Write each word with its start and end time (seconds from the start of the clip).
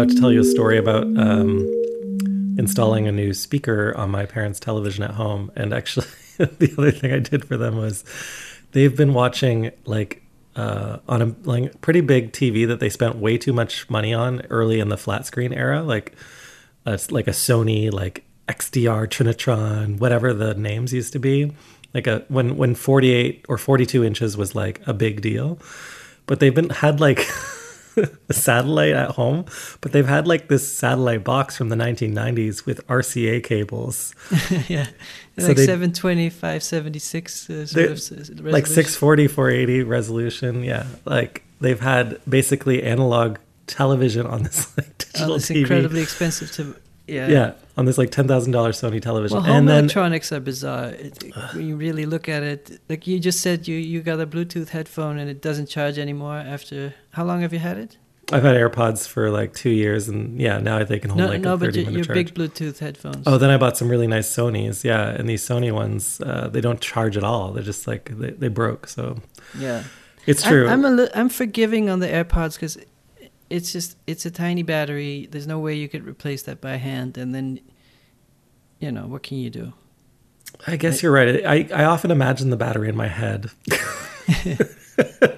about 0.00 0.14
to 0.14 0.18
tell 0.18 0.32
you 0.32 0.40
a 0.40 0.44
story 0.44 0.78
about 0.78 1.02
um, 1.02 1.68
installing 2.56 3.06
a 3.06 3.12
new 3.12 3.34
speaker 3.34 3.94
on 3.98 4.10
my 4.10 4.24
parents' 4.24 4.58
television 4.58 5.04
at 5.04 5.10
home. 5.10 5.52
And 5.54 5.74
actually, 5.74 6.06
the 6.38 6.74
other 6.78 6.90
thing 6.90 7.12
I 7.12 7.18
did 7.18 7.44
for 7.44 7.58
them 7.58 7.76
was 7.76 8.02
they've 8.72 8.96
been 8.96 9.12
watching 9.12 9.72
like 9.84 10.22
uh, 10.56 11.00
on 11.06 11.20
a 11.20 11.34
like 11.42 11.82
pretty 11.82 12.00
big 12.00 12.32
TV 12.32 12.66
that 12.66 12.80
they 12.80 12.88
spent 12.88 13.16
way 13.16 13.36
too 13.36 13.52
much 13.52 13.90
money 13.90 14.14
on 14.14 14.40
early 14.48 14.80
in 14.80 14.88
the 14.88 14.96
flat 14.96 15.26
screen 15.26 15.52
era, 15.52 15.82
like 15.82 16.14
a, 16.86 16.98
like 17.10 17.28
a 17.28 17.32
Sony 17.32 17.92
like 17.92 18.24
XBR 18.48 19.06
Trinitron, 19.06 20.00
whatever 20.00 20.32
the 20.32 20.54
names 20.54 20.94
used 20.94 21.12
to 21.12 21.18
be, 21.18 21.52
like 21.92 22.06
a 22.06 22.24
when 22.28 22.56
when 22.56 22.74
48 22.74 23.44
or 23.50 23.58
42 23.58 24.02
inches 24.02 24.38
was 24.38 24.54
like 24.54 24.80
a 24.86 24.94
big 24.94 25.20
deal. 25.20 25.58
But 26.24 26.40
they've 26.40 26.54
been 26.54 26.70
had 26.70 27.00
like 27.00 27.18
a 28.28 28.32
satellite 28.32 28.92
at 28.92 29.10
home, 29.12 29.44
but 29.80 29.92
they've 29.92 30.06
had 30.06 30.26
like 30.26 30.48
this 30.48 30.66
satellite 30.70 31.24
box 31.24 31.56
from 31.56 31.68
the 31.68 31.76
1990s 31.76 32.64
with 32.66 32.86
RCA 32.86 33.42
cables. 33.44 34.14
yeah, 34.68 34.86
So 35.38 35.48
like 35.48 35.56
they- 35.56 35.66
720, 35.66 36.30
576 36.30 37.50
uh, 37.50 37.66
sort 37.66 37.84
of 37.86 37.90
like 37.90 38.66
resolution. 38.66 38.66
640 38.66 39.26
480 39.28 39.82
resolution 39.84 40.64
yeah 40.64 40.86
like 41.04 41.42
they've 41.60 41.80
had 41.80 42.18
basically 42.28 42.82
analog 42.82 43.38
television 43.66 44.26
on 44.26 44.42
this 44.42 44.66
like 44.76 44.98
digital 44.98 45.32
Oh, 45.32 45.36
it's 45.36 45.48
tv 45.48 45.60
incredibly 45.60 46.02
expensive 46.02 46.50
to. 46.52 46.76
Yeah. 47.10 47.28
yeah 47.28 47.52
on 47.76 47.84
this 47.86 47.98
like 47.98 48.10
$10000 48.10 48.52
sony 48.52 49.00
television 49.00 49.36
Well, 49.36 49.46
home 49.46 49.56
and 49.56 49.68
then 49.68 49.84
electronics 49.84 50.32
are 50.32 50.40
bizarre. 50.40 50.88
It, 50.90 51.22
it- 51.24 51.34
when 51.54 51.66
you 51.68 51.76
really 51.76 52.06
look 52.06 52.28
at 52.28 52.42
it, 52.42 52.80
like 52.88 53.06
you 53.06 53.18
just 53.18 53.40
said, 53.40 53.66
you 53.68 53.76
you 53.76 54.00
got 54.02 54.20
a 54.20 54.26
Bluetooth 54.26 54.68
headphone 54.70 55.18
and 55.18 55.28
it 55.30 55.40
doesn't 55.42 55.68
charge 55.76 55.98
anymore. 55.98 56.36
After 56.36 56.94
how 57.12 57.24
long 57.24 57.40
have 57.42 57.52
you 57.52 57.58
had 57.70 57.78
it? 57.78 57.96
i've 58.32 58.44
had 58.44 58.54
airpods 58.54 59.08
for 59.08 59.28
like 59.28 59.52
two 59.54 59.70
years 59.70 60.08
and 60.08 60.40
yeah 60.40 60.56
now 60.60 60.84
they 60.84 61.00
can 61.00 61.10
hold 61.10 61.18
No, 61.18 61.26
like 61.26 61.40
no, 61.40 61.54
a 61.54 61.56
but 61.56 61.64
30 61.74 61.80
your, 61.80 61.90
minute 61.90 62.06
your 62.06 62.14
big 62.14 62.28
Bluetooth 62.32 62.78
headphones. 62.78 63.24
oh 63.26 63.38
then 63.38 63.50
i 63.50 63.56
bought 63.56 63.76
some 63.76 63.88
really 63.88 64.06
nice 64.06 64.28
sonys 64.36 64.84
yeah 64.84 65.08
and 65.18 65.28
these 65.28 65.42
sony 65.42 65.72
ones 65.72 66.20
uh, 66.20 66.46
they 66.54 66.60
don't 66.60 66.80
charge 66.80 67.16
at 67.16 67.24
all 67.24 67.50
they're 67.52 67.64
just 67.72 67.88
like 67.88 68.04
they, 68.20 68.30
they 68.30 68.46
broke 68.46 68.86
so 68.86 69.16
yeah. 69.58 69.82
it's 70.26 70.44
true 70.44 70.68
I'm, 70.68 70.84
a 70.84 70.90
li- 70.90 71.08
I'm 71.12 71.28
forgiving 71.28 71.90
on 71.90 71.98
the 71.98 72.06
AirPods 72.06 72.54
because 72.54 72.78
it's 73.50 73.72
just 73.72 73.96
it's 74.06 74.24
a 74.24 74.30
tiny 74.30 74.62
battery. 74.62 75.28
There's 75.30 75.46
no 75.46 75.58
way 75.58 75.74
you 75.74 75.88
could 75.88 76.06
replace 76.06 76.42
that 76.44 76.60
by 76.60 76.76
hand, 76.76 77.18
and 77.18 77.34
then, 77.34 77.60
you 78.78 78.90
know, 78.92 79.06
what 79.06 79.22
can 79.22 79.38
you 79.38 79.50
do? 79.50 79.72
I 80.66 80.76
guess 80.76 81.02
you're 81.02 81.12
right. 81.12 81.44
I, 81.44 81.68
I 81.74 81.84
often 81.84 82.10
imagine 82.10 82.50
the 82.50 82.56
battery 82.56 82.88
in 82.88 82.96
my 82.96 83.06
head. 83.08 83.50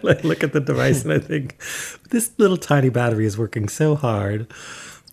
like 0.03 0.25
look 0.25 0.43
at 0.43 0.53
the 0.53 0.61
device 0.61 1.05
and 1.05 1.13
I 1.13 1.19
think 1.19 1.61
this 2.11 2.33
little 2.39 2.57
tiny 2.57 2.89
battery 2.89 3.27
is 3.27 3.39
working 3.39 3.69
so 3.69 3.95
hard. 3.95 4.53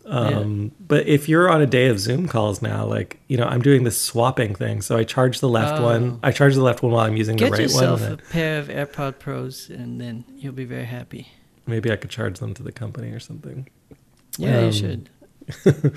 Um, 0.05 0.71
But 0.79 1.05
if 1.07 1.29
you're 1.29 1.49
on 1.49 1.61
a 1.61 1.67
day 1.67 1.87
of 1.87 1.99
Zoom 1.99 2.27
calls 2.27 2.61
now, 2.61 2.85
like 2.85 3.19
you 3.27 3.37
know, 3.37 3.45
I'm 3.45 3.61
doing 3.61 3.83
this 3.83 3.99
swapping 3.99 4.55
thing. 4.55 4.81
So 4.81 4.97
I 4.97 5.03
charge 5.03 5.39
the 5.39 5.49
left 5.49 5.79
Oh. 5.79 5.83
one. 5.83 6.19
I 6.23 6.31
charge 6.31 6.55
the 6.55 6.63
left 6.63 6.81
one 6.81 6.91
while 6.93 7.05
I'm 7.05 7.15
using 7.15 7.35
Get 7.35 7.45
the 7.51 7.51
right 7.51 7.71
one. 7.71 7.83
Get 7.83 7.91
yourself 7.91 8.19
a 8.19 8.31
pair 8.31 8.59
of 8.59 8.67
AirPod 8.69 9.19
Pros, 9.19 9.69
and 9.69 10.01
then 10.01 10.23
you'll 10.35 10.53
be 10.53 10.65
very 10.65 10.85
happy. 10.85 11.27
Maybe 11.69 11.91
I 11.91 11.95
could 11.95 12.09
charge 12.09 12.39
them 12.39 12.53
to 12.55 12.63
the 12.63 12.71
company 12.71 13.11
or 13.11 13.19
something. 13.19 13.67
Yeah, 14.37 14.59
Um, 14.59 14.65
you 14.65 14.71
should. 14.71 15.09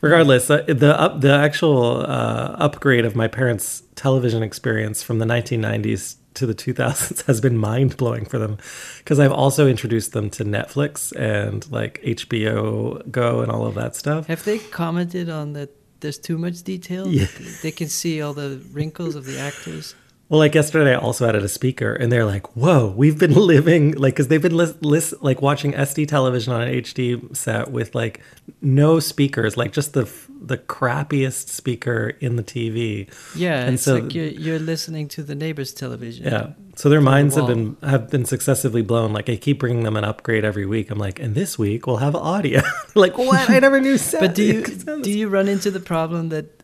Regardless, 0.00 0.50
uh, 0.50 0.62
the 0.66 0.98
up, 0.98 1.20
the 1.20 1.32
actual 1.32 2.00
uh, 2.02 2.56
upgrade 2.58 3.04
of 3.04 3.14
my 3.16 3.28
parents' 3.28 3.82
television 3.94 4.42
experience 4.42 5.02
from 5.02 5.18
the 5.18 5.26
1990s 5.26 6.16
to 6.34 6.46
the 6.46 6.54
2000s 6.54 7.24
has 7.26 7.40
been 7.40 7.58
mind 7.58 7.96
blowing 7.96 8.24
for 8.24 8.38
them, 8.38 8.56
because 8.98 9.18
I've 9.18 9.32
also 9.32 9.66
introduced 9.66 10.12
them 10.12 10.30
to 10.30 10.44
Netflix 10.44 11.14
and 11.18 11.70
like 11.70 12.00
HBO 12.02 13.10
Go 13.10 13.40
and 13.40 13.50
all 13.50 13.66
of 13.66 13.74
that 13.74 13.96
stuff. 13.96 14.26
Have 14.26 14.44
they 14.44 14.58
commented 14.58 15.28
on 15.28 15.52
that? 15.54 15.70
There's 16.00 16.18
too 16.18 16.38
much 16.38 16.62
detail. 16.62 17.06
Yeah. 17.08 17.26
They 17.62 17.70
can 17.70 17.88
see 17.88 18.22
all 18.22 18.32
the 18.32 18.62
wrinkles 18.72 19.16
of 19.16 19.26
the 19.26 19.38
actors. 19.38 19.94
Well, 20.30 20.38
like 20.38 20.54
yesterday, 20.54 20.92
I 20.92 20.98
also 20.98 21.28
added 21.28 21.42
a 21.42 21.48
speaker, 21.48 21.92
and 21.92 22.10
they're 22.10 22.24
like, 22.24 22.56
"Whoa, 22.56 22.94
we've 22.96 23.18
been 23.18 23.34
living 23.52 23.92
like 23.96 24.14
because 24.14 24.28
they've 24.28 24.40
been 24.40 24.56
lis- 24.56 24.76
lis- 24.80 25.12
like 25.20 25.42
watching 25.42 25.72
SD 25.72 26.06
television 26.06 26.52
on 26.52 26.62
an 26.62 26.72
HD 26.72 27.36
set 27.36 27.72
with 27.72 27.96
like 27.96 28.20
no 28.62 29.00
speakers, 29.00 29.56
like 29.56 29.72
just 29.72 29.92
the 29.92 30.02
f- 30.02 30.28
the 30.40 30.56
crappiest 30.56 31.48
speaker 31.48 32.12
in 32.20 32.36
the 32.36 32.44
TV." 32.44 33.08
Yeah, 33.34 33.60
And 33.64 33.74
it's 33.74 33.82
so- 33.82 33.96
like 33.96 34.14
you're 34.14 34.26
you're 34.26 34.60
listening 34.60 35.08
to 35.08 35.24
the 35.24 35.34
neighbor's 35.34 35.74
television. 35.74 36.26
Yeah. 36.26 36.52
So 36.76 36.88
their 36.88 37.00
minds 37.00 37.34
have 37.34 37.48
been 37.48 37.76
have 37.82 38.08
been 38.08 38.24
successively 38.24 38.82
blown. 38.82 39.12
Like 39.12 39.28
I 39.28 39.34
keep 39.34 39.58
bringing 39.58 39.82
them 39.82 39.96
an 39.96 40.04
upgrade 40.04 40.44
every 40.44 40.64
week. 40.64 40.90
I'm 40.92 40.98
like, 40.98 41.18
and 41.18 41.34
this 41.34 41.58
week 41.58 41.88
we'll 41.88 41.96
have 41.96 42.14
audio. 42.14 42.62
like 42.94 43.18
what? 43.18 43.50
I 43.50 43.58
never 43.58 43.80
knew. 43.80 43.98
But 44.20 44.36
do 44.36 44.44
you 44.44 44.62
do 45.02 45.10
you 45.10 45.28
run 45.28 45.48
into 45.48 45.72
the 45.72 45.80
problem 45.80 46.28
that 46.28 46.59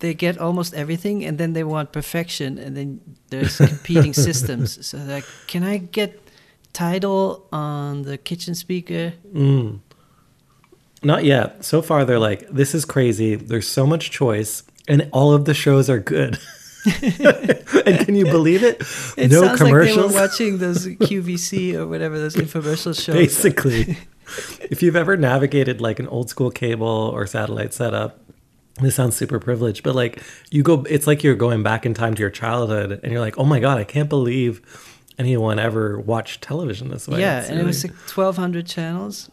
they 0.00 0.14
get 0.14 0.38
almost 0.38 0.74
everything 0.74 1.24
and 1.24 1.38
then 1.38 1.52
they 1.52 1.64
want 1.64 1.92
perfection 1.92 2.58
and 2.58 2.76
then 2.76 3.00
there's 3.30 3.56
competing 3.56 4.14
systems. 4.28 4.86
So 4.86 4.98
like, 4.98 5.24
can 5.46 5.62
I 5.62 5.78
get 5.78 6.20
title 6.72 7.46
on 7.52 8.02
the 8.02 8.18
kitchen 8.18 8.54
speaker? 8.54 9.14
Mm. 9.32 9.80
Not 11.02 11.24
yet. 11.24 11.64
So 11.64 11.82
far, 11.82 12.04
they're 12.04 12.18
like, 12.18 12.48
this 12.48 12.74
is 12.74 12.84
crazy. 12.84 13.36
There's 13.36 13.68
so 13.68 13.86
much 13.86 14.10
choice, 14.10 14.64
and 14.88 15.08
all 15.12 15.32
of 15.32 15.44
the 15.44 15.54
shows 15.54 15.88
are 15.88 16.00
good. 16.00 16.38
and 17.02 17.98
can 18.04 18.14
you 18.14 18.24
believe 18.24 18.62
it? 18.62 18.82
It 19.16 19.30
no 19.30 19.42
sounds 19.42 19.60
commercials. 19.60 19.96
like 19.96 20.12
they 20.12 20.14
were 20.14 20.22
watching 20.26 20.58
those 20.58 20.86
QVC 20.86 21.74
or 21.74 21.86
whatever 21.86 22.18
those 22.18 22.36
infomercial 22.36 23.00
shows. 23.00 23.14
Basically, 23.14 23.98
if 24.70 24.82
you've 24.82 24.96
ever 24.96 25.16
navigated 25.16 25.80
like 25.80 25.98
an 25.98 26.08
old 26.08 26.30
school 26.30 26.50
cable 26.50 26.86
or 26.86 27.26
satellite 27.26 27.74
setup, 27.74 28.20
this 28.80 28.94
sounds 28.94 29.16
super 29.16 29.38
privileged, 29.38 29.82
but 29.82 29.94
like 29.94 30.22
you 30.50 30.62
go, 30.62 30.84
it's 30.88 31.06
like 31.06 31.22
you're 31.24 31.34
going 31.36 31.62
back 31.62 31.84
in 31.86 31.94
time 31.94 32.14
to 32.14 32.20
your 32.20 32.30
childhood, 32.30 33.00
and 33.02 33.12
you're 33.12 33.20
like, 33.20 33.38
oh 33.38 33.44
my 33.44 33.60
god, 33.60 33.78
I 33.78 33.84
can't 33.84 34.08
believe 34.08 34.60
anyone 35.18 35.58
ever 35.58 35.98
watched 35.98 36.42
television 36.42 36.90
this 36.90 37.08
way. 37.08 37.20
yeah, 37.20 37.40
It's 37.40 37.48
and 37.50 37.58
it 37.60 37.64
was 37.66 37.82
like 37.84 37.92
1,200 37.94 38.66
channels. 38.66 39.30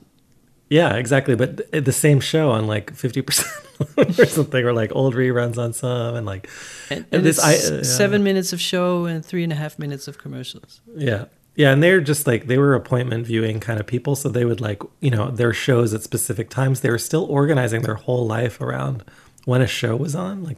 yeah, 0.69 0.95
exactly. 0.95 1.35
But 1.35 1.72
th- 1.72 1.85
the 1.85 1.91
same 1.91 2.19
show 2.19 2.50
on 2.51 2.66
like 2.67 2.94
fifty 2.95 3.22
percent 3.22 3.53
or 3.97 4.25
something, 4.25 4.63
or 4.66 4.73
like 4.73 4.91
old 4.95 5.13
reruns 5.13 5.57
on 5.57 5.73
some, 5.73 6.16
and 6.16 6.25
like 6.25 6.50
And, 6.89 7.06
And 7.12 7.23
this- 7.23 7.39
I- 7.39 7.53
uh, 7.75 7.83
seven 7.83 8.23
minutes 8.23 8.51
of 8.53 8.59
show 8.59 9.06
and 9.06 9.23
three 9.25 9.44
and 9.44 9.51
a 9.53 9.56
half 9.56 9.77
minutes 9.77 10.07
of 10.07 10.17
commercials. 10.17 10.81
Yeah. 10.95 11.25
Yeah, 11.57 11.72
and 11.72 11.81
they're 11.81 12.01
just 12.01 12.27
like 12.27 12.47
they 12.47 12.57
were 12.57 12.75
appointment 12.75 13.25
viewing 13.27 13.62
kind 13.62 13.79
of 13.79 13.85
people, 13.88 14.17
so 14.17 14.27
they 14.27 14.44
would 14.44 14.59
like, 14.59 14.81
you 15.00 15.09
know, 15.09 15.31
their 15.31 15.53
shows 15.53 15.94
at 15.94 16.01
specific 16.03 16.50
times. 16.50 16.81
They 16.81 16.89
were 16.89 16.97
still 16.97 17.23
organizing 17.29 17.83
their 17.83 17.95
whole 17.95 18.27
life 18.27 18.59
around 18.59 19.06
when 19.45 19.61
a 19.61 19.67
show 19.67 19.95
was 19.95 20.16
on. 20.16 20.44
Like 20.44 20.57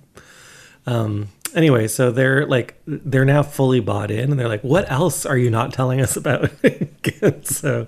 um 0.85 1.29
anyway, 1.53 1.87
so 1.87 2.11
they're 2.11 2.45
like 2.45 2.81
they're 2.85 3.25
now 3.25 3.43
fully 3.43 3.79
bought 3.79 4.11
in 4.11 4.31
and 4.31 4.39
they're 4.39 4.49
like, 4.49 4.63
"What 4.63 4.89
else 4.91 5.25
are 5.25 5.37
you 5.37 5.49
not 5.49 5.73
telling 5.73 6.01
us 6.01 6.17
about?" 6.17 6.49
so 7.43 7.87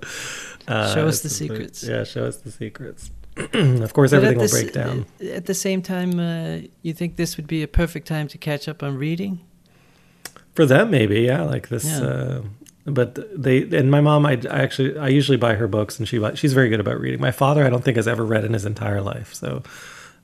uh, 0.69 0.93
Show 0.93 1.07
us 1.07 1.21
the 1.21 1.29
secrets. 1.29 1.83
Yeah, 1.83 2.03
show 2.03 2.25
us 2.25 2.37
the 2.37 2.51
secrets. 2.51 3.09
of 3.53 3.93
course 3.93 4.11
But 4.11 4.17
everything 4.17 4.37
will 4.37 4.49
break 4.49 4.71
down. 4.71 5.05
At 5.21 5.45
the 5.45 5.53
same 5.53 5.81
time, 5.81 6.19
uh, 6.19 6.67
you 6.83 6.93
think 6.93 7.15
this 7.15 7.37
would 7.37 7.47
be 7.47 7.63
a 7.63 7.67
perfect 7.67 8.07
time 8.07 8.27
to 8.27 8.37
catch 8.37 8.67
up 8.67 8.83
on 8.83 8.95
reading? 8.95 9.39
For 10.53 10.65
them, 10.65 10.91
maybe, 10.91 11.21
yeah, 11.21 11.43
like 11.43 11.69
this. 11.69 11.85
Yeah. 11.85 12.01
Uh, 12.01 12.41
but 12.85 13.17
they 13.41 13.63
and 13.63 13.89
my 13.89 14.01
mom, 14.01 14.25
I, 14.25 14.33
I 14.49 14.61
actually, 14.61 14.97
I 14.97 15.07
usually 15.07 15.37
buy 15.37 15.55
her 15.55 15.67
books, 15.67 15.99
and 15.99 16.07
she 16.07 16.21
she's 16.35 16.53
very 16.53 16.69
good 16.69 16.79
about 16.79 16.99
reading. 16.99 17.19
My 17.19 17.31
father, 17.31 17.65
I 17.65 17.69
don't 17.69 17.83
think 17.83 17.97
has 17.97 18.07
ever 18.07 18.25
read 18.25 18.45
in 18.45 18.53
his 18.53 18.65
entire 18.65 19.01
life. 19.01 19.33
So, 19.33 19.63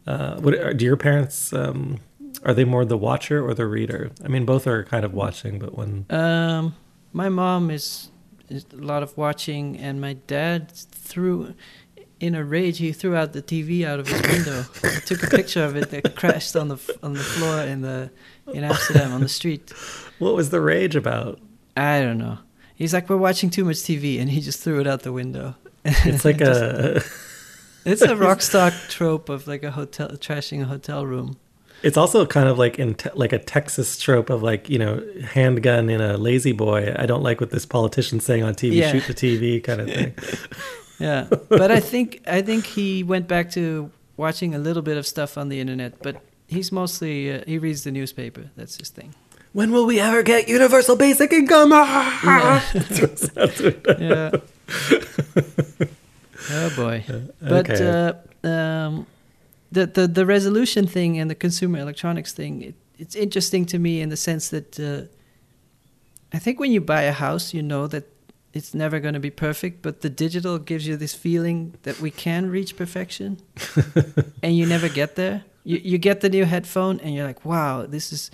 uh, 0.08 0.40
what 0.40 0.54
are- 0.56 0.74
do 0.74 0.86
your 0.86 0.98
parents? 0.98 1.52
Um, 1.54 2.00
are 2.44 2.54
they 2.54 2.66
more 2.66 2.86
the 2.86 2.98
watcher 2.98 3.44
or 3.46 3.54
the 3.54 3.66
reader? 3.66 4.12
I 4.24 4.28
mean, 4.28 4.46
both 4.46 4.68
are 4.68 4.84
kind 4.84 5.04
of 5.06 5.14
watching, 5.14 5.58
but 5.60 5.76
when. 5.78 6.06
Um, 6.10 6.76
my 7.14 7.30
mom 7.30 7.72
is, 7.72 8.10
is 8.50 8.66
a 8.74 8.78
lot 8.78 9.02
of 9.04 9.18
watching, 9.18 9.78
and 9.78 10.00
my 10.02 10.14
dad 10.28 10.70
threw, 10.72 11.56
in 12.20 12.36
a 12.36 12.44
rage, 12.44 12.78
he 12.80 12.92
threw 12.92 13.16
out 13.16 13.34
the 13.34 13.42
TV 13.42 13.86
out 13.86 14.00
of 14.00 14.08
his 14.08 14.22
window. 14.22 14.64
he 14.82 15.00
took 15.02 15.24
a 15.24 15.28
picture 15.28 15.64
of 15.64 15.76
it 15.76 15.90
that 15.92 16.16
crashed 16.16 16.56
on 16.56 16.68
the 16.68 16.78
on 17.02 17.14
the 17.14 17.20
floor 17.20 17.62
in 17.62 17.82
the 17.82 18.10
in 18.54 18.64
Amsterdam 18.64 19.12
on 19.14 19.22
the 19.22 19.30
street. 19.30 19.72
What 20.20 20.36
was 20.36 20.50
the 20.50 20.62
rage 20.62 20.96
about? 20.96 21.40
I 21.78 22.02
don't 22.02 22.18
know. 22.18 22.38
He's 22.76 22.94
like, 22.94 23.10
we're 23.10 23.18
watching 23.18 23.50
too 23.50 23.64
much 23.66 23.78
TV, 23.78 24.20
and 24.20 24.30
he 24.30 24.42
just 24.42 24.60
threw 24.62 24.80
it 24.82 24.88
out 24.88 25.02
the 25.04 25.14
window. 25.14 25.56
It's 25.86 26.26
like 26.26 26.42
a. 26.42 27.02
It's 27.86 28.02
a 28.02 28.16
rock 28.28 28.42
star 28.42 28.72
trope 28.90 29.30
of 29.30 29.48
like 29.48 29.64
a 29.64 29.72
hotel 29.72 30.10
trashing 30.10 30.62
a 30.62 30.66
hotel 30.66 31.06
room. 31.06 31.38
It's 31.84 31.98
also 31.98 32.26
kind 32.26 32.50
of 32.50 32.58
like 32.58 32.80
in 32.80 32.96
te- 32.96 33.10
like 33.14 33.32
a 33.32 33.38
Texas 33.40 34.00
trope 34.00 34.30
of 34.30 34.42
like 34.42 34.70
you 34.70 34.80
know 34.80 35.04
handgun 35.24 35.90
in 35.90 36.02
a 36.02 36.18
lazy 36.18 36.52
boy. 36.52 36.94
I 36.98 37.06
don't 37.06 37.22
like 37.22 37.40
what 37.40 37.52
this 37.52 37.66
politician's 37.66 38.26
saying 38.26 38.44
on 38.44 38.56
TV. 38.56 38.74
Yeah. 38.76 38.92
Shoot 38.92 39.06
the 39.08 39.14
TV 39.14 39.64
kind 39.64 39.82
of 39.82 39.88
thing. 39.88 40.14
Yeah, 40.98 41.28
but 41.50 41.72
I 41.72 41.82
think 41.82 42.22
I 42.26 42.42
think 42.42 42.66
he 42.66 43.04
went 43.04 43.28
back 43.28 43.52
to 43.52 43.92
watching 44.16 44.56
a 44.56 44.58
little 44.60 44.82
bit 44.82 44.96
of 44.96 45.06
stuff 45.06 45.38
on 45.38 45.50
the 45.50 45.60
internet, 45.60 46.02
but 46.02 46.22
he's 46.48 46.72
mostly 46.72 47.34
uh, 47.34 47.44
he 47.46 47.58
reads 47.58 47.84
the 47.84 47.92
newspaper. 47.92 48.50
That's 48.56 48.78
his 48.78 48.92
thing. 48.92 49.14
When 49.52 49.74
will 49.74 49.86
we 49.86 50.00
ever 50.00 50.24
get 50.24 50.48
universal 50.48 50.96
basic 50.96 51.34
income? 51.34 51.72
Ah! 51.74 52.64
Yeah. 54.00 54.32
Yeah, 54.32 54.32
Oh 56.52 56.70
boy. 56.76 57.04
But 57.42 57.70
okay. 57.70 57.90
uh, 58.44 58.48
um, 58.48 59.08
the, 59.72 59.88
the 59.88 60.08
the 60.08 60.26
resolution 60.26 60.88
thing 60.88 61.20
and 61.20 61.30
the 61.30 61.36
consumer 61.36 61.80
electronics 61.80 62.34
thing, 62.34 62.62
it, 62.62 62.76
it's 62.98 63.16
interesting 63.16 63.66
to 63.68 63.80
me 63.80 64.02
in 64.02 64.10
the 64.10 64.18
sense 64.18 64.50
that 64.50 64.80
uh, 64.80 65.08
I 66.34 66.40
think 66.40 66.60
when 66.60 66.72
you 66.72 66.82
buy 66.82 67.04
a 67.04 67.12
house, 67.12 67.54
you 67.54 67.62
know 67.62 67.88
that 67.88 68.04
it's 68.54 68.74
never 68.74 69.00
going 69.02 69.14
to 69.16 69.20
be 69.20 69.30
perfect, 69.32 69.82
but 69.82 70.02
the 70.02 70.10
digital 70.10 70.58
gives 70.60 70.88
you 70.88 70.96
this 70.98 71.14
feeling 71.14 71.74
that 71.84 72.00
we 72.00 72.10
can 72.12 72.50
reach 72.50 72.76
perfection, 72.78 73.38
and 74.44 74.56
you 74.58 74.66
never 74.66 74.88
get 74.90 75.16
there. 75.16 75.44
You 75.64 75.78
you 75.84 75.98
get 75.98 76.22
the 76.22 76.30
new 76.30 76.46
headphone, 76.46 77.00
and 77.02 77.14
you're 77.14 77.26
like, 77.28 77.44
wow, 77.46 77.86
this 77.86 78.14
is 78.14 78.32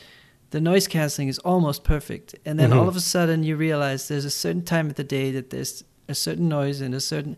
the 0.51 0.59
noise 0.61 0.87
canceling 0.87 1.27
is 1.29 1.39
almost 1.39 1.83
perfect, 1.83 2.35
and 2.45 2.59
then 2.59 2.71
Mhm. 2.71 2.77
all 2.77 2.87
of 2.87 2.95
a 2.95 2.99
sudden 3.01 3.43
you 3.43 3.55
realize 3.55 4.07
there's 4.09 4.25
a 4.25 4.29
certain 4.31 4.63
time 4.63 4.87
of 4.89 4.95
the 4.95 5.03
day 5.03 5.31
that 5.31 5.49
there's 5.49 5.83
a 6.07 6.13
certain 6.13 6.49
noise 6.49 6.81
and 6.81 6.93
a 6.93 6.99
certain, 6.99 7.37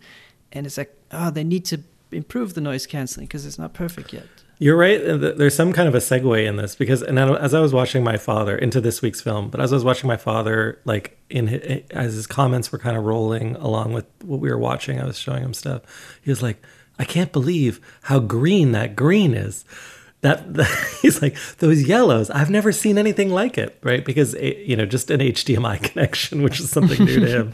and 0.53 0.65
it's 0.65 0.77
like, 0.77 0.95
oh, 1.11 1.31
they 1.31 1.43
need 1.43 1.65
to 1.65 1.81
improve 2.11 2.53
the 2.53 2.61
noise 2.61 2.85
canceling 2.85 3.25
because 3.27 3.45
it's 3.45 3.59
not 3.59 3.73
perfect 3.73 4.13
yet. 4.13 4.27
You're 4.59 4.77
right. 4.77 5.01
There's 5.03 5.55
some 5.55 5.73
kind 5.73 5.89
of 5.89 5.95
a 5.95 5.97
segue 5.97 6.47
in 6.47 6.55
this 6.55 6.75
because, 6.75 7.01
and 7.01 7.19
as 7.19 7.53
I 7.53 7.59
was 7.59 7.73
watching 7.73 8.03
my 8.03 8.17
father 8.17 8.55
into 8.55 8.79
this 8.79 9.01
week's 9.01 9.19
film, 9.19 9.49
but 9.49 9.59
as 9.59 9.73
I 9.73 9.75
was 9.75 9.83
watching 9.83 10.07
my 10.07 10.15
father, 10.15 10.79
like 10.85 11.17
in 11.29 11.47
his, 11.47 11.81
as 11.89 12.13
his 12.13 12.27
comments 12.27 12.71
were 12.71 12.77
kind 12.77 12.95
of 12.95 13.03
rolling 13.03 13.55
along 13.57 13.91
with 13.93 14.05
what 14.23 14.39
we 14.39 14.49
were 14.49 14.57
watching, 14.57 15.01
I 15.01 15.05
was 15.05 15.17
showing 15.17 15.43
him 15.43 15.53
stuff. 15.53 15.81
He 16.21 16.29
was 16.29 16.41
like, 16.41 16.63
"I 16.97 17.03
can't 17.03 17.33
believe 17.33 17.81
how 18.03 18.19
green 18.19 18.71
that 18.71 18.95
green 18.95 19.33
is." 19.33 19.65
That, 20.23 20.53
that 20.55 20.67
he's 21.01 21.21
like 21.21 21.35
those 21.59 21.83
yellows. 21.83 22.29
I've 22.29 22.49
never 22.49 22.71
seen 22.71 22.97
anything 22.97 23.29
like 23.29 23.57
it, 23.57 23.77
right? 23.83 24.03
Because 24.03 24.35
eh, 24.35 24.53
you 24.65 24.75
know, 24.75 24.85
just 24.85 25.11
an 25.11 25.19
HDMI 25.19 25.83
connection, 25.89 26.41
which 26.43 26.59
is 26.59 26.69
something 26.71 27.03
new 27.05 27.19
to 27.19 27.27
him, 27.27 27.51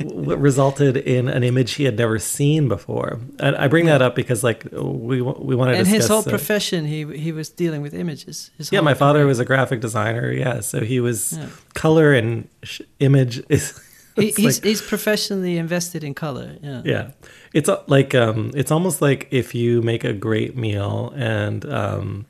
resulted 0.40 0.96
in 0.96 1.28
an 1.28 1.42
image 1.42 1.72
he 1.74 1.84
had 1.84 1.96
never 1.98 2.18
seen 2.18 2.68
before. 2.68 3.20
And 3.38 3.56
I 3.56 3.68
bring 3.68 3.86
that 3.86 4.02
up 4.02 4.14
because, 4.14 4.42
like, 4.42 4.64
we 4.72 5.20
we 5.22 5.54
want 5.54 5.72
to 5.72 5.78
and 5.78 5.86
his 5.86 6.08
whole 6.08 6.22
profession, 6.22 6.86
he 6.86 7.04
he 7.16 7.30
was 7.32 7.48
dealing 7.50 7.82
with 7.82 7.94
images. 7.94 8.50
His 8.58 8.72
yeah, 8.72 8.80
my 8.80 8.94
father 8.94 9.20
career. 9.20 9.26
was 9.26 9.38
a 9.38 9.44
graphic 9.44 9.80
designer. 9.80 10.32
Yeah, 10.32 10.60
so 10.60 10.80
he 10.80 10.98
was 11.00 11.32
Yeah. 11.36 11.46
color 11.74 12.12
and 12.14 12.48
sh- 12.62 12.82
image 13.00 13.42
is. 13.48 13.78
He, 14.16 14.30
he's 14.30 14.58
like- 14.58 14.64
he's 14.64 14.82
professionally 14.82 15.56
invested 15.56 16.04
in 16.04 16.14
color. 16.14 16.56
Yeah. 16.62 16.82
yeah, 16.84 17.10
it's 17.54 17.68
uh, 17.68 17.82
like 17.86 18.14
um, 18.14 18.50
it's 18.54 18.70
almost 18.70 19.00
like 19.00 19.28
if 19.30 19.54
you 19.54 19.80
make 19.82 20.04
a 20.04 20.12
great 20.12 20.56
meal 20.56 21.12
and 21.16 21.64
um, 21.66 22.26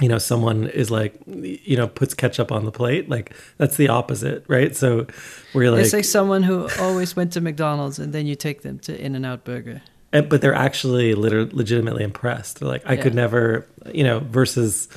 you 0.00 0.08
know 0.08 0.18
someone 0.18 0.66
is 0.68 0.90
like 0.90 1.14
you 1.26 1.76
know 1.76 1.88
puts 1.88 2.14
ketchup 2.14 2.52
on 2.52 2.64
the 2.64 2.72
plate. 2.72 3.08
Like 3.08 3.34
that's 3.56 3.76
the 3.76 3.88
opposite, 3.88 4.44
right? 4.48 4.76
So 4.76 5.06
you're 5.54 5.70
like, 5.70 5.84
it's 5.84 5.92
like 5.94 6.04
someone 6.04 6.42
who 6.42 6.68
always 6.78 7.16
went 7.16 7.32
to 7.32 7.40
McDonald's 7.40 7.98
and 7.98 8.12
then 8.12 8.26
you 8.26 8.34
take 8.34 8.62
them 8.62 8.78
to 8.80 8.98
In 8.98 9.14
and 9.14 9.24
Out 9.24 9.44
Burger. 9.44 9.80
and- 10.12 10.28
but 10.28 10.40
they're 10.40 10.54
actually 10.54 11.14
liter- 11.14 11.46
legitimately 11.52 12.04
impressed. 12.04 12.60
They're 12.60 12.68
like, 12.68 12.82
I 12.86 12.96
could 12.96 13.14
never, 13.14 13.66
you 13.92 14.04
know, 14.04 14.20
versus, 14.20 14.88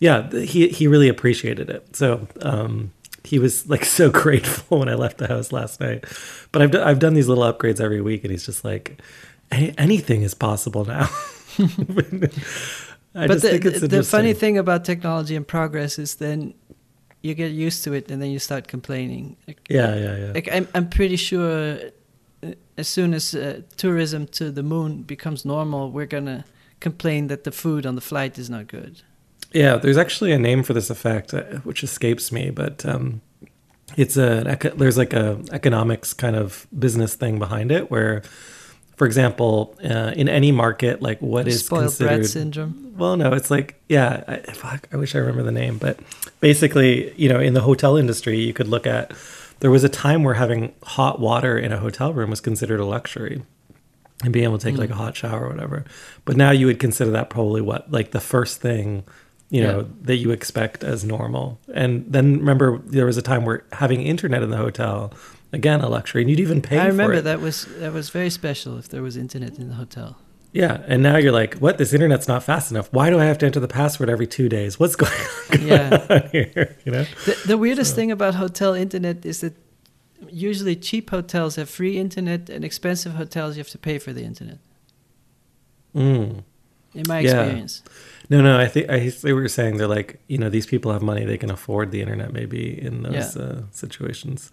yeah, 0.00 0.30
he 0.30 0.68
he 0.68 0.86
really 0.86 1.08
appreciated 1.08 1.68
it. 1.70 1.96
So 1.96 2.26
um, 2.42 2.92
he 3.26 3.38
was 3.38 3.68
like 3.68 3.84
so 3.84 4.10
grateful 4.22 4.78
when 4.78 4.88
I 4.88 4.94
left 4.94 5.18
the 5.18 5.28
house 5.28 5.52
last 5.52 5.80
night. 5.80 6.04
But 6.52 6.62
I've 6.62 6.70
do- 6.70 6.82
I've 6.82 6.98
done 6.98 7.14
these 7.14 7.28
little 7.28 7.44
upgrades 7.44 7.80
every 7.80 8.00
week, 8.00 8.24
and 8.24 8.30
he's 8.30 8.46
just 8.46 8.64
like, 8.64 9.00
anything 9.50 10.22
is 10.22 10.34
possible 10.34 10.84
now. 10.84 11.08
I 11.58 13.26
but 13.26 13.34
just 13.34 13.42
the, 13.42 13.50
think 13.50 13.64
it's 13.64 13.80
the, 13.80 13.88
the 13.88 14.02
funny 14.02 14.34
thing 14.34 14.58
about 14.58 14.84
technology 14.84 15.36
and 15.36 15.46
progress 15.46 15.98
is 15.98 16.16
then 16.16 16.52
you 17.22 17.34
get 17.34 17.52
used 17.52 17.82
to 17.84 17.92
it 17.94 18.10
and 18.10 18.20
then 18.20 18.30
you 18.30 18.38
start 18.38 18.68
complaining. 18.68 19.36
Like, 19.46 19.60
Yeah, 19.70 19.94
yeah, 19.94 20.16
yeah. 20.16 20.32
like 20.32 20.48
I'm, 20.52 20.68
I'm 20.74 20.88
pretty 20.88 21.16
sure 21.16 21.78
uh, 22.42 22.50
as 22.76 22.88
soon 22.88 23.14
as 23.14 23.34
uh, 23.34 23.62
tourism 23.76 24.26
to 24.28 24.50
the 24.50 24.62
moon 24.62 25.02
becomes 25.02 25.44
normal, 25.44 25.90
we're 25.90 26.06
gonna 26.06 26.44
complain 26.80 27.28
that 27.28 27.44
the 27.44 27.52
food 27.52 27.86
on 27.86 27.94
the 27.94 28.02
flight 28.02 28.38
is 28.38 28.50
not 28.50 28.66
good. 28.66 29.02
Yeah, 29.62 29.76
there's 29.76 29.96
actually 29.96 30.32
a 30.32 30.38
name 30.38 30.62
for 30.62 30.74
this 30.74 30.90
effect, 30.90 31.32
uh, 31.34 31.42
which 31.68 31.82
escapes 31.82 32.30
me, 32.30 32.50
but 32.50 32.84
um, 32.84 33.20
it's 33.96 34.16
a 34.16 34.44
there's 34.76 34.98
like 34.98 35.12
a 35.24 35.40
economics 35.52 36.12
kind 36.14 36.36
of 36.36 36.66
business 36.76 37.14
thing 37.14 37.38
behind 37.38 37.70
it, 37.72 37.90
where, 37.90 38.22
for 38.96 39.06
example, 39.06 39.74
uh, 39.82 40.12
in 40.14 40.28
any 40.28 40.52
market, 40.52 41.00
like 41.00 41.20
what 41.20 41.48
is 41.48 41.64
Spoiled 41.64 41.84
considered 41.84 42.18
brat 42.20 42.26
syndrome. 42.26 42.94
well, 42.98 43.16
no, 43.16 43.32
it's 43.32 43.50
like 43.50 43.80
yeah. 43.88 44.22
I, 44.28 44.36
fuck, 44.52 44.88
I 44.92 44.96
wish 44.96 45.14
I 45.14 45.18
remember 45.18 45.42
the 45.42 45.52
name, 45.64 45.78
but 45.78 45.98
basically, 46.40 47.14
you 47.16 47.28
know, 47.28 47.40
in 47.40 47.54
the 47.54 47.62
hotel 47.62 47.96
industry, 47.96 48.38
you 48.38 48.52
could 48.52 48.68
look 48.68 48.86
at. 48.86 49.12
There 49.60 49.70
was 49.70 49.84
a 49.84 49.88
time 49.88 50.22
where 50.22 50.34
having 50.34 50.74
hot 50.82 51.18
water 51.18 51.56
in 51.58 51.72
a 51.72 51.78
hotel 51.78 52.12
room 52.12 52.28
was 52.28 52.42
considered 52.42 52.78
a 52.78 52.84
luxury, 52.84 53.42
and 54.22 54.30
being 54.30 54.44
able 54.44 54.58
to 54.58 54.64
take 54.70 54.76
like 54.76 54.90
a 54.90 54.92
Mm. 54.92 54.96
hot 55.04 55.16
shower 55.16 55.46
or 55.46 55.48
whatever. 55.48 55.84
But 56.26 56.36
now 56.36 56.50
you 56.50 56.66
would 56.66 56.78
consider 56.78 57.10
that 57.12 57.30
probably 57.30 57.62
what 57.62 57.90
like 57.90 58.10
the 58.10 58.20
first 58.20 58.60
thing, 58.60 59.04
you 59.50 59.62
know, 59.62 59.78
Yeah. 59.80 59.84
that 60.02 60.16
you 60.16 60.30
expect 60.32 60.82
as 60.84 61.04
normal. 61.04 61.58
And 61.72 62.04
then 62.08 62.38
remember, 62.38 62.78
there 62.84 63.06
was 63.06 63.16
a 63.16 63.22
time 63.22 63.44
where 63.44 63.64
having 63.72 64.02
internet 64.02 64.42
in 64.42 64.50
the 64.50 64.56
hotel, 64.56 65.12
again, 65.52 65.80
a 65.80 65.88
luxury, 65.88 66.22
and 66.22 66.30
you'd 66.30 66.40
even 66.40 66.60
pay. 66.62 66.78
I 66.78 66.86
remember 66.86 67.14
for 67.14 67.18
it. 67.20 67.22
that 67.22 67.40
was 67.40 67.66
that 67.78 67.92
was 67.92 68.10
very 68.10 68.30
special 68.30 68.76
if 68.78 68.88
there 68.88 69.02
was 69.02 69.16
internet 69.16 69.58
in 69.58 69.68
the 69.68 69.74
hotel. 69.76 70.16
Yeah, 70.52 70.80
and 70.88 71.02
now 71.02 71.16
you're 71.18 71.32
like, 71.32 71.54
what? 71.58 71.76
This 71.76 71.92
internet's 71.92 72.26
not 72.28 72.42
fast 72.42 72.70
enough. 72.70 72.88
Why 72.90 73.10
do 73.10 73.20
I 73.20 73.24
have 73.24 73.36
to 73.38 73.46
enter 73.46 73.60
the 73.60 73.68
password 73.68 74.08
every 74.08 74.26
two 74.26 74.48
days? 74.48 74.80
What's 74.80 74.96
going 75.04 75.12
on 75.52 75.60
Yeah. 75.66 76.28
here? 76.32 76.76
You 76.86 76.92
know? 76.92 77.04
The, 77.26 77.36
the 77.46 77.58
weirdest 77.58 77.94
thing 77.94 78.10
about 78.10 78.34
hotel 78.36 78.72
internet 78.72 79.26
is 79.26 79.40
that 79.42 79.52
usually 80.30 80.74
cheap 80.74 81.10
hotels 81.10 81.56
have 81.56 81.68
free 81.68 81.98
internet, 81.98 82.48
and 82.48 82.64
expensive 82.64 83.12
hotels 83.14 83.56
you 83.56 83.60
have 83.60 83.68
to 83.70 83.78
pay 83.78 83.98
for 83.98 84.12
the 84.14 84.22
internet. 84.24 84.58
Mm. 85.94 86.42
In 86.94 87.02
my 87.06 87.20
Yeah. 87.20 87.40
experience, 87.42 87.82
No, 88.28 88.40
no. 88.40 88.58
I 88.58 88.66
think 88.66 88.90
I 88.90 89.08
they 89.08 89.32
were 89.32 89.48
saying 89.48 89.76
they're 89.76 89.86
like, 89.86 90.20
you 90.26 90.38
know, 90.38 90.48
these 90.48 90.66
people 90.66 90.92
have 90.92 91.02
money; 91.02 91.24
they 91.24 91.38
can 91.38 91.50
afford 91.50 91.90
the 91.90 92.00
internet. 92.00 92.32
Maybe 92.32 92.80
in 92.80 93.02
those 93.02 93.36
Yeah. 93.36 93.42
uh, 93.42 93.62
situations. 93.70 94.50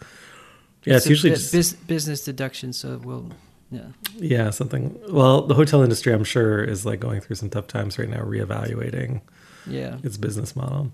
Yeah, 0.86 0.98
it's, 0.98 1.08
usually 1.08 1.34
just 1.34 1.54
bus- 1.54 1.74
business 1.74 2.24
deduction. 2.26 2.74
So 2.74 3.00
we'll, 3.04 3.32
yeah, 3.72 3.88
yeah 4.18 4.50
something. 4.50 5.00
Well, 5.10 5.44
the 5.44 5.54
hotel 5.54 5.82
industry, 5.82 6.14
I'm 6.14 6.26
sure, 6.26 6.64
is 6.64 6.86
like 6.86 7.00
going 7.00 7.22
through 7.22 7.38
some 7.38 7.50
tough 7.50 7.68
times 7.68 7.98
right 7.98 8.10
now, 8.10 8.22
reevaluating 8.22 9.22
yeah. 9.66 9.98
its 10.04 10.18
business 10.18 10.56
model. 10.56 10.92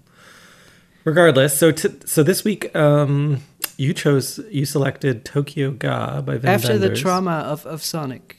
Regardless, 1.06 1.58
so 1.58 1.72
t- 1.72 1.90
so 2.06 2.24
this 2.24 2.44
week, 2.44 2.76
um, 2.76 3.42
you 3.78 3.94
chose 3.94 4.40
you 4.52 4.66
selected 4.66 5.26
Tokyo 5.26 5.72
Ga 5.72 6.22
by 6.22 6.38
Wim 6.38 6.46
After 6.46 6.78
the 6.78 6.96
trauma 6.96 7.40
of, 7.40 7.66
of 7.66 7.84
Sonic. 7.84 8.36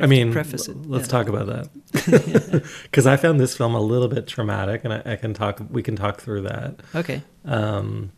I 0.00 0.06
mean, 0.06 0.32
preface 0.32 0.68
it. 0.68 0.76
let's 0.86 1.06
yeah. 1.06 1.10
talk 1.10 1.28
about 1.28 1.46
that 1.46 2.64
because 2.82 3.06
I 3.06 3.16
found 3.16 3.40
this 3.40 3.56
film 3.56 3.74
a 3.74 3.80
little 3.80 4.08
bit 4.08 4.26
traumatic, 4.26 4.84
and 4.84 4.92
I, 4.92 5.02
I 5.04 5.16
can 5.16 5.34
talk. 5.34 5.60
We 5.70 5.82
can 5.82 5.96
talk 5.96 6.20
through 6.20 6.42
that. 6.42 6.80
Okay. 6.94 7.22
Um, 7.44 8.12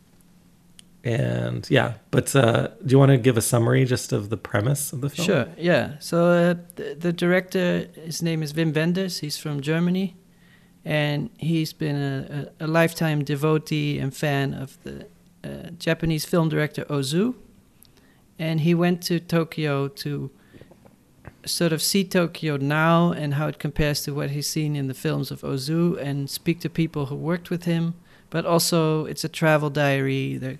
and 1.03 1.69
yeah, 1.69 1.95
but 2.11 2.33
uh, 2.35 2.69
do 2.85 2.91
you 2.91 2.99
want 2.99 3.11
to 3.11 3.17
give 3.17 3.37
a 3.37 3.41
summary 3.41 3.83
just 3.83 4.13
of 4.13 4.29
the 4.29 4.37
premise 4.37 4.93
of 4.93 5.01
the 5.01 5.09
film? 5.09 5.25
Sure. 5.25 5.47
Yeah. 5.57 5.99
So 5.99 6.27
uh, 6.27 6.55
the, 6.75 6.95
the 6.97 7.13
director, 7.13 7.89
his 7.95 8.21
name 8.21 8.41
is 8.41 8.53
Wim 8.53 8.73
Wenders. 8.73 9.19
He's 9.19 9.37
from 9.37 9.59
Germany, 9.59 10.15
and 10.85 11.29
he's 11.37 11.73
been 11.73 11.97
a, 11.97 12.49
a, 12.59 12.65
a 12.65 12.67
lifetime 12.67 13.25
devotee 13.25 13.99
and 13.99 14.15
fan 14.15 14.53
of 14.53 14.81
the 14.83 15.07
uh, 15.43 15.71
Japanese 15.77 16.23
film 16.23 16.47
director 16.47 16.85
Ozu. 16.85 17.35
And 18.39 18.61
he 18.61 18.73
went 18.73 19.01
to 19.03 19.19
Tokyo 19.19 19.89
to 19.89 20.31
sort 21.45 21.73
of 21.73 21.81
see 21.81 22.03
Tokyo 22.03 22.57
now 22.57 23.11
and 23.11 23.35
how 23.35 23.47
it 23.47 23.59
compares 23.59 24.01
to 24.03 24.13
what 24.13 24.31
he's 24.31 24.47
seen 24.47 24.75
in 24.75 24.87
the 24.87 24.93
films 24.93 25.31
of 25.31 25.41
Ozu, 25.41 25.97
and 25.97 26.29
speak 26.29 26.59
to 26.61 26.69
people 26.69 27.07
who 27.07 27.15
worked 27.15 27.49
with 27.49 27.65
him. 27.65 27.93
But 28.29 28.45
also, 28.45 29.05
it's 29.05 29.23
a 29.23 29.29
travel 29.29 29.69
diary. 29.69 30.59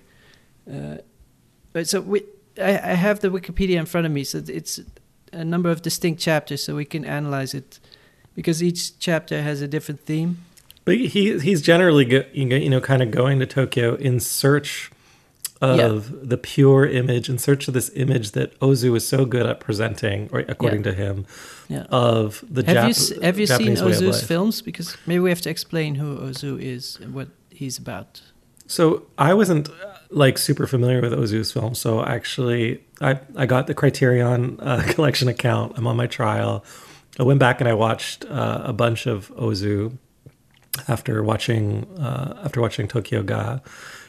Uh, 0.70 0.98
so 1.82 2.00
we, 2.00 2.22
I, 2.58 2.70
I 2.72 2.94
have 2.94 3.20
the 3.20 3.28
Wikipedia 3.28 3.78
in 3.78 3.86
front 3.86 4.06
of 4.06 4.12
me, 4.12 4.24
so 4.24 4.42
it's 4.46 4.80
a 5.32 5.44
number 5.44 5.70
of 5.70 5.82
distinct 5.82 6.20
chapters, 6.20 6.62
so 6.62 6.76
we 6.76 6.84
can 6.84 7.04
analyze 7.04 7.54
it 7.54 7.80
because 8.34 8.62
each 8.62 8.98
chapter 8.98 9.42
has 9.42 9.60
a 9.60 9.68
different 9.68 10.00
theme. 10.00 10.38
But 10.84 10.96
he 10.96 11.38
he's 11.38 11.62
generally 11.62 12.04
go, 12.04 12.24
you 12.32 12.68
know 12.68 12.80
kind 12.80 13.02
of 13.02 13.10
going 13.10 13.38
to 13.40 13.46
Tokyo 13.46 13.94
in 13.94 14.20
search 14.20 14.90
of 15.70 16.28
the 16.28 16.36
pure 16.36 16.86
image, 16.86 17.28
in 17.28 17.38
search 17.38 17.68
of 17.68 17.74
this 17.74 17.90
image 17.94 18.32
that 18.32 18.58
Ozu 18.60 18.96
is 18.96 19.06
so 19.06 19.24
good 19.24 19.46
at 19.46 19.60
presenting, 19.60 20.28
or 20.32 20.40
according 20.40 20.82
to 20.84 20.92
him, 20.92 21.26
Yeah. 21.68 21.84
of 21.90 22.44
the 22.50 22.62
have 22.66 22.76
Jap- 22.76 22.84
you 22.84 22.90
s- 22.90 23.22
have 23.22 23.38
you 23.38 23.46
seen 23.46 23.74
Japanese 23.76 23.80
of 23.80 23.88
Ozu's 24.14 24.22
films? 24.22 24.62
Because 24.62 24.96
maybe 25.06 25.20
we 25.20 25.30
have 25.30 25.40
to 25.42 25.50
explain 25.50 25.94
who 25.96 26.16
Ozu 26.18 26.60
is 26.60 26.98
and 27.02 27.14
what 27.14 27.28
he's 27.50 27.78
about. 27.78 28.20
So 28.66 29.02
I 29.18 29.34
wasn't 29.34 29.68
uh, 29.68 29.72
like 30.10 30.38
super 30.38 30.66
familiar 30.66 31.00
with 31.02 31.12
Ozu's 31.12 31.52
film. 31.52 31.74
So 31.74 32.02
actually, 32.04 32.80
I 33.00 33.18
I 33.36 33.46
got 33.46 33.66
the 33.66 33.74
Criterion 33.74 34.58
uh, 34.60 34.82
collection 34.94 35.28
account. 35.28 35.72
I'm 35.76 35.86
on 35.86 35.96
my 35.96 36.06
trial. 36.06 36.64
I 37.20 37.22
went 37.22 37.38
back 37.40 37.60
and 37.60 37.68
I 37.68 37.74
watched 37.74 38.24
uh, 38.24 38.62
a 38.64 38.72
bunch 38.72 39.06
of 39.06 39.30
Ozu 39.36 39.98
after 40.88 41.22
watching 41.22 41.86
uh, 41.98 42.40
after 42.44 42.60
watching 42.60 42.88
Tokyo 42.88 43.22
Ga 43.22 43.60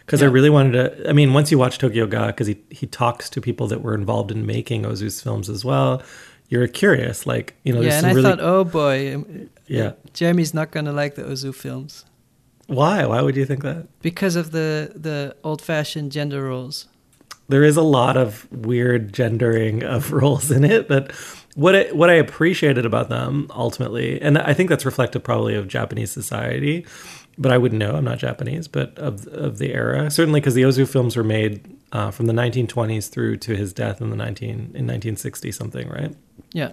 because 0.05 0.21
I 0.21 0.27
really 0.27 0.50
wanted 0.50 0.71
to. 0.74 1.09
I 1.09 1.13
mean, 1.13 1.33
once 1.33 1.51
you 1.51 1.57
watch 1.57 1.77
Tokyo 1.77 2.05
Ga, 2.07 2.27
because 2.27 2.47
he 2.47 2.57
he 2.69 2.88
talks 2.88 3.29
to 3.31 3.41
people 3.41 3.67
that 3.67 3.81
were 3.81 3.95
involved 3.95 4.31
in 4.31 4.45
making 4.45 4.83
Ozu's 4.83 5.21
films 5.21 5.50
as 5.50 5.65
well, 5.65 6.01
you're 6.50 6.67
curious. 6.67 7.25
Like 7.25 7.55
you 7.63 7.74
know, 7.74 7.81
yeah, 7.81 7.97
and 7.97 8.05
I 8.07 8.12
really 8.12 8.24
thought, 8.24 8.39
oh 8.39 8.63
boy, 8.63 9.15
um, 9.15 9.50
yeah. 9.67 9.93
Jeremy's 10.13 10.53
not 10.53 10.71
gonna 10.71 10.91
like 10.93 11.15
the 11.15 11.24
Ozu 11.24 11.53
films 11.53 12.05
Why? 12.67 13.05
Why 13.05 13.21
would 13.21 13.35
you 13.35 13.45
think 13.45 13.63
that? 13.63 13.88
because 14.01 14.35
of 14.35 14.51
the 14.51 14.91
the 14.95 15.35
old-fashioned 15.43 16.12
gender 16.12 16.43
roles. 16.43 16.88
there 17.47 17.63
is 17.63 17.77
a 17.77 17.81
lot 17.81 18.15
of 18.17 18.47
weird 18.51 19.13
gendering 19.13 19.83
of 19.83 20.12
roles 20.21 20.51
in 20.51 20.63
it 20.63 20.88
but 20.88 21.12
what 21.55 21.75
I, 21.75 21.83
what 21.93 22.09
I 22.09 22.13
appreciated 22.15 22.85
about 22.85 23.09
them 23.09 23.47
ultimately 23.55 24.21
and 24.21 24.38
I 24.38 24.53
think 24.53 24.69
that's 24.69 24.85
reflective 24.85 25.24
probably 25.24 25.55
of 25.55 25.67
Japanese 25.67 26.12
society 26.12 26.85
but 27.38 27.51
I 27.51 27.58
wouldn't 27.58 27.80
know. 27.80 27.96
I'm 27.96 28.06
not 28.06 28.18
Japanese 28.18 28.68
but 28.68 28.98
of 28.98 29.27
of 29.27 29.58
the 29.58 29.74
era. 29.74 30.10
Certainly 30.10 30.42
because 30.42 30.54
the 30.54 30.63
Ozu 30.63 30.88
films 30.88 31.15
were 31.15 31.24
made 31.24 31.77
uh, 31.92 32.12
from 32.12 32.25
the 32.27 32.34
1920s 32.34 33.10
through 33.10 33.38
to 33.38 33.56
his 33.56 33.74
death 33.74 34.01
in 34.01 34.10
the 34.10 34.15
19 34.15 34.50
in 34.50 34.60
1960 34.60 35.51
something 35.51 35.89
right? 35.89 36.15
Yeah, 36.54 36.72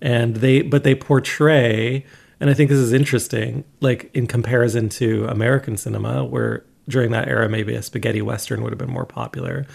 and 0.00 0.36
they 0.36 0.62
but 0.62 0.84
they 0.84 0.94
portray 0.94 2.04
and 2.40 2.50
i 2.50 2.54
think 2.54 2.70
this 2.70 2.78
is 2.78 2.92
interesting 2.92 3.62
like 3.80 4.10
in 4.14 4.26
comparison 4.26 4.88
to 4.88 5.26
american 5.26 5.76
cinema 5.76 6.24
where 6.24 6.64
during 6.88 7.12
that 7.12 7.28
era 7.28 7.48
maybe 7.48 7.74
a 7.74 7.82
spaghetti 7.82 8.20
western 8.20 8.62
would 8.62 8.72
have 8.72 8.78
been 8.78 8.90
more 8.90 9.06
popular 9.06 9.66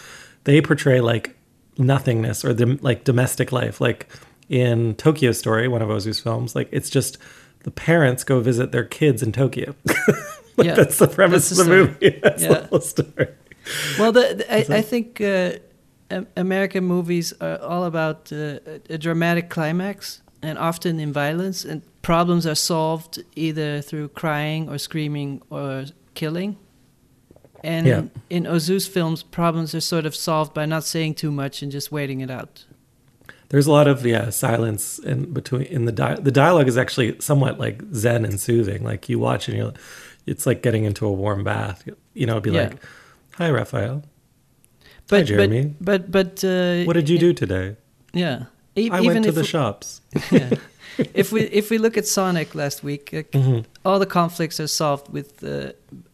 they 0.44 0.62
portray 0.62 1.02
like 1.02 1.38
nothingness 1.78 2.44
or 2.44 2.54
the 2.54 2.80
like 2.82 3.04
domestic 3.04 3.52
life. 3.52 3.80
Like 3.82 4.08
in 4.50 4.96
tokyo 4.96 5.34
story 5.34 5.68
one 5.68 5.82
of 5.82 5.90
ozu's 5.90 6.22
films 6.22 6.56
like 6.56 6.70
it's 6.72 6.90
just 6.90 7.18
the 7.68 7.72
parents 7.72 8.24
go 8.24 8.36
visit 8.52 8.68
their 8.72 8.86
kids 9.00 9.20
in 9.26 9.32
tokyo 9.32 9.68
like 10.58 10.68
Yeah, 10.68 10.76
that's 10.80 10.98
the 11.06 11.08
premise 11.20 11.50
that's 11.50 11.60
of 11.60 11.68
the 11.68 11.76
the 11.76 11.84
story. 11.84 12.10
movie 12.12 12.20
that's 12.24 12.44
Yeah. 12.44 12.54
the 12.54 12.68
whole 12.70 12.82
story 12.96 13.28
Well, 14.00 14.12
the, 14.18 14.26
the, 14.40 14.46
I, 14.58 14.60
I 14.80 14.82
think 14.92 15.08
uh, 15.22 15.52
American 16.46 16.84
movies 16.96 17.34
are 17.46 17.58
all 17.72 17.84
about 17.84 18.32
uh, 18.32 18.38
a- 18.74 18.94
a 18.96 18.98
dramatic 18.98 19.46
climax 19.56 20.22
and 20.42 20.58
often 20.70 21.00
in 21.06 21.12
violence, 21.12 21.66
and 21.70 21.82
problems 22.02 22.46
are 22.46 22.56
solved 22.56 23.14
either 23.36 23.82
through 23.82 24.08
crying 24.22 24.70
or 24.70 24.78
screaming 24.78 25.42
or 25.50 25.86
killing. 26.14 26.56
And 27.64 27.86
Yeah. 27.88 28.04
in 28.30 28.44
Ozu's 28.46 28.88
films, 28.88 29.24
problems 29.24 29.74
are 29.76 29.82
sort 29.82 30.06
of 30.06 30.16
solved 30.16 30.54
by 30.54 30.66
not 30.66 30.84
saying 30.86 31.16
too 31.16 31.32
much 31.32 31.62
and 31.64 31.72
just 31.74 31.92
waiting 31.92 32.22
it 32.22 32.30
out. 32.32 32.66
There's 33.50 33.68
a 33.68 33.72
lot 33.72 33.88
of 33.88 34.06
yeah 34.06 34.30
silence 34.30 35.00
in 35.00 35.32
between 35.34 35.64
in 35.64 35.86
the 35.86 35.92
di- 35.92 36.20
the 36.20 36.32
dialogue 36.32 36.68
is 36.68 36.78
actually 36.78 37.16
somewhat 37.20 37.58
like 37.60 37.82
zen 37.94 38.26
and 38.26 38.40
soothing. 38.40 38.84
Like 38.84 39.08
you 39.10 39.20
watch 39.20 39.48
and 39.48 39.58
you're 39.58 39.74
it's 40.26 40.46
like 40.46 40.62
getting 40.62 40.84
into 40.84 41.06
a 41.06 41.12
warm 41.12 41.44
bath. 41.44 41.88
You 42.14 42.26
know, 42.26 42.34
it'd 42.34 42.44
be 42.44 42.52
Yeah. 42.52 42.64
like, 42.70 42.84
"Hi, 43.38 43.50
Raphael. 43.50 44.04
But 45.08 45.26
Jeremy. 45.26 45.76
But 45.80 46.12
but, 46.12 46.42
but 46.42 46.44
uh, 46.44 46.84
What 46.86 46.94
did 46.94 47.08
you 47.10 47.18
do 47.18 47.34
today? 47.34 47.78
Yeah. 48.14 48.46
E- 48.76 48.90
I 48.92 49.00
even 49.00 49.08
went 49.14 49.26
to 49.26 49.32
the 49.32 49.42
we- 49.42 49.48
shops." 49.48 50.02
yeah. 50.32 50.50
if 51.14 51.32
we 51.32 51.42
if 51.44 51.70
we 51.70 51.78
look 51.78 51.98
at 51.98 52.06
Sonic 52.08 52.54
last 52.56 52.84
week, 52.84 53.14
uh, 53.14 53.24
Mhm. 53.38 53.64
all 53.86 54.00
the 54.00 54.06
conflicts 54.06 54.60
are 54.60 54.68
solved 54.68 55.08
with 55.14 55.42
uh, 55.44 55.72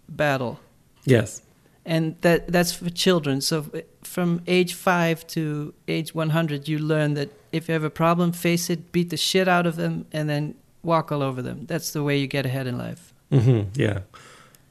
battle, 0.07 0.59
Yes. 1.05 1.41
And 1.85 2.15
that 2.21 2.47
that's 2.47 2.73
for 2.73 2.89
children. 2.89 3.41
So 3.41 3.57
uh, 3.73 3.79
from 4.03 4.41
age 4.47 4.73
five 4.73 5.25
to 5.27 5.73
age 5.87 6.15
one 6.15 6.29
hundred, 6.31 6.67
you 6.67 6.79
learn 6.79 7.13
that 7.15 7.29
if 7.51 7.67
you 7.67 7.73
have 7.73 7.83
a 7.83 7.89
problem, 7.89 8.31
face 8.31 8.69
it, 8.69 8.91
beat 8.91 9.09
the 9.09 9.17
shit 9.17 9.47
out 9.47 9.65
of 9.67 9.75
them, 9.75 10.05
and 10.13 10.27
then 10.29 10.55
walk 10.83 11.11
all 11.11 11.21
over 11.21 11.41
them. 11.41 11.65
That's 11.67 11.91
the 11.91 12.01
way 12.03 12.17
you 12.17 12.27
get 12.27 12.45
ahead 12.45 12.67
in 12.67 12.77
life. 12.77 13.13
hmm 13.31 13.61
Yeah. 13.75 13.99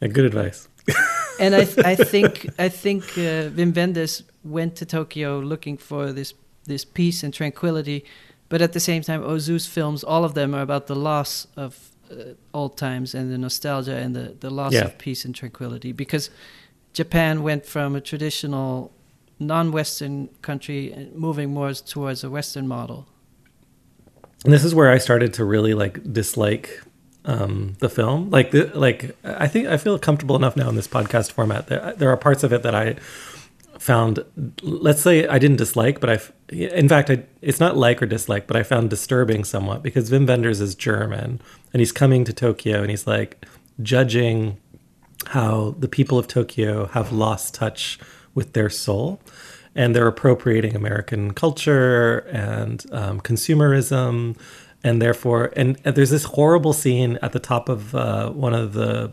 yeah. 0.00 0.08
Good 0.08 0.24
advice. 0.24 0.68
And 1.40 1.54
I 1.54 1.64
th- 1.64 1.86
I 1.86 2.04
think 2.04 2.48
I 2.58 2.68
think 2.68 3.02
uh, 3.16 3.50
Wim 3.56 3.72
Wenders 3.74 4.22
went 4.44 4.76
to 4.76 4.84
Tokyo 4.84 5.40
looking 5.40 5.78
for 5.78 6.12
this 6.12 6.34
this 6.68 6.84
peace 6.84 7.24
and 7.24 7.34
tranquility, 7.34 8.04
but 8.48 8.60
at 8.62 8.72
the 8.72 8.80
same 8.80 9.02
time, 9.02 9.22
Ozu's 9.22 9.66
films, 9.66 10.04
all 10.04 10.24
of 10.24 10.32
them 10.34 10.54
are 10.54 10.62
about 10.62 10.86
the 10.86 10.94
loss 10.94 11.46
of 11.56 11.74
uh, 12.10 12.34
old 12.52 12.76
times 12.76 13.14
and 13.14 13.30
the 13.32 13.38
nostalgia 13.38 13.96
and 13.96 14.14
the 14.14 14.34
the 14.40 14.50
loss 14.50 14.72
Yeah. 14.72 14.84
of 14.84 14.98
peace 14.98 15.24
and 15.26 15.34
tranquility 15.34 15.92
because 15.92 16.30
Japan 16.92 17.42
went 17.42 17.64
from 17.66 17.96
a 17.96 18.00
traditional 18.00 18.92
non-Western 19.38 20.28
country 20.42 21.10
moving 21.14 21.50
more 21.50 21.72
towards 21.72 22.22
a 22.22 22.30
Western 22.30 22.68
model. 22.68 23.06
And 24.44 24.52
this 24.52 24.64
is 24.64 24.74
where 24.74 24.90
I 24.90 24.98
started 24.98 25.34
to 25.34 25.44
really 25.44 25.74
like 25.74 26.12
dislike 26.12 26.82
um, 27.24 27.76
the 27.78 27.88
film. 27.88 28.30
Like, 28.30 28.50
the, 28.50 28.70
like 28.74 29.16
I 29.24 29.46
think 29.48 29.68
I 29.68 29.76
feel 29.76 29.98
comfortable 29.98 30.36
enough 30.36 30.56
now 30.56 30.68
in 30.68 30.74
this 30.74 30.88
podcast 30.88 31.32
format. 31.32 31.68
There, 31.68 31.94
there 31.96 32.10
are 32.10 32.16
parts 32.16 32.42
of 32.42 32.52
it 32.52 32.62
that 32.62 32.74
I 32.74 32.94
found. 33.78 34.24
Let's 34.62 35.02
say 35.02 35.26
I 35.26 35.38
didn't 35.38 35.58
dislike, 35.58 36.00
but 36.00 36.10
I, 36.10 36.20
in 36.52 36.88
fact, 36.88 37.10
I, 37.10 37.24
it's 37.40 37.60
not 37.60 37.76
like 37.76 38.02
or 38.02 38.06
dislike, 38.06 38.46
but 38.46 38.56
I 38.56 38.62
found 38.62 38.90
disturbing 38.90 39.44
somewhat 39.44 39.82
because 39.82 40.10
Wim 40.10 40.26
Wenders 40.26 40.60
is 40.60 40.74
German 40.74 41.40
and 41.72 41.80
he's 41.80 41.92
coming 41.92 42.24
to 42.24 42.32
Tokyo 42.32 42.80
and 42.80 42.90
he's 42.90 43.06
like 43.06 43.44
judging 43.80 44.58
how 45.28 45.74
the 45.78 45.88
people 45.88 46.18
of 46.18 46.26
Tokyo 46.28 46.86
have 46.88 47.12
lost 47.12 47.54
touch 47.54 47.98
with 48.34 48.52
their 48.54 48.70
soul 48.70 49.20
and 49.74 49.94
they're 49.96 50.06
appropriating 50.06 50.76
American 50.76 51.32
culture 51.32 52.18
and 52.30 52.84
um, 52.92 53.20
consumerism. 53.20 54.36
And 54.84 55.00
therefore, 55.00 55.52
and, 55.56 55.78
and 55.84 55.94
there's 55.94 56.10
this 56.10 56.24
horrible 56.24 56.72
scene 56.72 57.18
at 57.22 57.32
the 57.32 57.38
top 57.38 57.68
of 57.68 57.94
uh, 57.94 58.30
one 58.30 58.52
of 58.52 58.72
the 58.72 59.12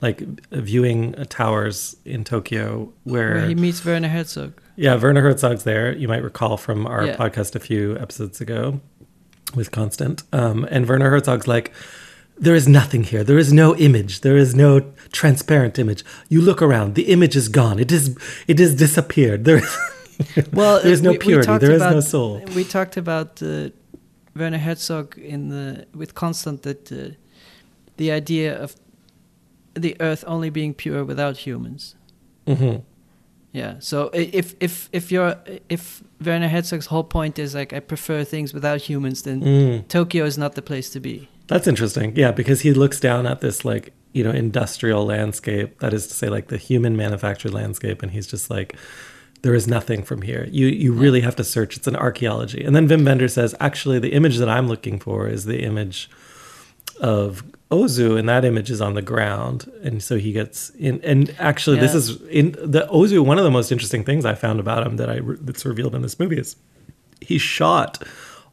like 0.00 0.20
viewing 0.50 1.12
towers 1.28 1.94
in 2.04 2.24
Tokyo 2.24 2.92
where, 3.04 3.34
Where 3.34 3.46
he 3.46 3.54
meets 3.54 3.84
Werner 3.84 4.08
Herzog. 4.08 4.60
yeah, 4.74 4.96
Werner 4.96 5.20
Herzog's 5.20 5.62
there. 5.64 5.92
You 5.94 6.08
might 6.08 6.24
recall 6.24 6.56
from 6.56 6.86
our 6.88 7.06
Yeah. 7.06 7.16
podcast 7.16 7.54
a 7.54 7.60
few 7.60 7.96
episodes 7.98 8.40
ago 8.40 8.80
with 9.54 9.70
Constant. 9.70 10.24
Um, 10.32 10.66
and 10.70 10.88
Werner 10.88 11.10
Herzog's 11.10 11.46
like, 11.46 11.72
there 12.46 12.56
is 12.60 12.66
nothing 12.80 13.02
here. 13.12 13.22
There 13.30 13.38
is 13.44 13.50
no 13.52 13.68
image. 13.88 14.12
There 14.26 14.36
is 14.44 14.50
no 14.54 14.70
transparent 15.20 15.74
image. 15.84 16.00
You 16.34 16.40
look 16.48 16.60
around. 16.66 16.88
The 17.00 17.06
image 17.16 17.34
is 17.42 17.48
gone. 17.60 17.76
It 17.84 17.90
is. 17.98 18.04
It 18.52 18.58
is 18.64 18.70
disappeared. 18.84 19.40
There 19.48 19.58
is. 19.64 19.72
Well, 20.52 20.74
there 20.82 20.92
is 20.92 21.02
no 21.02 21.10
we- 21.12 21.18
we 21.18 21.24
purity. 21.26 21.46
talked 21.48 21.62
There 21.64 21.76
is 21.80 21.86
no 21.96 22.00
soul. 22.14 22.32
We 22.58 22.64
talked 22.76 22.96
about 22.96 23.42
uh, 23.42 23.48
Werner 24.38 24.58
Herzog 24.66 25.06
in 25.34 25.40
the 25.54 25.66
with 26.00 26.10
Constant 26.14 26.62
that 26.62 26.82
uh, 26.92 26.96
the 27.96 28.08
idea 28.20 28.50
of 28.64 28.68
the 29.84 29.92
Earth 30.08 30.22
only 30.26 30.50
being 30.50 30.74
pure 30.74 31.02
without 31.12 31.36
humans. 31.46 31.82
hmm 32.46 32.76
Yeah. 33.60 33.74
So 33.80 33.96
if 34.36 34.54
if 34.60 34.88
if 34.92 35.04
you're 35.12 35.34
if 35.68 35.82
Werner 36.26 36.48
Herzog's 36.54 36.86
whole 36.86 37.04
point 37.16 37.38
is 37.38 37.54
like 37.54 37.76
I 37.76 37.80
prefer 37.80 38.24
things 38.24 38.52
without 38.54 38.80
humans, 38.90 39.22
then 39.22 39.40
Mm. 39.42 39.88
Tokyo 39.88 40.24
is 40.26 40.36
not 40.36 40.52
the 40.54 40.62
place 40.62 40.88
to 40.92 41.00
be. 41.00 41.16
That's 41.48 41.66
interesting. 41.66 42.14
Yeah, 42.16 42.32
because 42.32 42.60
he 42.60 42.72
looks 42.72 43.00
down 43.00 43.26
at 43.26 43.40
this 43.40 43.64
like 43.64 43.92
you 44.12 44.24
know 44.24 44.30
industrial 44.30 45.04
landscape. 45.04 45.78
That 45.80 45.92
is 45.92 46.06
to 46.08 46.14
say, 46.14 46.28
like 46.28 46.48
the 46.48 46.56
human 46.56 46.96
manufactured 46.96 47.52
landscape, 47.52 48.02
and 48.02 48.12
he's 48.12 48.26
just 48.26 48.50
like, 48.50 48.76
there 49.42 49.54
is 49.54 49.66
nothing 49.66 50.02
from 50.02 50.22
here. 50.22 50.48
You 50.50 50.66
you 50.66 50.92
really 50.92 51.20
have 51.20 51.36
to 51.36 51.44
search. 51.44 51.76
It's 51.76 51.86
an 51.86 51.96
archaeology. 51.96 52.64
And 52.64 52.74
then 52.74 52.88
Wim 52.88 53.04
Wenders 53.04 53.34
says, 53.34 53.54
actually, 53.60 53.98
the 53.98 54.12
image 54.12 54.38
that 54.38 54.48
I'm 54.48 54.68
looking 54.68 54.98
for 54.98 55.28
is 55.28 55.44
the 55.44 55.62
image 55.62 56.08
of 57.00 57.42
Ozu, 57.70 58.18
and 58.18 58.28
that 58.28 58.44
image 58.44 58.70
is 58.70 58.80
on 58.80 58.94
the 58.94 59.02
ground. 59.02 59.70
And 59.82 60.02
so 60.02 60.16
he 60.16 60.32
gets 60.32 60.70
in. 60.70 61.00
And 61.02 61.34
actually, 61.38 61.78
this 61.78 61.94
is 61.94 62.20
in 62.22 62.52
the 62.52 62.86
Ozu. 62.92 63.24
One 63.24 63.38
of 63.38 63.44
the 63.44 63.50
most 63.50 63.72
interesting 63.72 64.04
things 64.04 64.24
I 64.24 64.34
found 64.34 64.60
about 64.60 64.86
him 64.86 64.96
that 64.96 65.10
I 65.10 65.20
that's 65.40 65.64
revealed 65.64 65.94
in 65.94 66.02
this 66.02 66.18
movie 66.20 66.38
is 66.38 66.56
he 67.20 67.38
shot 67.38 68.02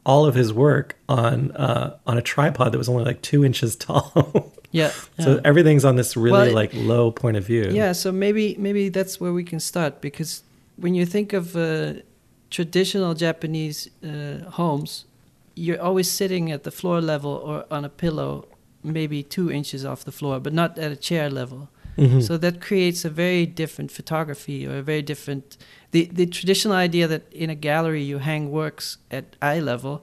all 0.04 0.24
of 0.26 0.34
his 0.34 0.52
work 0.52 0.96
on 1.08 1.52
uh, 1.52 1.96
on 2.06 2.16
a 2.18 2.22
tripod 2.22 2.72
that 2.72 2.78
was 2.78 2.88
only 2.88 3.04
like 3.04 3.22
two 3.22 3.44
inches 3.44 3.76
tall. 3.86 4.52
Yeah. 4.72 4.92
so 5.18 5.40
everything's 5.44 5.84
on 5.84 5.96
this 5.96 6.16
really 6.16 6.32
Well, 6.32 6.54
like 6.54 6.70
low 6.74 7.10
point 7.10 7.36
of 7.36 7.44
view. 7.44 7.66
Yeah, 7.70 7.92
so 7.92 8.12
maybe 8.12 8.56
maybe 8.58 8.88
that's 8.88 9.20
where 9.20 9.32
we 9.32 9.44
can 9.44 9.60
start 9.60 10.00
because 10.00 10.42
when 10.76 10.94
you 10.94 11.04
think 11.04 11.32
of 11.32 11.56
uh, 11.56 11.94
traditional 12.50 13.14
Japanese 13.14 13.88
uh, 14.04 14.50
homes, 14.50 15.04
you're 15.54 15.80
always 15.80 16.10
sitting 16.10 16.50
at 16.52 16.62
the 16.62 16.70
floor 16.70 17.00
level 17.00 17.32
or 17.32 17.64
on 17.70 17.84
a 17.84 17.88
pillow, 17.88 18.46
maybe 18.82 19.22
two 19.22 19.50
inches 19.50 19.84
off 19.84 20.04
the 20.04 20.12
floor, 20.12 20.40
but 20.40 20.52
not 20.52 20.78
at 20.78 20.90
a 20.92 20.96
chair 20.96 21.28
level. 21.28 21.68
Mhm. 22.00 22.22
So 22.22 22.38
that 22.38 22.60
creates 22.60 23.04
a 23.04 23.10
very 23.10 23.46
different 23.46 23.90
photography 23.92 24.66
or 24.66 24.78
a 24.78 24.82
very 24.82 25.02
different. 25.02 25.56
The 25.90 26.08
the 26.14 26.26
traditional 26.26 26.76
idea 26.84 27.06
that 27.08 27.22
in 27.32 27.50
a 27.50 27.54
gallery 27.54 28.02
you 28.02 28.18
hang 28.20 28.50
works 28.50 28.98
at 29.10 29.24
eye 29.42 29.60
level. 29.60 30.00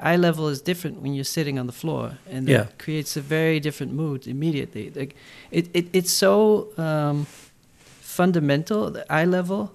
Eye 0.00 0.16
level 0.16 0.48
is 0.48 0.60
different 0.62 1.02
when 1.02 1.14
you're 1.14 1.32
sitting 1.38 1.58
on 1.58 1.66
the 1.66 1.72
floor, 1.72 2.10
and 2.32 2.48
Yeah. 2.48 2.62
it 2.68 2.78
creates 2.84 3.16
a 3.16 3.20
very 3.20 3.60
different 3.60 3.92
mood 3.92 4.26
immediately. 4.26 4.90
Like 4.94 5.14
it, 5.50 5.66
it 5.72 5.86
it's 5.92 6.12
so 6.12 6.68
um, 6.76 7.26
fundamental 8.00 8.90
the 8.90 9.04
eye 9.12 9.24
level, 9.26 9.70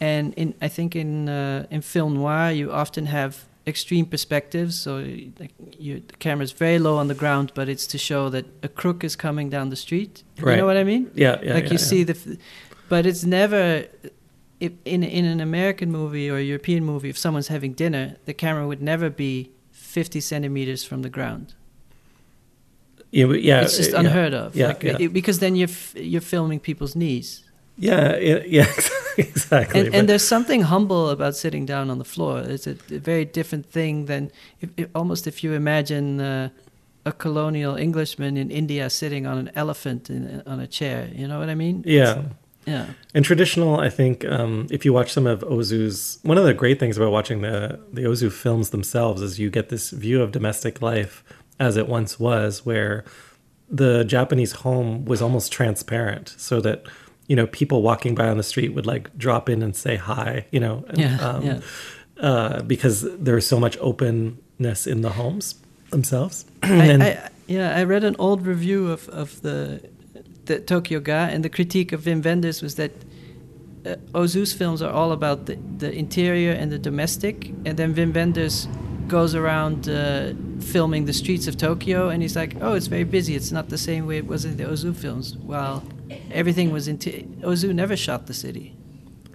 and 0.00 0.32
in 0.36 0.54
I 0.62 0.68
think 0.68 0.94
in 0.94 1.28
uh, 1.28 1.66
in 1.70 1.82
film 1.82 2.14
noir 2.14 2.50
you 2.52 2.72
often 2.72 3.06
have 3.06 3.34
extreme 3.66 4.06
perspectives. 4.06 4.80
So 4.80 4.98
like, 5.38 5.52
you, 5.78 6.02
the 6.06 6.16
camera's 6.18 6.52
very 6.52 6.78
low 6.78 6.96
on 6.96 7.08
the 7.08 7.14
ground, 7.14 7.52
but 7.54 7.68
it's 7.68 7.86
to 7.88 7.98
show 7.98 8.28
that 8.30 8.46
a 8.62 8.68
crook 8.68 9.02
is 9.04 9.16
coming 9.16 9.50
down 9.50 9.70
the 9.70 9.76
street. 9.76 10.22
You 10.38 10.56
know 10.56 10.66
what 10.66 10.76
I 10.76 10.84
mean? 10.84 11.10
Yeah, 11.14 11.40
yeah. 11.42 11.54
like 11.54 11.64
yeah, 11.64 11.70
you 11.70 11.78
yeah. 11.78 11.90
see 11.92 12.04
the, 12.04 12.14
f- 12.14 12.38
but 12.88 13.06
it's 13.06 13.24
never. 13.24 13.86
If 14.58 14.72
in 14.84 15.02
in 15.02 15.26
an 15.26 15.40
American 15.40 15.90
movie 15.90 16.30
or 16.30 16.38
European 16.38 16.82
movie, 16.84 17.10
if 17.10 17.18
someone's 17.18 17.48
having 17.48 17.74
dinner, 17.74 18.16
the 18.24 18.32
camera 18.32 18.66
would 18.66 18.80
never 18.80 19.10
be 19.10 19.50
fifty 19.70 20.20
centimeters 20.20 20.82
from 20.82 21.02
the 21.02 21.10
ground. 21.10 21.54
Yeah, 23.10 23.26
yeah, 23.26 23.62
it's 23.62 23.76
just 23.76 23.92
unheard 23.92 24.34
of. 24.34 24.56
Yeah, 24.56 24.68
like, 24.68 24.84
it- 24.84 25.12
because 25.12 25.40
then 25.40 25.56
you're 25.56 25.68
f- 25.68 25.94
you're 25.96 26.22
filming 26.22 26.60
people's 26.60 26.96
knees. 26.96 27.42
Yeah, 27.78 28.16
yeah, 28.16 28.42
yeah, 28.46 28.72
exactly. 29.18 29.80
and, 29.80 29.94
and 29.94 30.08
there's 30.08 30.26
something 30.26 30.62
humble 30.62 31.10
about 31.10 31.36
sitting 31.36 31.66
down 31.66 31.90
on 31.90 31.98
the 31.98 32.04
floor. 32.04 32.40
It's 32.40 32.66
a, 32.66 32.76
a 32.90 32.98
very 32.98 33.24
different 33.26 33.66
thing 33.66 34.06
than 34.06 34.30
if, 34.60 34.70
if, 34.76 34.88
almost 34.94 35.26
if 35.26 35.44
you 35.44 35.52
imagine 35.52 36.20
uh, 36.20 36.48
a 37.04 37.12
colonial 37.12 37.76
Englishman 37.76 38.36
in 38.36 38.50
India 38.50 38.88
sitting 38.88 39.26
on 39.26 39.36
an 39.38 39.50
elephant 39.54 40.08
in, 40.08 40.42
on 40.46 40.58
a 40.58 40.66
chair. 40.66 41.10
You 41.14 41.28
know 41.28 41.38
what 41.38 41.50
I 41.50 41.54
mean? 41.54 41.84
yeah. 41.86 42.22
Yeah. 42.66 42.86
And 43.14 43.24
traditional, 43.24 43.78
I 43.78 43.88
think, 43.88 44.24
um, 44.24 44.66
if 44.70 44.84
you 44.84 44.92
watch 44.92 45.12
some 45.12 45.24
of 45.24 45.42
Ozu's, 45.42 46.18
one 46.24 46.36
of 46.36 46.42
the 46.42 46.52
great 46.52 46.80
things 46.80 46.96
about 46.96 47.12
watching 47.12 47.40
the 47.40 47.78
the 47.92 48.02
Ozu 48.02 48.32
films 48.32 48.70
themselves 48.70 49.22
is 49.22 49.38
you 49.38 49.50
get 49.50 49.68
this 49.68 49.90
view 49.90 50.20
of 50.20 50.32
domestic 50.32 50.82
life 50.82 51.22
as 51.60 51.76
it 51.76 51.86
once 51.86 52.18
was, 52.18 52.66
where 52.66 53.04
the 53.70 54.02
Japanese 54.02 54.52
home 54.52 55.04
was 55.04 55.22
almost 55.22 55.52
transparent, 55.52 56.34
so 56.38 56.60
that 56.60 56.84
you 57.26 57.36
know 57.36 57.46
people 57.46 57.82
walking 57.82 58.14
by 58.14 58.28
on 58.28 58.36
the 58.36 58.42
street 58.42 58.70
would 58.74 58.86
like 58.86 59.16
drop 59.16 59.48
in 59.48 59.62
and 59.62 59.74
say 59.74 59.96
hi, 59.96 60.46
you 60.50 60.60
know, 60.60 60.84
and, 60.88 60.98
Yeah, 60.98 61.16
um, 61.20 61.42
yeah. 61.42 61.60
Uh, 62.18 62.62
because 62.62 63.02
there's 63.18 63.46
so 63.46 63.60
much 63.60 63.76
openness 63.80 64.86
in 64.86 65.02
the 65.02 65.10
homes 65.10 65.56
themselves. 65.90 66.46
I, 66.62 66.92
I, 66.92 67.30
yeah, 67.46 67.76
I 67.76 67.84
read 67.84 68.04
an 68.04 68.16
old 68.18 68.46
review 68.46 68.90
of, 68.90 69.08
of 69.10 69.42
the 69.42 69.80
the 70.46 70.60
Tokyo 70.60 71.00
Ga, 71.00 71.28
and 71.32 71.44
the 71.44 71.48
critique 71.48 71.92
of 71.92 72.02
Wim 72.02 72.24
Wenders 72.24 72.62
was 72.62 72.76
that 72.76 72.92
uh, 73.84 73.96
Ozu's 74.12 74.52
films 74.52 74.80
are 74.80 74.92
all 74.92 75.12
about 75.12 75.46
the, 75.46 75.58
the 75.78 75.92
interior 75.92 76.52
and 76.52 76.70
the 76.72 76.78
domestic, 76.78 77.48
and 77.64 77.76
then 77.76 77.94
Wim 77.94 78.14
Wenders 78.14 78.68
goes 79.08 79.34
around 79.34 79.88
uh, 79.88 80.32
filming 80.60 81.04
the 81.04 81.12
streets 81.12 81.46
of 81.46 81.56
Tokyo, 81.56 82.08
and 82.08 82.22
he's 82.22 82.36
like, 82.36 82.56
"Oh, 82.60 82.74
it's 82.74 82.86
very 82.86 83.04
busy. 83.04 83.34
It's 83.34 83.52
not 83.52 83.68
the 83.68 83.78
same 83.78 84.06
way 84.06 84.18
it 84.18 84.26
was 84.26 84.44
in 84.44 84.56
the 84.56 84.64
Ozu 84.64 84.94
films." 84.94 85.36
Well, 85.36 85.82
everything 86.30 86.72
was 86.72 86.88
into 86.88 87.10
Ozu 87.42 87.74
never 87.74 87.96
shot 87.96 88.26
the 88.26 88.34
city. 88.34 88.76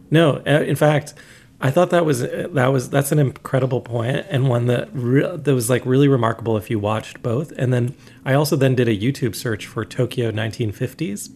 No, 0.10 0.42
uh, 0.46 0.64
in 0.64 0.76
fact, 0.76 1.14
I 1.62 1.70
thought 1.70 1.92
that 1.92 2.06
was 2.06 2.22
that 2.22 2.68
was 2.68 2.90
that's 2.90 3.12
an 3.12 3.20
incredible 3.20 3.82
point 3.82 4.26
and 4.30 4.50
one 4.50 4.66
that 4.66 4.90
re- 4.94 5.38
that 5.38 5.54
was 5.54 5.70
like 5.70 5.86
really 5.86 6.08
remarkable 6.08 6.58
if 6.58 6.72
you 6.72 6.80
watched 6.80 7.22
both. 7.22 7.52
And 7.56 7.72
then 7.72 7.96
I 8.26 8.34
also 8.34 8.56
then 8.56 8.74
did 8.74 8.88
a 8.88 8.98
YouTube 8.98 9.36
search 9.36 9.68
for 9.68 9.86
Tokyo 9.86 10.32
1950s 10.32 11.30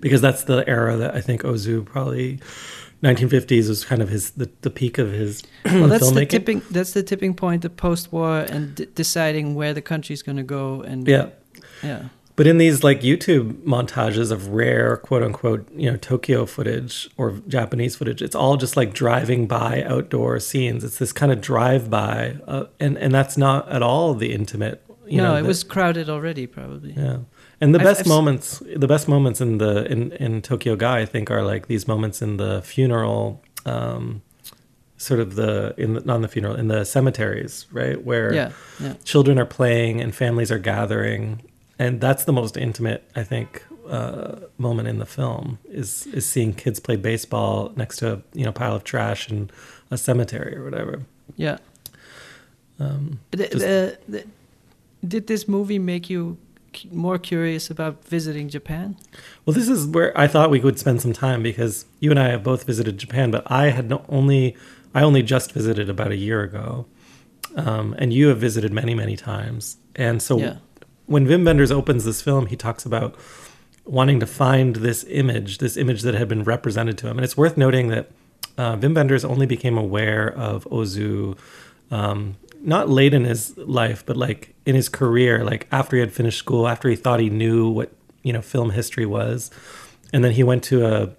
because 0.00 0.20
that's 0.20 0.44
the 0.44 0.66
era 0.68 0.96
that 0.96 1.14
I 1.14 1.20
think 1.20 1.42
Ozu 1.42 1.84
probably 1.84 2.38
1950s 3.02 3.68
was 3.68 3.84
kind 3.84 4.02
of 4.02 4.08
his 4.08 4.30
the, 4.30 4.50
the 4.62 4.70
peak 4.70 4.98
of 4.98 5.12
his 5.12 5.42
Well, 5.64 5.88
that's 5.88 6.10
the 6.10 6.26
tipping. 6.26 6.62
That's 6.70 6.92
the 6.92 7.02
tipping 7.02 7.34
point 7.34 7.64
of 7.64 7.76
post-war 7.76 8.40
and 8.40 8.74
d- 8.74 8.86
deciding 8.94 9.54
where 9.54 9.74
the 9.74 9.82
country's 9.82 10.22
going 10.22 10.36
to 10.36 10.42
go. 10.42 10.82
And 10.82 11.06
yeah. 11.06 11.28
yeah. 11.82 12.08
But 12.36 12.46
in 12.46 12.58
these 12.58 12.84
like 12.84 13.00
YouTube 13.00 13.64
montages 13.64 14.30
of 14.30 14.48
rare 14.48 14.98
quote 14.98 15.22
unquote, 15.22 15.68
you 15.74 15.90
know, 15.90 15.96
Tokyo 15.96 16.44
footage 16.46 17.08
or 17.16 17.40
Japanese 17.48 17.96
footage, 17.96 18.20
it's 18.20 18.34
all 18.34 18.56
just 18.56 18.76
like 18.76 18.92
driving 18.92 19.46
by 19.46 19.82
outdoor 19.84 20.38
scenes. 20.40 20.84
It's 20.84 20.98
this 20.98 21.12
kind 21.12 21.32
of 21.32 21.40
drive 21.40 21.88
by, 21.88 22.36
uh, 22.46 22.64
and 22.78 22.98
and 22.98 23.14
that's 23.14 23.38
not 23.38 23.68
at 23.70 23.82
all 23.82 24.14
the 24.14 24.32
intimate. 24.34 24.82
You 25.06 25.18
no, 25.18 25.28
know, 25.28 25.36
it 25.36 25.44
was 25.44 25.64
crowded 25.64 26.10
already, 26.10 26.46
probably. 26.46 26.92
yeah. 26.92 27.18
And 27.60 27.74
the 27.74 27.78
I've- 27.78 27.84
best 27.88 28.00
I've 28.00 28.06
s- 28.06 28.08
moments, 28.08 28.62
the 28.76 28.86
best 28.88 29.08
moments 29.08 29.40
in 29.40 29.58
the 29.58 29.90
in 29.90 30.12
in 30.12 30.42
Tokyo 30.42 30.76
Ga, 30.76 30.92
I 31.02 31.06
think, 31.06 31.30
are 31.30 31.42
like 31.42 31.66
these 31.68 31.86
moments 31.88 32.20
in 32.22 32.36
the 32.36 32.60
funeral, 32.62 33.42
um, 33.64 34.20
sort 34.98 35.20
of 35.20 35.34
the 35.36 35.74
in 35.78 35.94
the, 35.94 36.00
not 36.00 36.16
in 36.16 36.22
the 36.22 36.28
funeral 36.28 36.54
in 36.54 36.68
the 36.68 36.84
cemeteries, 36.84 37.66
right, 37.72 38.02
where 38.04 38.32
Yeah, 38.34 38.50
yeah. 38.80 38.94
children 39.04 39.38
are 39.38 39.46
playing 39.46 40.00
and 40.02 40.14
families 40.14 40.50
are 40.50 40.58
gathering 40.58 41.40
and 41.78 42.00
that's 42.00 42.24
the 42.24 42.32
most 42.32 42.56
intimate 42.56 43.02
i 43.14 43.22
think 43.22 43.62
uh, 43.90 44.36
moment 44.56 44.88
in 44.88 44.98
the 44.98 45.04
film 45.04 45.58
is 45.68 46.06
is 46.14 46.24
seeing 46.26 46.54
kids 46.54 46.80
play 46.80 46.96
baseball 46.96 47.70
next 47.76 47.98
to 47.98 48.12
a 48.14 48.22
you 48.32 48.44
know 48.46 48.52
pile 48.52 48.74
of 48.74 48.82
trash 48.82 49.30
in 49.30 49.50
a 49.90 49.98
cemetery 49.98 50.56
or 50.56 50.64
whatever 50.64 51.02
Yeah. 51.36 51.58
um, 52.80 53.18
The- 53.32 53.36
Just- 53.48 53.52
the- 53.58 53.98
the- 54.08 54.24
did 55.06 55.26
this 55.26 55.46
movie 55.46 55.78
make 55.78 56.08
you 56.10 56.38
more 56.90 57.18
curious 57.18 57.70
about 57.70 58.04
visiting 58.04 58.48
Japan? 58.48 58.96
well 59.44 59.54
this 59.54 59.68
is 59.68 59.86
where 59.86 60.10
i 60.18 60.26
thought 60.26 60.50
we 60.50 60.60
would 60.60 60.78
spend 60.78 61.00
some 61.00 61.12
time 61.12 61.42
because 61.42 61.84
you 62.00 62.10
and 62.10 62.18
i 62.20 62.28
have 62.28 62.42
both 62.42 62.64
visited 62.64 62.98
japan 62.98 63.30
but 63.30 63.42
i 63.50 63.70
had 63.70 63.88
no, 63.88 64.04
only 64.08 64.56
i 64.94 65.00
only 65.02 65.22
just 65.22 65.52
visited 65.52 65.88
about 65.88 66.10
a 66.10 66.16
year 66.16 66.42
ago 66.42 66.86
um, 67.56 67.94
and 67.98 68.12
you 68.12 68.28
have 68.28 68.38
visited 68.38 68.72
many 68.72 68.94
many 68.94 69.16
times 69.16 69.76
and 69.94 70.20
so 70.20 70.38
Yeah. 70.38 70.56
when 71.06 71.26
Wim 71.26 71.44
Wenders 71.46 71.70
opens 71.70 72.04
this 72.04 72.20
film, 72.20 72.46
he 72.46 72.56
talks 72.56 72.84
about 72.84 73.14
wanting 73.84 74.18
to 74.20 74.26
find 74.26 74.76
this 74.76 75.04
image, 75.08 75.58
this 75.58 75.76
image 75.76 76.02
that 76.02 76.14
had 76.14 76.26
been 76.28 76.42
represented 76.42 76.98
to 76.98 77.06
him. 77.08 77.16
And 77.18 77.24
it's 77.24 77.36
worth 77.36 77.56
noting 77.56 77.86
that 77.94 78.10
uh, 78.58 78.74
Wim 78.76 78.96
Wenders 78.96 79.24
only 79.24 79.46
became 79.46 79.78
aware 79.78 80.26
of 80.28 80.64
Ozu 80.64 81.38
um, 81.92 82.36
not 82.60 82.88
late 82.90 83.14
in 83.14 83.24
his 83.24 83.56
life, 83.56 84.02
but 84.04 84.16
like 84.16 84.55
in 84.66 84.74
his 84.74 84.88
career, 84.88 85.44
like 85.44 85.66
after 85.72 85.96
he 85.96 86.00
had 86.00 86.12
finished 86.12 86.38
school, 86.38 86.66
after 86.68 86.88
he 86.88 86.96
thought 86.96 87.20
he 87.20 87.30
knew 87.30 87.70
what 87.70 87.92
you 88.22 88.32
know 88.32 88.42
film 88.42 88.70
history 88.70 89.06
was, 89.06 89.50
and 90.12 90.22
then 90.24 90.32
he 90.32 90.42
went 90.42 90.62
to 90.64 90.84
a 90.84 91.10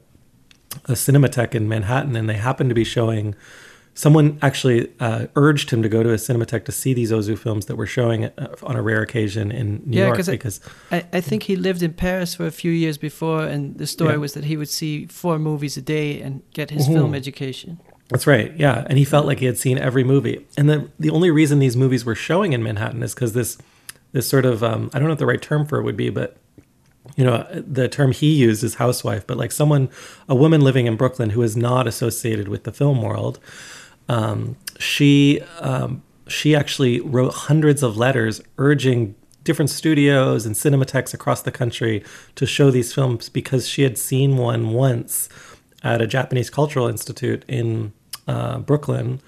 a 0.86 0.94
cinematheque 0.94 1.56
in 1.56 1.68
Manhattan, 1.68 2.16
and 2.16 2.30
they 2.30 2.36
happened 2.36 2.70
to 2.70 2.76
be 2.76 2.84
showing. 2.84 3.34
Someone 3.94 4.38
actually 4.44 4.92
uh, 5.00 5.26
urged 5.36 5.72
him 5.72 5.82
to 5.82 5.90
go 5.90 6.04
to 6.04 6.12
a 6.12 6.18
cinematheque 6.18 6.66
to 6.66 6.72
see 6.72 6.94
these 6.94 7.12
Ozu 7.12 7.36
films 7.36 7.66
that 7.66 7.78
were 7.78 7.88
showing 7.88 8.26
uh, 8.26 8.56
on 8.62 8.76
a 8.76 8.82
rare 8.84 9.02
occasion 9.02 9.52
in 9.52 9.82
New 9.88 9.98
Yeah, 9.98 10.06
York 10.14 10.18
because 10.28 10.60
I, 10.92 11.04
I 11.12 11.20
think 11.20 11.44
he 11.44 11.56
lived 11.56 11.82
in 11.82 11.94
Paris 11.94 12.36
for 12.36 12.46
a 12.46 12.52
few 12.52 12.72
years 12.72 13.00
before, 13.00 13.42
and 13.44 13.76
the 13.80 13.88
story 13.88 14.12
Yeah. 14.12 14.18
was 14.18 14.34
that 14.34 14.44
he 14.44 14.56
would 14.56 14.70
see 14.70 15.08
four 15.08 15.40
movies 15.40 15.78
a 15.78 15.82
day 15.82 16.22
and 16.22 16.44
get 16.54 16.70
his 16.70 16.88
Mhm. 16.88 16.94
film 16.94 17.16
education. 17.16 17.80
That's 18.10 18.26
right. 18.26 18.56
Yeah, 18.56 18.86
and 18.88 18.98
he 18.98 19.04
felt 19.04 19.26
like 19.26 19.40
he 19.40 19.46
had 19.46 19.58
seen 19.58 19.78
every 19.78 20.04
movie. 20.04 20.46
And 20.58 20.70
the 20.70 20.90
the 21.00 21.10
only 21.10 21.30
reason 21.30 21.60
these 21.60 21.76
movies 21.76 22.06
were 22.06 22.16
showing 22.16 22.54
in 22.54 22.64
Manhattan 22.64 23.04
is 23.04 23.14
because 23.14 23.34
this 23.34 23.58
this 24.14 24.28
sort 24.28 24.46
of 24.46 24.64
um, 24.64 24.90
I 24.94 25.00
don't 25.00 25.08
know 25.08 25.12
what 25.12 25.20
the 25.20 25.26
right 25.26 25.42
term 25.42 25.66
for 25.66 25.78
it 25.78 25.84
would 25.84 25.98
be, 25.98 26.10
but 26.10 26.38
you 27.16 27.26
know 27.26 27.46
the 27.52 27.90
term 27.90 28.12
he 28.12 28.34
used 28.34 28.64
is 28.64 28.76
housewife, 28.76 29.28
but 29.28 29.38
like 29.38 29.52
someone 29.52 29.90
a 30.30 30.36
woman 30.36 30.62
living 30.62 30.88
in 30.88 30.96
Brooklyn 30.96 31.32
who 31.32 31.42
is 31.42 31.58
not 31.58 31.86
associated 31.88 32.48
with 32.48 32.64
the 32.64 32.72
film 32.72 33.02
world. 33.02 33.40
Um, 34.08 34.56
she 34.80 35.42
um, 35.60 36.02
she 36.28 36.56
actually 36.56 37.02
wrote 37.02 37.34
hundreds 37.34 37.84
of 37.84 37.98
letters 37.98 38.42
urging 38.58 39.16
different 39.44 39.70
studios 39.70 40.46
and 40.46 40.56
cinematheques 40.56 41.14
across 41.14 41.42
the 41.42 41.52
country 41.52 42.04
to 42.36 42.46
show 42.46 42.70
these 42.70 42.94
films 42.94 43.30
because 43.30 43.68
she 43.68 43.84
had 43.84 43.98
seen 43.98 44.38
one 44.38 44.72
once 44.72 45.30
at 45.94 46.02
a 46.02 46.08
Japanese 46.08 46.50
Cultural 46.50 46.88
Institute 46.88 47.44
in 47.48 47.94
uh, 48.28 48.60
Brooklyn 48.60 49.20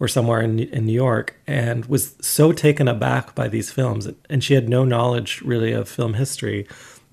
or 0.00 0.08
somewhere 0.08 0.40
in, 0.40 0.58
in 0.58 0.86
New 0.86 0.92
York 1.06 1.36
and 1.46 1.84
was 1.86 2.14
so 2.20 2.52
taken 2.52 2.88
aback 2.88 3.34
by 3.34 3.48
these 3.48 3.70
films. 3.70 4.08
And 4.30 4.42
she 4.42 4.54
had 4.54 4.68
no 4.68 4.84
knowledge 4.84 5.40
really 5.42 5.72
of 5.72 5.88
film 5.88 6.14
history, 6.14 6.66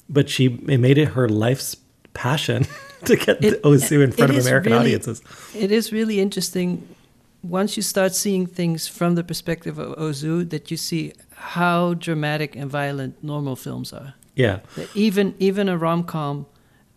but 0.10 0.29
she 0.29 0.45
it 0.67 0.79
made 0.79 0.97
it 0.97 1.10
her 1.10 1.27
life's 1.29 1.75
passion 2.13 2.65
to 3.05 3.15
get 3.15 3.43
It- 3.43 3.62
Ozu 3.63 4.03
in 4.03 4.12
front 4.12 4.31
of 4.31 4.38
American 4.45 4.71
really- 4.71 4.81
audiences. 4.95 5.21
It 5.53 5.71
is 5.71 5.91
really 5.91 6.19
interesting 6.19 6.67
once 7.43 7.77
you 7.77 7.83
start 7.83 8.15
seeing 8.15 8.47
things 8.47 8.88
from 8.88 9.15
the 9.15 9.23
perspective 9.23 9.77
of 9.77 9.95
Ozu 9.97 10.49
that 10.49 10.71
you 10.71 10.77
see 10.77 11.13
how 11.53 11.93
dramatic 11.93 12.55
and 12.55 12.71
violent 12.71 13.13
normal 13.23 13.55
films 13.55 13.93
are. 13.93 14.13
Yeah. 14.36 14.60
Even 14.95 15.33
even 15.39 15.69
a 15.69 15.77
rom 15.77 16.03
com, 16.03 16.45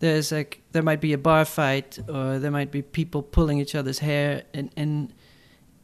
there's 0.01 0.31
like 0.31 0.61
there 0.73 0.83
might 0.83 0.99
be 1.01 1.13
a 1.13 1.17
bar 1.17 1.45
fight 1.45 1.97
or 2.09 2.37
there 2.39 2.51
might 2.51 2.71
be 2.71 2.81
people 2.81 3.21
pulling 3.23 3.59
each 3.63 3.75
other's 3.75 3.99
hair 3.99 4.43
and 4.53 4.69
and 4.75 5.13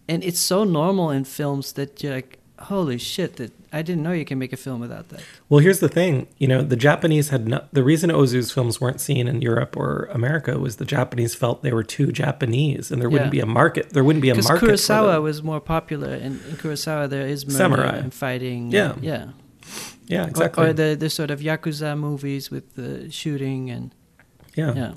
and 0.09 0.23
it's 0.23 0.39
so 0.39 0.63
normal 0.63 1.09
in 1.11 1.23
films 1.25 1.73
that 1.73 2.01
you're 2.01 2.13
like, 2.15 2.39
holy 2.59 2.97
shit, 2.97 3.35
that 3.35 3.51
I 3.73 3.81
didn't 3.81 4.03
know 4.03 4.13
you 4.13 4.23
can 4.23 4.39
make 4.39 4.53
a 4.53 4.57
film 4.57 4.79
without 4.79 5.09
that. 5.09 5.21
Well, 5.49 5.59
here's 5.59 5.81
the 5.81 5.89
thing. 5.89 6.27
You 6.37 6.47
know, 6.47 6.61
the 6.61 6.77
Japanese 6.77 7.27
had 7.29 7.45
not, 7.45 7.73
the 7.73 7.83
reason 7.83 8.09
Ozu's 8.09 8.49
films 8.51 8.79
weren't 8.79 9.01
seen 9.01 9.27
in 9.27 9.41
Europe 9.41 9.75
or 9.75 10.07
America 10.13 10.57
was 10.57 10.77
the 10.77 10.85
Japanese 10.85 11.35
felt 11.35 11.61
they 11.61 11.73
were 11.73 11.83
too 11.83 12.13
Japanese, 12.13 12.89
and 12.89 13.01
there 13.01 13.09
wouldn't 13.09 13.33
Yeah. 13.33 13.39
be 13.39 13.41
a 13.41 13.45
market. 13.61 13.89
There 13.89 14.03
wouldn't 14.03 14.21
be 14.21 14.29
a 14.29 14.35
market. 14.35 14.59
for 14.61 14.65
Kurosawa 14.65 15.21
was 15.21 15.43
more 15.43 15.59
popular, 15.59 16.13
and 16.13 16.39
in 16.49 16.55
Kurosawa 16.55 17.09
there 17.09 17.27
is 17.27 17.45
murder 17.45 17.57
Samurai. 17.57 17.97
and 17.97 18.13
fighting. 18.13 18.71
Yeah. 18.71 18.95
yeah. 19.01 19.25
yeah, 20.07 20.23
Or- 20.23 20.29
exactly. 20.29 20.67
Or, 20.67 20.73
the 20.73 20.95
the 20.97 21.09
sort 21.09 21.31
of 21.31 21.41
yakuza 21.41 21.97
movies 21.99 22.49
with 22.49 22.75
the 22.75 23.11
shooting 23.11 23.69
and 23.69 23.93
yeah. 24.57 24.73
yeah. 24.73 24.93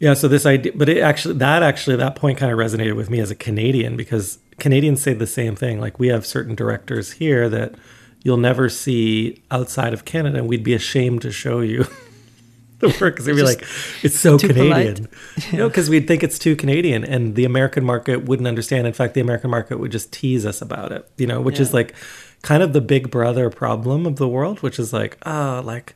Yeah, 0.00 0.14
so 0.14 0.28
this 0.28 0.44
idea, 0.44 0.72
but 0.74 0.88
it 0.88 1.00
actually, 1.00 1.34
that 1.34 1.62
actually, 1.62 1.96
that 1.96 2.16
point 2.16 2.36
kind 2.36 2.52
of 2.52 2.58
resonated 2.58 2.96
with 2.96 3.10
me 3.10 3.20
as 3.20 3.30
a 3.30 3.34
Canadian 3.34 3.96
because 3.96 4.38
Canadians 4.58 5.00
say 5.00 5.14
the 5.14 5.26
same 5.26 5.56
thing. 5.56 5.80
Like 5.80 5.98
we 5.98 6.08
have 6.08 6.26
certain 6.26 6.54
directors 6.54 7.12
here 7.12 7.48
that 7.48 7.74
you'll 8.22 8.36
never 8.36 8.68
see 8.68 9.42
outside 9.50 9.92
of 9.92 10.04
Canada, 10.04 10.38
and 10.38 10.48
we'd 10.48 10.64
be 10.64 10.74
ashamed 10.74 11.22
to 11.22 11.30
show 11.30 11.60
you 11.60 11.86
the 12.80 12.88
work 13.00 13.14
because 13.14 13.26
they'd 13.26 13.36
be 13.36 13.42
like, 13.42 13.64
"It's 14.02 14.18
so 14.18 14.36
Canadian," 14.36 15.06
polite. 15.06 15.52
you 15.52 15.58
know, 15.58 15.68
because 15.70 15.88
we'd 15.88 16.08
think 16.08 16.22
it's 16.22 16.38
too 16.38 16.56
Canadian, 16.56 17.04
and 17.04 17.36
the 17.36 17.44
American 17.44 17.84
market 17.84 18.24
wouldn't 18.24 18.48
understand. 18.48 18.86
In 18.86 18.92
fact, 18.92 19.14
the 19.14 19.20
American 19.20 19.50
market 19.50 19.78
would 19.78 19.92
just 19.92 20.12
tease 20.12 20.44
us 20.44 20.60
about 20.60 20.90
it, 20.90 21.08
you 21.16 21.26
know, 21.26 21.40
which 21.40 21.60
is 21.60 21.72
like 21.72 21.94
kind 22.42 22.62
of 22.62 22.72
the 22.72 22.80
Big 22.80 23.10
Brother 23.10 23.48
problem 23.48 24.06
of 24.06 24.16
the 24.16 24.28
world, 24.28 24.60
which 24.60 24.78
is 24.78 24.92
like, 24.92 25.18
ah, 25.24 25.62
like, 25.64 25.94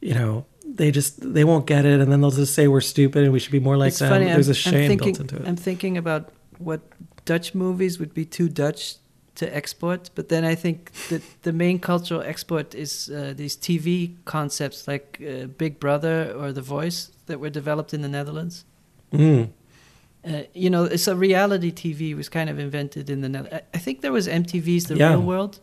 you 0.00 0.14
know. 0.14 0.46
They 0.66 0.90
just 0.90 1.20
they 1.34 1.44
won't 1.44 1.66
get 1.66 1.84
it, 1.84 2.00
and 2.00 2.10
then 2.10 2.20
they'll 2.20 2.30
just 2.30 2.54
say 2.54 2.66
we're 2.68 2.80
stupid 2.80 3.24
and 3.24 3.32
we 3.32 3.38
should 3.38 3.52
be 3.52 3.60
more 3.60 3.76
like 3.76 3.88
it's 3.88 3.98
them. 3.98 4.08
funny. 4.08 4.24
There's 4.26 4.48
I'm, 4.48 4.52
a 4.52 4.54
shame 4.54 4.88
thinking, 4.88 5.14
built 5.14 5.20
into 5.20 5.36
it. 5.36 5.48
I'm 5.48 5.56
thinking 5.56 5.96
about 5.98 6.32
what 6.58 6.80
Dutch 7.24 7.54
movies 7.54 7.98
would 7.98 8.14
be 8.14 8.24
too 8.24 8.48
Dutch 8.48 8.96
to 9.36 9.56
export, 9.56 10.10
but 10.14 10.28
then 10.28 10.44
I 10.44 10.54
think 10.54 10.92
that 11.08 11.22
the 11.42 11.52
main 11.52 11.78
cultural 11.80 12.22
export 12.22 12.74
is 12.74 13.10
uh, 13.10 13.34
these 13.36 13.56
TV 13.56 14.14
concepts 14.24 14.86
like 14.86 15.20
uh, 15.20 15.46
Big 15.46 15.80
Brother 15.80 16.32
or 16.36 16.52
The 16.52 16.62
Voice 16.62 17.10
that 17.26 17.40
were 17.40 17.50
developed 17.50 17.92
in 17.92 18.02
the 18.02 18.08
Netherlands. 18.08 18.64
Mm. 19.12 19.50
Uh, 20.24 20.42
you 20.54 20.70
know, 20.70 20.84
it's 20.84 21.08
a 21.08 21.16
reality 21.16 21.70
TV 21.72 22.16
was 22.16 22.28
kind 22.28 22.48
of 22.48 22.58
invented 22.58 23.10
in 23.10 23.20
the 23.20 23.28
Netherlands. 23.28 23.66
I 23.74 23.78
think 23.78 24.00
there 24.00 24.12
was 24.12 24.26
MTV's 24.28 24.84
The 24.84 24.96
Yeah. 24.96 25.10
Real 25.10 25.22
World. 25.22 25.60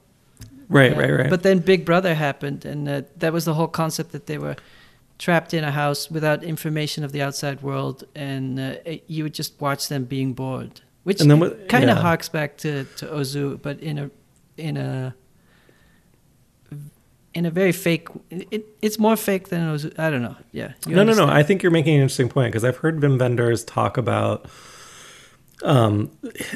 Right, 0.70 0.94
Uh, 0.94 1.00
right, 1.00 1.12
right. 1.12 1.30
But 1.30 1.44
then 1.44 1.60
Big 1.60 1.84
Brother 1.86 2.14
happened, 2.16 2.66
and 2.66 2.88
uh, 2.88 3.02
that 3.18 3.34
was 3.34 3.46
the 3.46 3.54
whole 3.56 3.68
concept 3.68 4.12
that 4.12 4.26
they 4.26 4.38
were 4.38 4.56
trapped 5.22 5.54
in 5.54 5.64
a 5.64 5.72
house 5.72 6.10
without 6.10 6.44
information 6.44 7.04
of 7.06 7.12
the 7.12 7.22
outside 7.22 7.62
world, 7.62 7.98
and 8.16 8.60
uh, 8.60 8.76
you 9.08 9.24
would 9.24 9.36
just 9.42 9.54
watch 9.62 9.88
them 9.88 10.04
being 10.06 10.34
bored, 10.34 10.82
which 11.04 11.22
And 11.22 11.30
then 11.30 11.40
what- 11.40 11.70
kind 11.70 11.90
of 11.90 11.98
yeah. 11.98 12.02
harks 12.02 12.28
back 12.38 12.58
to 12.64 12.72
to 13.00 13.06
Ozu, 13.06 13.62
but 13.62 13.80
in 13.80 13.98
a 14.00 14.10
in 14.58 14.78
a 14.78 15.14
in 17.34 17.46
a 17.46 17.52
very 17.52 17.72
fake. 17.72 18.08
It, 18.30 18.66
it's 18.82 19.00
more 19.00 19.16
fake 19.16 19.50
than 19.50 19.62
Ozu. 19.74 19.98
I 19.98 20.10
don't 20.10 20.22
know. 20.22 20.36
Yeah. 20.52 20.74
no, 20.88 21.04
no, 21.04 21.14
no. 21.14 21.28
I 21.28 21.44
think 21.44 21.64
you're 21.64 21.72
making 21.72 21.96
an 21.96 22.02
interesting 22.02 22.30
point 22.30 22.52
because 22.52 22.64
I've 22.66 22.78
heard 22.78 23.00
Wim 23.00 23.18
Wenders 23.20 23.64
talk 23.64 23.98
about 23.98 24.48
um, 25.64 26.12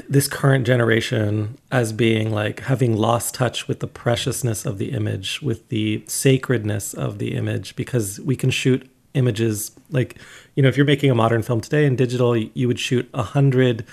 this 0.10 0.28
current 0.28 0.66
generation 0.66 1.58
as 1.72 1.94
being 1.94 2.32
like 2.32 2.62
having 2.62 2.96
lost 2.96 3.36
touch 3.36 3.68
with 3.68 3.80
the 3.80 3.88
preciousness 3.88 4.66
of 4.66 4.78
the 4.78 4.92
image, 4.92 5.42
with 5.42 5.70
the 5.70 6.04
sacredness 6.08 6.94
of 6.94 7.20
the 7.20 7.36
image, 7.36 7.76
because 7.76 8.20
we 8.22 8.36
can 8.36 8.50
shoot 8.50 8.90
images 9.14 9.72
like, 9.90 10.18
you 10.56 10.64
know, 10.64 10.70
if 10.70 10.78
you're 10.78 10.86
making 10.86 11.10
a 11.10 11.16
modern 11.16 11.42
film 11.42 11.62
today 11.62 11.86
in 11.86 11.96
digital, 11.96 12.36
you 12.36 12.68
would 12.68 12.80
shoot 12.80 13.10
a 13.14 13.24
hundred 13.24 13.86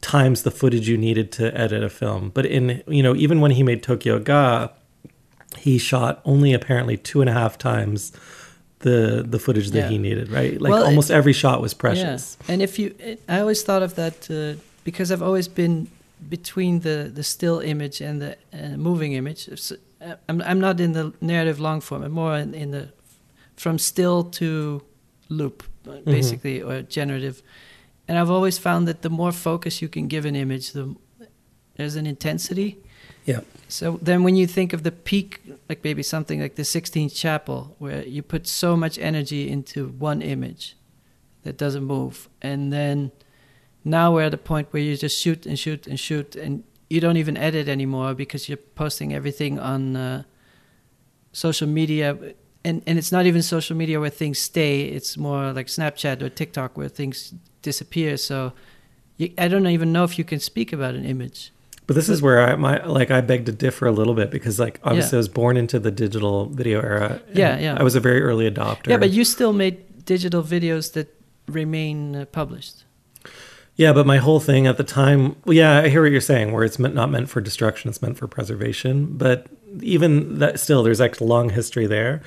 times 0.00 0.42
the 0.42 0.50
footage 0.50 0.88
you 0.88 0.96
needed 0.96 1.32
to 1.32 1.56
edit 1.58 1.82
a 1.82 1.88
film. 1.88 2.30
But 2.30 2.46
in, 2.46 2.82
you 2.86 3.02
know, 3.02 3.14
even 3.16 3.40
when 3.40 3.52
he 3.52 3.62
made 3.62 3.82
Tokyo 3.82 4.18
Ga, 4.18 4.68
he 5.58 5.78
shot 5.78 6.20
only 6.24 6.52
apparently 6.52 6.96
two 6.96 7.20
and 7.20 7.30
a 7.30 7.32
half 7.32 7.58
times 7.58 8.12
the 8.80 9.24
the 9.28 9.38
footage 9.38 9.70
that 9.70 9.78
Yeah. 9.78 9.88
he 9.88 9.98
needed, 9.98 10.28
right? 10.30 10.60
Like 10.60 10.70
Well, 10.72 10.82
it- 10.82 10.86
almost 10.86 11.10
every 11.10 11.32
shot 11.32 11.60
was 11.62 11.74
precious. 11.74 12.36
Yeah. 12.40 12.52
And 12.52 12.62
if 12.62 12.78
you, 12.78 12.94
it, 12.98 13.22
I 13.28 13.40
always 13.40 13.62
thought 13.62 13.82
of 13.82 13.94
that 13.94 14.30
uh, 14.30 14.60
because 14.84 15.10
I've 15.12 15.22
always 15.22 15.48
been 15.48 15.88
between 16.28 16.80
the, 16.80 17.10
the 17.14 17.22
still 17.22 17.60
image 17.60 18.00
and 18.00 18.20
the 18.22 18.36
uh, 18.52 18.76
moving 18.76 19.12
image. 19.14 19.48
It's, 19.48 19.72
uh, 19.72 19.76
I'm, 20.28 20.40
I'm 20.42 20.60
not 20.60 20.80
in 20.80 20.92
the 20.92 21.12
narrative 21.20 21.58
long 21.60 21.80
form. 21.80 22.02
I'm 22.02 22.12
more 22.12 22.36
in, 22.38 22.54
in 22.54 22.70
the 22.70 22.88
from 23.56 23.78
still 23.78 24.24
to 24.40 24.82
loop, 25.28 25.62
Mm-hmm. 25.86 26.10
basically, 26.10 26.60
or 26.62 26.82
generative. 26.82 27.42
And 28.08 28.18
I've 28.18 28.30
always 28.30 28.58
found 28.58 28.88
that 28.88 29.02
the 29.02 29.08
more 29.10 29.30
focus 29.32 29.80
you 29.80 29.88
can 29.88 30.08
give 30.08 30.24
an 30.28 30.34
image, 30.34 30.72
the 30.72 30.94
there's 31.76 31.94
an 31.96 32.06
intensity. 32.06 32.78
Yeah. 33.26 33.40
So 33.68 33.98
then, 34.00 34.22
when 34.22 34.36
you 34.36 34.46
think 34.46 34.72
of 34.72 34.84
the 34.84 34.92
peak, 34.92 35.40
like 35.68 35.82
maybe 35.82 36.02
something 36.02 36.40
like 36.40 36.54
the 36.54 36.64
Sistine 36.64 37.10
Chapel, 37.10 37.74
where 37.78 38.06
you 38.06 38.22
put 38.22 38.46
so 38.46 38.76
much 38.76 38.98
energy 38.98 39.50
into 39.50 39.88
one 39.88 40.22
image 40.22 40.76
that 41.42 41.58
doesn't 41.58 41.84
move, 41.84 42.28
and 42.40 42.72
then 42.72 43.10
now 43.84 44.14
we're 44.14 44.22
at 44.22 44.34
a 44.34 44.38
point 44.38 44.68
where 44.70 44.82
you 44.82 44.96
just 44.96 45.20
shoot 45.20 45.44
and 45.44 45.58
shoot 45.58 45.88
and 45.88 45.98
shoot, 45.98 46.36
and 46.36 46.62
you 46.88 47.00
don't 47.00 47.16
even 47.16 47.36
edit 47.36 47.68
anymore 47.68 48.14
because 48.14 48.48
you're 48.48 48.64
posting 48.76 49.12
everything 49.12 49.58
on 49.58 49.96
uh, 49.96 50.22
social 51.32 51.66
media, 51.66 52.16
and 52.64 52.82
and 52.86 52.98
it's 52.98 53.10
not 53.10 53.26
even 53.26 53.42
social 53.42 53.76
media 53.76 53.98
where 53.98 54.10
things 54.10 54.38
stay. 54.38 54.82
It's 54.82 55.16
more 55.16 55.52
like 55.52 55.66
Snapchat 55.66 56.22
or 56.22 56.28
TikTok 56.28 56.78
where 56.78 56.88
things 56.88 57.34
disappear. 57.62 58.16
So 58.16 58.52
you, 59.16 59.32
I 59.36 59.48
don't 59.48 59.66
even 59.66 59.92
know 59.92 60.04
if 60.04 60.16
you 60.16 60.24
can 60.24 60.38
speak 60.38 60.72
about 60.72 60.94
an 60.94 61.04
image. 61.04 61.50
But 61.86 61.94
this 61.94 62.08
is 62.08 62.20
where 62.20 62.40
I 62.42 62.56
my 62.56 62.84
like 62.84 63.10
I 63.10 63.20
beg 63.20 63.46
to 63.46 63.52
differ 63.52 63.86
a 63.86 63.92
little 63.92 64.14
bit 64.14 64.30
because 64.30 64.58
like 64.58 64.80
obviously 64.82 65.16
Yeah. 65.16 65.18
I 65.18 65.22
was 65.24 65.28
born 65.28 65.56
into 65.56 65.78
the 65.78 65.90
digital 65.90 66.46
video 66.46 66.80
era. 66.80 67.20
Yeah, 67.32 67.58
yeah. 67.58 67.76
I 67.78 67.82
was 67.82 67.94
a 67.94 68.00
very 68.00 68.22
early 68.22 68.50
adopter. 68.50 68.88
Yeah, 68.88 68.96
but 68.96 69.10
you 69.10 69.24
still 69.24 69.52
made 69.52 70.04
digital 70.04 70.42
videos 70.42 70.92
that 70.94 71.08
remain 71.46 72.16
uh, 72.16 72.24
published. 72.26 72.84
Yeah, 73.76 73.92
but 73.92 74.06
my 74.06 74.16
whole 74.16 74.40
thing 74.40 74.66
at 74.66 74.78
the 74.78 74.84
time, 74.84 75.36
well, 75.44 75.52
yeah, 75.54 75.82
I 75.82 75.88
hear 75.88 76.00
what 76.02 76.10
you're 76.10 76.22
saying, 76.22 76.52
where 76.52 76.64
it's 76.64 76.78
meant, 76.78 76.94
not 76.94 77.10
meant 77.10 77.28
for 77.28 77.42
destruction, 77.42 77.90
it's 77.90 78.00
meant 78.00 78.16
for 78.16 78.26
preservation. 78.26 79.18
But 79.18 79.48
even 79.82 80.38
that, 80.38 80.58
still, 80.58 80.82
there's 80.82 81.00
actually 81.00 81.26
a 81.26 81.28
long 81.28 81.50
history 81.50 81.86
there. 81.86 82.22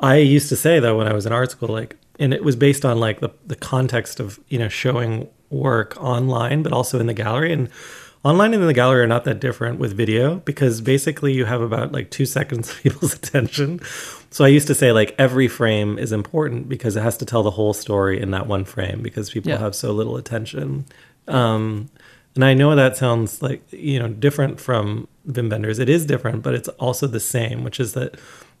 I 0.00 0.16
used 0.16 0.48
to 0.48 0.56
say 0.56 0.80
though 0.80 0.96
when 0.96 1.06
I 1.06 1.12
was 1.12 1.26
in 1.26 1.32
art 1.32 1.50
school, 1.50 1.68
like, 1.68 1.96
and 2.18 2.32
it 2.32 2.42
was 2.42 2.56
based 2.56 2.84
on 2.84 2.98
like 2.98 3.20
the 3.20 3.30
the 3.46 3.56
context 3.56 4.18
of 4.18 4.40
you 4.48 4.58
know 4.58 4.68
showing 4.68 5.28
work 5.50 5.96
online, 6.02 6.62
but 6.62 6.72
also 6.72 6.98
in 6.98 7.06
the 7.06 7.14
gallery. 7.14 7.52
And 7.52 7.68
online 8.24 8.54
and 8.54 8.62
in 8.62 8.66
the 8.66 8.74
gallery 8.74 9.02
are 9.02 9.06
not 9.06 9.24
that 9.24 9.38
different 9.40 9.78
with 9.78 9.94
video 9.96 10.36
because 10.36 10.80
basically 10.80 11.32
you 11.32 11.44
have 11.44 11.60
about 11.60 11.92
like 11.92 12.10
two 12.10 12.24
seconds 12.26 12.70
of 12.70 12.76
people's 12.82 13.14
attention. 13.14 13.80
So 14.30 14.44
I 14.44 14.48
used 14.48 14.66
to 14.68 14.74
say 14.74 14.92
like 14.92 15.14
every 15.18 15.46
frame 15.46 15.98
is 15.98 16.10
important 16.10 16.68
because 16.68 16.96
it 16.96 17.02
has 17.02 17.16
to 17.18 17.24
tell 17.24 17.42
the 17.42 17.50
whole 17.52 17.74
story 17.74 18.20
in 18.20 18.30
that 18.32 18.46
one 18.46 18.64
frame 18.64 19.02
because 19.02 19.30
people 19.30 19.50
Yeah. 19.50 19.58
have 19.58 19.74
so 19.74 19.92
little 19.92 20.16
attention. 20.16 20.86
Um, 21.28 21.88
and 22.34 22.44
I 22.44 22.54
know 22.54 22.74
that 22.74 22.96
sounds 22.96 23.42
like 23.42 23.62
you 23.70 23.98
know 23.98 24.08
different 24.08 24.58
from 24.60 25.06
Wim 25.28 25.50
Wenders. 25.50 25.78
It 25.78 25.88
is 25.88 26.04
different, 26.04 26.42
but 26.42 26.54
it's 26.54 26.68
also 26.80 27.06
the 27.06 27.20
same, 27.20 27.62
which 27.62 27.78
is 27.78 27.92
that 27.92 28.16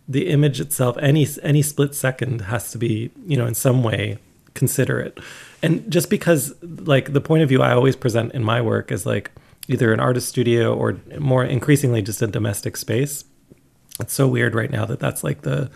the 0.06 0.28
image 0.28 0.60
itself, 0.60 0.96
any 1.00 1.26
any 1.42 1.62
split 1.62 1.94
second, 1.94 2.42
has 2.42 2.70
to 2.70 2.78
be 2.78 3.10
you 3.26 3.36
know 3.36 3.46
in 3.46 3.54
some 3.54 3.82
way 3.82 4.18
considerate. 4.54 5.18
And 5.62 5.90
just 5.90 6.08
because 6.08 6.54
like 6.62 7.12
the 7.14 7.20
point 7.20 7.42
of 7.42 7.48
view 7.48 7.62
I 7.62 7.72
always 7.72 7.96
present 7.96 8.32
in 8.32 8.44
my 8.44 8.60
work 8.60 8.92
is 8.92 9.04
like 9.06 9.32
either 9.68 9.92
an 9.92 10.00
artist 10.00 10.28
studio 10.28 10.74
or 10.74 10.98
more 11.18 11.44
increasingly 11.44 12.02
just 12.02 12.20
a 12.22 12.26
domestic 12.26 12.76
space. 12.76 13.24
It's 14.00 14.12
so 14.12 14.26
weird 14.28 14.54
right 14.54 14.70
now 14.70 14.84
that 14.86 15.00
that's 15.00 15.22
like 15.24 15.42
the 15.42 15.70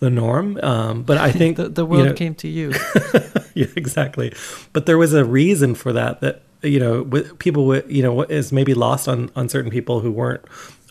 the 0.00 0.10
norm. 0.10 0.58
Um, 0.62 1.02
but 1.02 1.18
I 1.18 1.32
think 1.32 1.56
The, 1.58 1.68
the 1.68 1.82
you 1.82 1.88
world 1.88 2.06
know- 2.08 2.14
came 2.14 2.34
to 2.36 2.48
you. 2.48 2.72
yeah, 3.54 3.66
exactly. 3.76 4.32
But 4.72 4.86
there 4.86 4.98
was 4.98 5.12
a 5.12 5.24
reason 5.24 5.74
for 5.74 5.92
that. 5.92 6.20
That 6.20 6.42
you 6.62 6.78
know, 6.80 7.02
with 7.02 7.38
people 7.38 7.66
with 7.66 7.90
you 7.90 8.02
know 8.02 8.12
what 8.12 8.30
is 8.30 8.52
maybe 8.52 8.74
lost 8.74 9.08
on 9.08 9.30
on 9.36 9.48
certain 9.48 9.70
people 9.70 10.00
who 10.00 10.10
weren't 10.12 10.42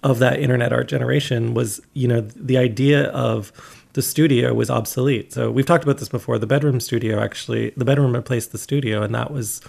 of 0.03 0.19
that 0.19 0.39
internet 0.39 0.71
art 0.71 0.87
generation 0.87 1.53
was 1.53 1.81
you 1.93 2.07
know 2.07 2.21
the 2.21 2.57
idea 2.57 3.05
of 3.11 3.51
the 3.93 4.01
studio 4.01 4.53
was 4.53 4.69
obsolete. 4.69 5.33
So 5.33 5.49
we've 5.49 5.65
talked 5.65 5.83
about 5.83 5.97
this 5.97 6.09
before. 6.09 6.37
The 6.37 6.45
bedroom 6.47 6.79
studio 6.79 7.19
actually, 7.19 7.71
the 7.77 7.85
bedroom 7.85 8.13
replaced 8.13 8.51
the 8.51 8.57
studio, 8.57 9.01
and 9.01 9.15
that 9.15 9.31
was 9.31 9.61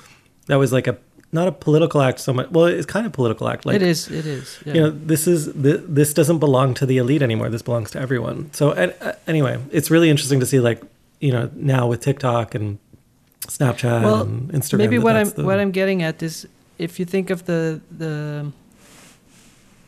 that 0.48 0.56
was 0.56 0.72
like 0.72 0.86
a 0.86 0.98
not 1.32 1.46
a 1.48 1.52
political 1.52 2.00
act 2.00 2.20
so 2.20 2.32
much. 2.32 2.50
Well, 2.50 2.64
it's 2.66 2.86
kind 2.86 3.04
of 3.06 3.12
political 3.12 3.48
act. 3.48 3.66
Like 3.66 3.76
it 3.76 3.82
is. 3.82 4.08
It 4.10 4.24
is. 4.26 4.58
Yeah. 4.64 4.74
you 4.74 4.80
know 4.80 4.90
this 4.90 5.26
is 5.26 5.52
th- 5.52 5.80
this 5.86 6.14
doesn't 6.14 6.38
belong 6.38 6.74
to 6.74 6.86
the 6.86 6.96
elite 6.98 7.22
anymore 7.22 7.48
this 7.50 7.62
belongs 7.62 7.90
to 7.90 7.98
everyone 8.00 8.50
so 8.52 8.70
uh, 8.70 9.12
anyway 9.26 9.58
it's 9.70 9.90
really 9.90 10.08
interesting 10.10 10.40
to 10.40 10.46
see 10.46 10.60
like 10.60 10.80
you 11.20 11.32
know 11.32 11.50
now 11.54 11.86
with 11.90 12.00
tiktok 12.00 12.54
and 12.54 12.78
snapchat 13.46 14.02
well, 14.02 14.22
and 14.22 14.50
instagram 14.52 14.78
maybe 14.78 14.96
that 14.98 15.04
what 15.04 15.16
I'm 15.16 15.30
the- 15.30 15.44
what 15.44 15.58
I'm 15.60 15.70
getting 15.72 16.02
at 16.02 16.22
is 16.22 16.46
if 16.78 16.98
you 16.98 17.04
think 17.06 17.30
of 17.30 17.44
the 17.44 17.80
the 17.98 18.14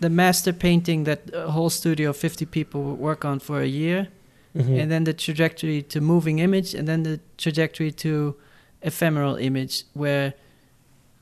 the 0.01 0.11
master 0.11 0.53
painting 0.53 1.05
that 1.05 1.21
a 1.35 1.51
whole 1.51 1.71
studio 1.71 2.11
of 2.11 2.17
50 2.17 2.47
people 2.47 2.83
would 2.83 2.99
work 2.99 3.25
on 3.25 3.39
for 3.39 3.61
a 3.61 3.67
year 3.67 4.09
Mhm. 4.57 4.81
and 4.83 4.91
then 4.91 5.05
the 5.05 5.13
trajectory 5.13 5.83
to 5.83 6.01
moving 6.01 6.39
image 6.41 6.75
and 6.75 6.87
then 6.89 7.03
the 7.05 7.21
trajectory 7.39 7.93
to 7.93 8.35
ephemeral 8.83 9.37
image 9.37 9.85
where 9.95 10.33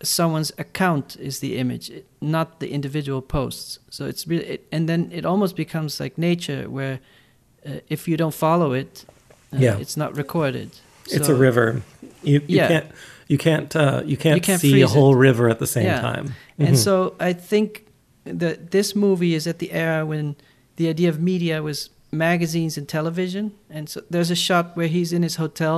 someone's 0.03 0.53
account 0.59 1.17
is 1.21 1.41
the 1.41 1.57
image 1.59 1.91
not 2.21 2.61
the 2.61 2.71
individual 2.71 3.21
posts 3.21 3.79
so 3.91 4.07
it's 4.07 4.27
really 4.29 4.45
it, 4.47 4.67
and 4.73 4.89
then 4.89 5.11
it 5.13 5.25
almost 5.25 5.57
becomes 5.57 5.99
like 6.01 6.17
nature 6.17 6.69
where 6.71 7.01
uh, 7.67 7.71
if 7.89 8.07
you 8.09 8.17
don't 8.17 8.35
follow 8.35 8.73
it 8.73 9.05
uh, 9.53 9.59
Yeah. 9.59 9.79
it's 9.81 9.97
not 9.97 10.17
recorded 10.17 10.71
it's 11.11 11.29
a 11.29 11.35
river 11.35 11.83
you, 12.23 12.41
you 12.47 12.57
Yeah. 12.59 12.69
can't 12.69 12.87
you 13.29 13.39
can't 13.39 13.75
uh, 13.77 14.03
you 14.07 14.17
can't, 14.17 14.43
can't 14.43 14.61
see 14.61 14.69
a 14.69 14.73
freeze 14.73 14.93
it. 14.93 14.99
whole 14.99 15.15
river 15.17 15.49
at 15.51 15.59
the 15.59 15.67
same 15.67 15.87
Yeah. 15.87 16.01
time 16.01 16.35
And 16.59 16.75
Mhm. 16.75 16.85
so 16.85 17.15
I 17.21 17.33
think 17.35 17.85
that 18.25 18.71
this 18.71 18.95
movie 18.95 19.35
is 19.35 19.47
at 19.47 19.59
the 19.59 19.71
era 19.73 20.05
when 20.07 20.37
the 20.77 20.89
idea 20.89 21.09
of 21.09 21.19
media 21.21 21.63
was 21.63 21.91
magazines 22.13 22.79
and 22.79 22.87
television. 22.89 23.53
And 23.71 23.89
so 23.89 24.01
there's 24.11 24.31
a 24.31 24.35
shot 24.37 24.65
where 24.77 24.89
he's 24.89 25.13
in 25.13 25.23
his 25.23 25.37
hotel, 25.37 25.77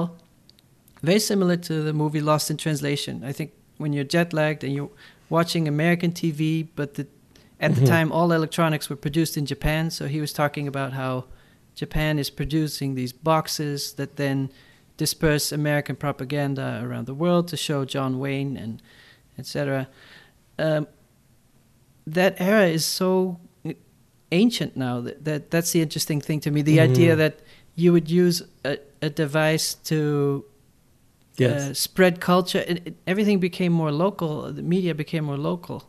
very 1.03 1.19
similar 1.21 1.57
to 1.57 1.83
the 1.83 1.93
movie 1.93 2.21
Lost 2.21 2.51
in 2.51 2.57
Translation. 2.57 3.23
I 3.25 3.33
think 3.33 3.51
when 3.81 3.93
you're 3.95 4.05
jet 4.05 4.33
lagged 4.33 4.63
and 4.65 4.73
you're 4.75 4.91
watching 5.29 5.67
American 5.67 6.13
TV, 6.13 6.67
but 6.77 6.95
the, 6.95 7.07
at 7.61 7.75
the 7.75 7.81
Mhm. 7.81 7.87
time 7.89 8.13
all 8.13 8.31
electronics 8.33 8.91
were 8.91 8.97
produced 9.07 9.37
in 9.37 9.47
Japan. 9.47 9.91
So 9.91 10.07
he 10.07 10.21
was 10.21 10.33
talking 10.33 10.67
about 10.69 10.93
how 10.93 11.25
Japan 11.75 12.19
is 12.19 12.31
producing 12.31 12.95
these 12.95 13.13
boxes 13.13 13.93
that 13.95 14.17
then 14.17 14.51
disperse 14.97 15.51
American 15.51 15.97
propaganda 15.97 16.81
around 16.85 17.07
the 17.07 17.15
world 17.15 17.49
to 17.49 17.57
show 17.57 17.85
John 17.87 18.19
Wayne 18.19 18.57
and 18.57 18.83
etc. 19.39 19.89
Um, 20.59 20.87
that 22.07 22.35
era 22.39 22.67
is 22.67 22.85
so 22.85 23.39
ancient 24.33 24.77
now 24.77 25.01
that, 25.01 25.25
that 25.25 25.51
that's 25.51 25.73
the 25.73 25.81
interesting 25.81 26.21
thing 26.21 26.41
to 26.41 26.51
me. 26.51 26.63
The 26.63 26.81
idea 26.81 27.15
Mhm. 27.15 27.19
that 27.19 27.41
you 27.77 27.93
would 27.93 28.11
use 28.11 28.43
a, 28.65 28.79
a 29.01 29.09
device 29.11 29.75
to 29.91 30.45
Yes. 31.41 31.71
uh, 31.71 31.75
spread 31.75 32.21
culture. 32.21 32.65
It, 32.67 32.87
it, 32.87 32.97
everything 33.07 33.39
became 33.41 33.73
more 33.73 33.91
local. 33.91 34.53
The 34.53 34.63
media 34.63 34.95
became 34.95 35.25
more 35.25 35.39
local. 35.39 35.85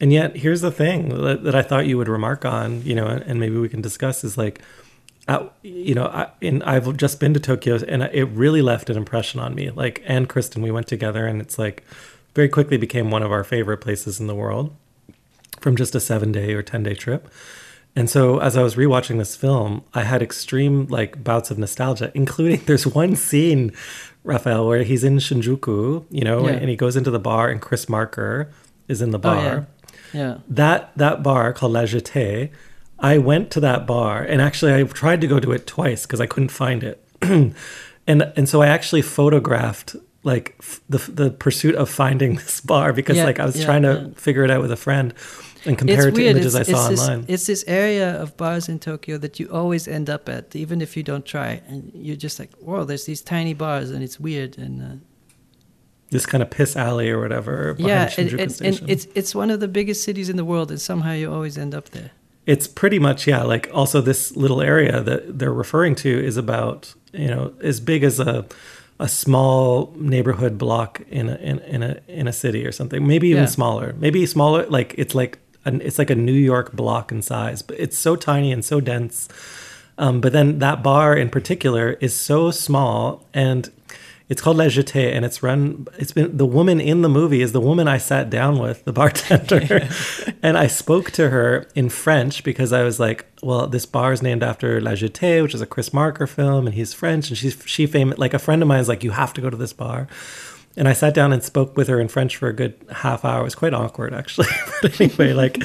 And 0.00 0.12
yet, 0.12 0.36
here's 0.36 0.60
the 0.60 0.72
thing 0.72 1.10
that, 1.22 1.44
that 1.44 1.54
I 1.54 1.62
thought 1.62 1.86
you 1.86 1.96
would 1.96 2.08
remark 2.08 2.44
on, 2.44 2.82
you 2.82 2.94
know, 2.94 3.06
and 3.06 3.38
maybe 3.38 3.56
we 3.56 3.68
can 3.68 3.80
discuss 3.80 4.24
is 4.24 4.36
like, 4.36 4.60
uh, 5.28 5.46
you 5.62 5.94
know, 5.94 6.06
I, 6.06 6.30
and 6.40 6.62
I've 6.64 6.96
just 6.96 7.20
been 7.20 7.32
to 7.34 7.40
Tokyo, 7.40 7.78
and 7.86 8.02
it 8.02 8.24
really 8.24 8.62
left 8.62 8.90
an 8.90 8.96
impression 8.96 9.38
on 9.38 9.54
me. 9.54 9.70
Like, 9.70 10.02
and 10.04 10.28
Kristen, 10.28 10.62
we 10.62 10.72
went 10.72 10.88
together, 10.88 11.26
and 11.26 11.40
it's 11.40 11.58
like 11.58 11.84
very 12.34 12.48
quickly 12.48 12.76
became 12.76 13.10
one 13.10 13.22
of 13.22 13.30
our 13.30 13.44
favorite 13.44 13.78
places 13.78 14.18
in 14.18 14.26
the 14.26 14.34
world 14.34 14.74
from 15.60 15.76
just 15.76 15.94
a 15.94 16.00
seven 16.00 16.32
day 16.32 16.54
or 16.54 16.62
ten 16.62 16.82
day 16.82 16.94
trip. 16.94 17.28
And 17.94 18.08
so, 18.08 18.38
as 18.38 18.56
I 18.56 18.62
was 18.62 18.74
rewatching 18.74 19.18
this 19.18 19.36
film, 19.36 19.84
I 19.94 20.02
had 20.02 20.22
extreme 20.22 20.86
like 20.86 21.22
bouts 21.22 21.50
of 21.50 21.58
nostalgia, 21.58 22.10
including 22.14 22.62
there's 22.66 22.86
one 22.86 23.14
scene, 23.14 23.72
Raphael, 24.24 24.66
where 24.66 24.82
he's 24.84 25.02
in 25.04 25.16
Shinjuku, 25.18 26.04
you 26.10 26.24
know, 26.24 26.46
Yeah. 26.46 26.54
and 26.54 26.68
he 26.68 26.76
goes 26.76 26.96
into 26.96 27.10
the 27.10 27.18
bar, 27.18 27.48
and 27.48 27.60
Chris 27.60 27.88
Marker 27.88 28.48
is 28.88 29.02
in 29.02 29.10
the 29.10 29.18
Oh, 29.22 29.32
yeah. 29.34 29.44
bar 29.54 29.66
Yeah. 30.12 30.34
that 30.48 30.90
that 30.96 31.22
bar 31.22 31.52
called 31.52 31.72
La 31.72 31.82
Jetée, 31.82 32.50
I 32.98 33.18
went 33.18 33.50
to 33.50 33.60
that 33.60 33.86
bar 33.86 34.22
and 34.22 34.40
actually 34.40 34.72
I 34.74 34.82
tried 34.84 35.20
to 35.22 35.26
go 35.26 35.40
to 35.40 35.50
it 35.52 35.66
twice 35.66 36.06
because 36.06 36.20
I 36.20 36.26
couldn't 36.26 36.50
find 36.50 36.84
it, 36.84 37.02
and 37.22 37.54
and 38.06 38.48
so 38.48 38.62
I 38.62 38.68
actually 38.68 39.02
photographed 39.02 39.96
like 40.24 40.54
f- 40.60 40.80
the 40.88 40.98
the 41.10 41.30
pursuit 41.30 41.74
of 41.74 41.88
finding 41.90 42.36
this 42.42 42.60
bar 42.60 42.92
because 42.92 43.16
Yeah, 43.16 43.24
like 43.24 43.40
I 43.40 43.44
was 43.46 43.64
trying 43.64 43.82
to 43.82 44.12
figure 44.16 44.44
it 44.44 44.50
out 44.50 44.60
with 44.62 44.70
a 44.70 44.76
friend 44.76 45.14
and 45.66 45.78
compare 45.78 46.08
it 46.08 46.14
to 46.14 46.24
images 46.26 46.54
I 46.54 46.62
saw 46.62 46.88
this, 46.88 47.00
online. 47.00 47.24
It's 47.28 47.46
this 47.46 47.64
area 47.66 48.20
of 48.20 48.36
bars 48.36 48.68
in 48.68 48.78
Tokyo 48.78 49.18
that 49.18 49.38
you 49.40 49.48
always 49.50 49.86
end 49.88 50.08
up 50.10 50.28
at, 50.28 50.54
even 50.56 50.80
if 50.80 50.96
you 50.96 51.02
don't 51.02 51.24
try. 51.24 51.60
And 51.68 51.90
you're 51.94 52.16
just 52.16 52.38
like, 52.38 52.52
whoa, 52.56 52.84
there's 52.84 53.04
these 53.06 53.22
tiny 53.22 53.54
bars, 53.54 53.90
and 53.90 54.02
it's 54.02 54.18
weird. 54.20 54.58
And 54.58 54.82
uh, 54.82 54.96
this 56.10 56.26
kind 56.26 56.42
of 56.42 56.50
piss 56.50 56.76
alley 56.76 57.10
or 57.10 57.20
whatever. 57.20 57.74
yeah, 57.78 58.10
and, 58.18 58.30
and, 58.32 58.40
and 58.40 58.52
Station. 58.52 58.86
it's 58.88 59.06
it's 59.14 59.34
one 59.34 59.50
of 59.50 59.60
the 59.60 59.68
biggest 59.68 60.04
cities 60.04 60.28
in 60.28 60.36
the 60.36 60.44
world, 60.44 60.70
and 60.70 60.80
somehow 60.80 61.12
you 61.12 61.32
always 61.32 61.56
end 61.56 61.74
up 61.74 61.88
there. 61.90 62.10
it's 62.46 62.66
pretty 62.66 62.98
much 62.98 63.26
yeah 63.26 63.42
like 63.44 63.70
also 63.72 64.00
this 64.00 64.36
little 64.36 64.60
area 64.60 65.00
that 65.00 65.38
they're 65.38 65.54
referring 65.64 65.94
to 65.94 66.10
is 66.10 66.36
about 66.36 66.92
you 67.12 67.28
know 67.28 67.52
as 67.62 67.80
big 67.80 68.02
as 68.04 68.18
a 68.20 68.44
a 68.98 69.08
small 69.08 69.92
neighborhood 69.96 70.58
block 70.58 71.00
in 71.08 71.28
a 71.28 71.36
in, 71.36 71.58
in 71.60 71.82
a 71.82 72.00
in 72.08 72.26
a 72.28 72.32
city 72.32 72.66
or 72.66 72.72
something 72.72 73.06
maybe 73.06 73.28
even 73.28 73.44
Yeah. 73.44 73.48
smaller 73.48 73.94
maybe 73.98 74.26
smaller 74.26 74.66
like 74.66 74.94
it's 74.98 75.14
like 75.14 75.38
an, 75.64 75.80
it's 75.82 75.98
like 75.98 76.10
a 76.10 76.14
new 76.14 76.32
york 76.32 76.72
block 76.72 77.12
in 77.12 77.22
size 77.22 77.62
but 77.62 77.78
it's 77.78 77.96
so 77.96 78.16
tiny 78.16 78.52
and 78.52 78.64
so 78.64 78.80
dense 78.80 79.28
um, 79.98 80.20
but 80.20 80.32
then 80.32 80.58
that 80.58 80.82
bar 80.82 81.14
in 81.16 81.28
particular 81.28 81.92
is 82.00 82.14
so 82.14 82.50
small 82.50 83.26
and 83.34 83.70
it's 84.32 84.40
called 84.40 84.56
La 84.56 84.64
Jetée 84.64 85.14
and 85.14 85.26
it's 85.26 85.42
run 85.42 85.86
it's 85.98 86.12
been 86.12 86.34
the 86.34 86.46
woman 86.46 86.80
in 86.80 87.02
the 87.02 87.08
movie 87.10 87.42
is 87.42 87.52
the 87.52 87.60
woman 87.60 87.86
I 87.86 87.98
sat 87.98 88.30
down 88.30 88.58
with, 88.58 88.82
the 88.86 88.92
bartender. 88.92 89.86
and 90.42 90.56
I 90.56 90.68
spoke 90.68 91.10
to 91.12 91.28
her 91.28 91.68
in 91.74 91.90
French 91.90 92.42
because 92.42 92.72
I 92.72 92.82
was 92.82 92.98
like, 92.98 93.26
well, 93.42 93.66
this 93.66 93.84
bar 93.84 94.10
is 94.10 94.22
named 94.22 94.42
after 94.42 94.80
La 94.80 94.92
Jetée, 94.92 95.42
which 95.42 95.54
is 95.54 95.60
a 95.60 95.66
Chris 95.66 95.92
Marker 95.92 96.26
film, 96.26 96.66
and 96.66 96.74
he's 96.74 96.94
French 96.94 97.28
and 97.28 97.36
she's 97.36 97.62
she 97.66 97.86
famous 97.86 98.16
like 98.16 98.32
a 98.32 98.38
friend 98.38 98.62
of 98.62 98.68
mine 98.68 98.80
is 98.80 98.88
like, 98.88 99.04
you 99.04 99.10
have 99.10 99.34
to 99.34 99.42
go 99.42 99.50
to 99.50 99.56
this 99.56 99.74
bar. 99.74 100.08
And 100.74 100.88
I 100.88 100.94
sat 100.94 101.12
down 101.12 101.34
and 101.34 101.42
spoke 101.42 101.76
with 101.76 101.88
her 101.88 102.00
in 102.00 102.08
French 102.08 102.36
for 102.36 102.48
a 102.48 102.52
good 102.54 102.74
half 102.90 103.26
hour. 103.26 103.40
It 103.40 103.44
was 103.44 103.54
quite 103.54 103.74
awkward, 103.74 104.14
actually. 104.14 104.46
but 104.82 104.98
anyway, 105.00 105.34
like 105.34 105.58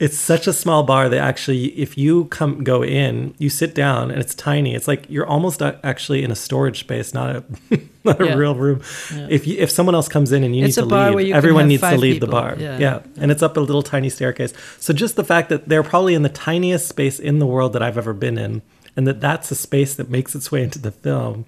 it's 0.00 0.16
such 0.16 0.46
a 0.46 0.54
small 0.54 0.82
bar 0.84 1.10
that 1.10 1.18
actually, 1.20 1.66
if 1.78 1.98
you 1.98 2.24
come 2.26 2.64
go 2.64 2.82
in, 2.82 3.34
you 3.36 3.50
sit 3.50 3.74
down 3.74 4.10
and 4.10 4.20
it's 4.20 4.34
tiny. 4.34 4.74
It's 4.74 4.88
like 4.88 5.04
you're 5.10 5.26
almost 5.26 5.60
actually 5.60 6.22
in 6.22 6.30
a 6.30 6.34
storage 6.34 6.80
space, 6.80 7.12
not 7.12 7.36
a 7.36 7.44
not 8.04 8.20
a 8.22 8.24
Yeah. 8.24 8.34
real 8.36 8.54
room. 8.54 8.80
Yeah. 9.14 9.26
If 9.28 9.46
you, 9.46 9.58
if 9.58 9.70
someone 9.70 9.94
else 9.94 10.08
comes 10.08 10.32
in 10.32 10.42
and 10.44 10.56
you 10.56 10.64
It's 10.64 10.76
need 10.78 10.82
to 10.82 10.86
leave, 10.88 11.14
where 11.14 11.22
you 11.24 11.32
can 11.32 11.36
everyone 11.36 11.68
needs 11.68 11.82
to 11.82 11.96
leave 11.98 12.20
the 12.20 12.26
bar. 12.26 12.56
Yeah. 12.58 12.78
yeah, 12.78 13.00
and 13.18 13.30
it's 13.30 13.42
up 13.42 13.58
a 13.58 13.60
little 13.60 13.82
tiny 13.82 14.08
staircase. 14.08 14.54
So 14.78 14.94
just 14.94 15.16
the 15.16 15.24
fact 15.24 15.50
that 15.50 15.68
they're 15.68 15.82
probably 15.82 16.14
in 16.14 16.22
the 16.22 16.28
tiniest 16.30 16.88
space 16.88 17.18
in 17.20 17.38
the 17.38 17.46
world 17.46 17.74
that 17.74 17.82
I've 17.82 17.98
ever 17.98 18.14
been 18.14 18.38
in, 18.38 18.62
and 18.96 19.06
that 19.06 19.20
that's 19.20 19.50
a 19.50 19.54
space 19.56 19.94
that 19.96 20.08
makes 20.08 20.34
its 20.34 20.50
way 20.50 20.62
into 20.62 20.78
the 20.78 20.90
film. 20.90 21.44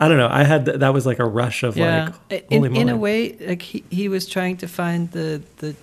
I 0.00 0.08
don't 0.08 0.16
know. 0.16 0.28
I 0.30 0.44
had 0.44 0.64
th- 0.64 0.78
that 0.78 0.94
was 0.94 1.04
like 1.04 1.18
a 1.18 1.26
rush 1.26 1.62
of 1.62 1.76
yeah, 1.76 2.12
like 2.30 2.46
in, 2.50 2.74
in 2.74 2.88
a 2.88 2.96
way, 2.96 3.36
like 3.36 3.60
he, 3.60 3.84
he 3.90 4.08
was 4.08 4.26
trying 4.26 4.56
to 4.58 4.66
find 4.66 5.10
the 5.12 5.42
the 5.58 5.76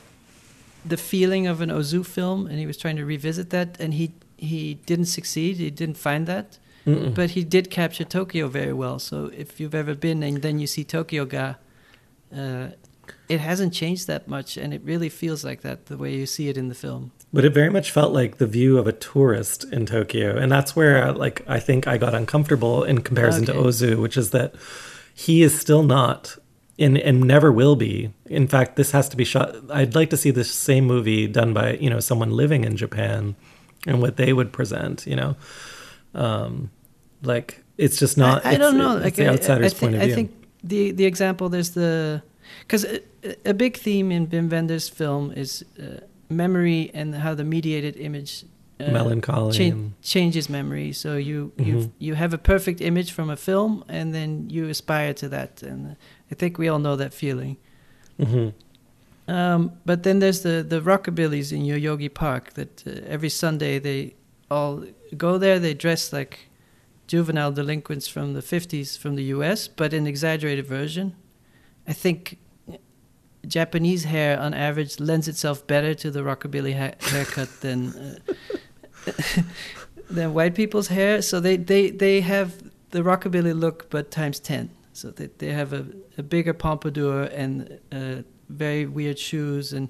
the 0.84 0.98
feeling 0.98 1.46
of 1.46 1.62
an 1.62 1.70
Ozu 1.70 2.04
film, 2.04 2.48
and 2.48 2.58
he 2.58 2.66
was 2.66 2.78
trying 2.78 2.96
to 2.96 3.06
revisit 3.06 3.52
that, 3.52 3.80
and 3.80 3.94
he 3.94 4.12
he 4.38 4.76
didn't 4.86 5.06
succeed. 5.06 5.58
He 5.58 5.70
didn't 5.70 5.98
find 5.98 6.26
that, 6.28 6.58
Mm-mm. 6.86 7.14
but 7.14 7.32
he 7.32 7.44
did 7.44 7.70
capture 7.70 8.04
Tokyo 8.04 8.48
very 8.48 8.74
well. 8.74 8.98
So 8.98 9.32
if 9.38 9.60
you've 9.60 9.76
ever 9.76 9.94
been 9.94 10.24
and 10.24 10.42
then 10.42 10.60
you 10.60 10.68
see 10.68 10.84
Tokyo 10.84 11.26
Ga, 11.26 11.56
uh, 12.36 12.68
it 13.30 13.40
hasn't 13.40 13.74
changed 13.74 14.08
that 14.08 14.28
much, 14.28 14.58
and 14.58 14.74
it 14.74 14.82
really 14.84 15.10
feels 15.10 15.44
like 15.44 15.62
that 15.62 15.86
the 15.88 15.98
way 15.98 16.16
you 16.16 16.26
see 16.26 16.50
it 16.50 16.58
in 16.58 16.70
the 16.70 16.76
film. 16.76 17.12
But 17.34 17.44
it 17.44 17.54
very 17.54 17.70
much 17.70 17.92
felt 17.92 18.13
like 18.13 18.38
the 18.38 18.48
view 18.48 18.78
of 18.78 18.88
a 18.88 18.94
tourist 18.94 19.66
in 19.66 19.86
Tokyo, 19.86 20.38
and 20.38 20.50
that's 20.52 20.76
where 20.76 21.12
like 21.12 21.44
I 21.48 21.60
think 21.60 21.86
I 21.86 21.98
got 21.98 22.16
uncomfortable 22.16 22.84
in 22.84 23.02
comparison 23.02 23.46
to 23.46 23.54
Ozu, 23.54 24.02
which 24.02 24.16
is 24.18 24.30
that 24.32 24.56
he 25.13 25.44
is 25.44 25.60
still 25.60 25.84
not 25.84 26.38
and 26.80 26.98
and 26.98 27.22
never 27.22 27.52
will 27.52 27.76
be. 27.76 28.13
In 28.28 28.48
fact, 28.48 28.76
this 28.78 28.92
has 28.92 29.10
to 29.10 29.18
be 29.18 29.26
shot. 29.26 29.56
I'd 29.70 29.94
like 29.94 30.10
to 30.12 30.18
see 30.18 30.32
this 30.32 30.52
same 30.52 30.86
movie 30.86 31.28
done 31.28 31.54
by 31.54 31.74
you 31.74 31.90
know 31.90 32.00
someone 32.00 32.32
living 32.32 32.63
in 32.63 32.78
Japan, 32.78 33.36
and 33.86 34.02
what 34.02 34.16
they 34.16 34.32
would 34.32 34.54
present. 34.54 35.06
You 35.06 35.18
know, 35.18 35.36
um, 36.16 36.72
like 37.24 37.63
it's 37.78 37.98
just 37.98 38.18
not. 38.18 38.46
I, 38.46 38.52
I 38.52 38.58
don't 38.58 38.78
know. 38.78 38.96
It's 38.96 39.04
Like 39.04 39.16
the 39.16 39.26
I- 39.28 39.34
outsider's 39.34 39.74
I, 39.74 39.76
think, 39.76 39.80
point 39.80 39.96
of 39.96 40.02
view. 40.02 40.12
I 40.12 40.16
think 40.16 40.32
the 40.63 40.92
the 40.92 41.06
example 41.06 41.50
there's 41.50 41.72
the 41.72 42.22
because 42.62 42.86
a, 42.86 43.02
a 43.46 43.54
big 43.54 43.76
theme 43.78 44.12
in 44.12 44.28
Wim 44.28 44.50
Wenders' 44.50 44.88
film 44.90 45.32
is 45.34 45.66
uh, 45.80 46.00
memory 46.30 46.92
and 46.94 47.16
how 47.16 47.34
the 47.36 47.44
mediated 47.44 47.96
image 47.98 48.44
uh, 48.80 48.92
Melancholy. 48.92 49.54
cha- 49.58 49.76
changes 50.02 50.50
memory. 50.50 50.94
So 50.94 51.16
you 51.18 51.52
you 51.58 51.76
Mhm. 51.76 51.92
you 52.00 52.16
have 52.16 52.34
a 52.34 52.38
perfect 52.38 52.80
image 52.82 53.12
from 53.12 53.30
a 53.30 53.36
film, 53.36 53.84
and 53.88 54.13
then 54.13 54.50
you 54.50 54.70
aspire 54.70 55.13
to 55.16 55.30
that. 55.30 55.63
And 55.63 55.96
I 56.32 56.36
think 56.36 56.58
we 56.60 56.68
all 56.70 56.80
know 56.80 56.96
that 56.96 57.13
feeling. 57.13 57.58
Mhm. 58.20 58.54
Um, 59.28 59.72
but 59.86 60.04
then 60.04 60.20
there's 60.20 60.42
the 60.42 60.63
the 60.68 60.80
rockabillys 60.82 61.52
in 61.52 61.66
your 61.66 61.78
Yoyogi 61.80 62.10
Park 62.13 62.54
that 62.54 62.84
uh, 62.88 62.92
every 63.08 63.30
Sunday 63.30 63.80
they 63.80 64.13
all 64.50 64.84
go 65.18 65.38
there. 65.38 65.60
They 65.60 65.74
dress 65.74 66.13
like 66.13 66.38
juvenile 67.08 67.52
delinquents 67.52 68.08
from 68.08 68.34
the 68.34 68.42
50s 68.42 68.98
from 68.98 69.16
the 69.16 69.24
U.S., 69.36 69.68
but 69.68 69.94
in 69.94 70.06
exaggerated 70.08 70.66
version. 70.68 71.13
I 71.88 71.94
think 71.94 72.38
Japanese 73.48 74.04
hair, 74.06 74.40
on 74.40 74.54
average, 74.54 75.00
lends 75.00 75.28
itself 75.28 75.66
better 75.68 75.94
to 75.96 76.12
the 76.12 76.20
rockabilly 76.22 76.74
ha- 76.78 76.96
haircut 77.10 77.50
than 77.62 77.90
uh, 79.08 79.14
than 80.10 80.34
white 80.34 80.56
people's 80.56 80.88
hair. 80.88 81.22
So 81.22 81.40
they, 81.40 81.58
they, 81.58 81.90
they 81.90 82.22
have 82.22 82.62
the 82.92 83.00
rockabilly 83.00 83.58
look, 83.60 83.90
but 83.90 84.12
times 84.12 84.40
ten. 84.40 84.70
So 84.94 85.12
they 85.12 85.28
they 85.38 85.52
have 85.52 85.74
a, 85.74 85.86
a 86.18 86.24
bigger 86.24 86.54
pompadour 86.54 87.24
and 87.24 87.80
uh, 87.92 88.24
very 88.50 88.86
weird 88.86 89.20
shoes, 89.20 89.74
and 89.74 89.90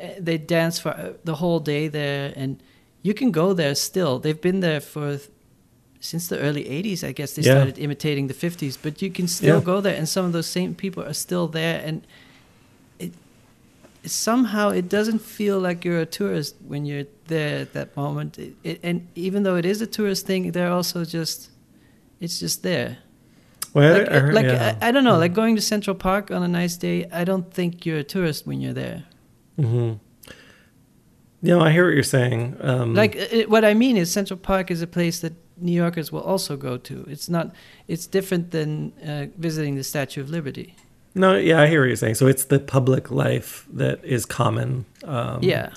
uh, 0.00 0.08
they 0.18 0.38
dance 0.38 0.78
for 0.78 0.90
uh, 0.90 1.12
the 1.24 1.34
whole 1.36 1.60
day 1.60 1.88
there. 1.88 2.32
And 2.36 2.62
you 3.02 3.12
can 3.14 3.30
go 3.32 3.52
there 3.52 3.74
still. 3.74 4.18
They've 4.18 4.40
been 4.40 4.60
there 4.60 4.80
for 4.80 5.18
since 6.02 6.28
the 6.28 6.38
early 6.38 6.64
80s 6.64 7.04
i 7.04 7.12
guess 7.12 7.34
they 7.34 7.42
Yeah. 7.42 7.56
started 7.56 7.78
imitating 7.78 8.26
the 8.28 8.32
50s 8.32 8.78
but 8.82 9.02
you 9.02 9.10
can 9.10 9.28
still 9.28 9.58
Yeah. 9.58 9.64
go 9.64 9.82
there 9.82 9.94
and 9.94 10.08
some 10.08 10.24
of 10.24 10.32
those 10.32 10.46
same 10.46 10.74
people 10.74 11.02
are 11.04 11.12
still 11.12 11.46
there 11.46 11.82
and 11.84 12.06
somehow 14.04 14.70
it 14.70 14.88
doesn't 14.88 15.20
feel 15.20 15.58
like 15.58 15.84
you're 15.84 16.00
a 16.00 16.06
tourist 16.06 16.56
when 16.66 16.84
you're 16.84 17.04
there 17.26 17.60
at 17.60 17.72
that 17.74 17.96
moment. 17.96 18.38
It, 18.38 18.54
it, 18.64 18.80
and 18.82 19.08
even 19.14 19.42
though 19.42 19.56
it 19.56 19.64
is 19.66 19.80
a 19.80 19.86
tourist 19.86 20.26
thing 20.26 20.52
they're 20.52 20.72
also 20.72 21.04
just 21.04 21.50
it's 22.20 22.38
just 22.38 22.62
there. 22.62 22.98
Well, 23.72 23.98
like, 23.98 24.08
I 24.08 24.18
heard- 24.18 24.34
like 24.34 24.46
yeah. 24.46 24.78
I, 24.80 24.88
I 24.88 24.92
don't 24.92 25.04
know 25.04 25.18
like 25.18 25.32
going 25.34 25.56
to 25.56 25.62
central 25.62 25.94
park 25.96 26.30
on 26.30 26.42
a 26.42 26.48
nice 26.48 26.76
day 26.76 27.08
i 27.12 27.24
don't 27.24 27.52
think 27.54 27.86
you're 27.86 27.98
a 27.98 28.04
tourist 28.04 28.46
when 28.46 28.60
you're 28.60 28.72
there. 28.72 29.04
Hmm 29.56 29.92
No, 31.42 31.60
I 31.60 31.70
hear 31.70 31.86
what 31.86 31.94
you're 31.94 32.02
saying. 32.02 32.56
Um, 32.60 32.94
like 32.94 33.14
it, 33.16 33.48
what 33.48 33.64
i 33.64 33.74
mean 33.74 33.96
is 33.96 34.10
central 34.10 34.38
park 34.38 34.70
is 34.70 34.82
a 34.82 34.86
place 34.86 35.20
that 35.20 35.32
new 35.56 35.72
yorkers 35.72 36.10
will 36.10 36.22
also 36.22 36.56
go 36.56 36.76
to. 36.78 37.04
It's 37.08 37.28
not 37.28 37.52
it's 37.86 38.06
different 38.06 38.50
than 38.50 38.92
uh, 39.06 39.26
visiting 39.36 39.76
the 39.76 39.84
statue 39.84 40.20
of 40.20 40.30
liberty 40.30 40.74
No, 41.14 41.36
yeah, 41.36 41.60
I 41.60 41.66
hear 41.66 41.80
what 41.80 41.86
you're 41.88 41.96
saying. 41.96 42.14
So 42.14 42.26
it's 42.26 42.44
the 42.44 42.58
public 42.60 43.10
life 43.10 43.66
that 43.72 44.04
is 44.04 44.24
common. 44.26 44.84
Um, 45.04 45.42
yeah. 45.42 45.70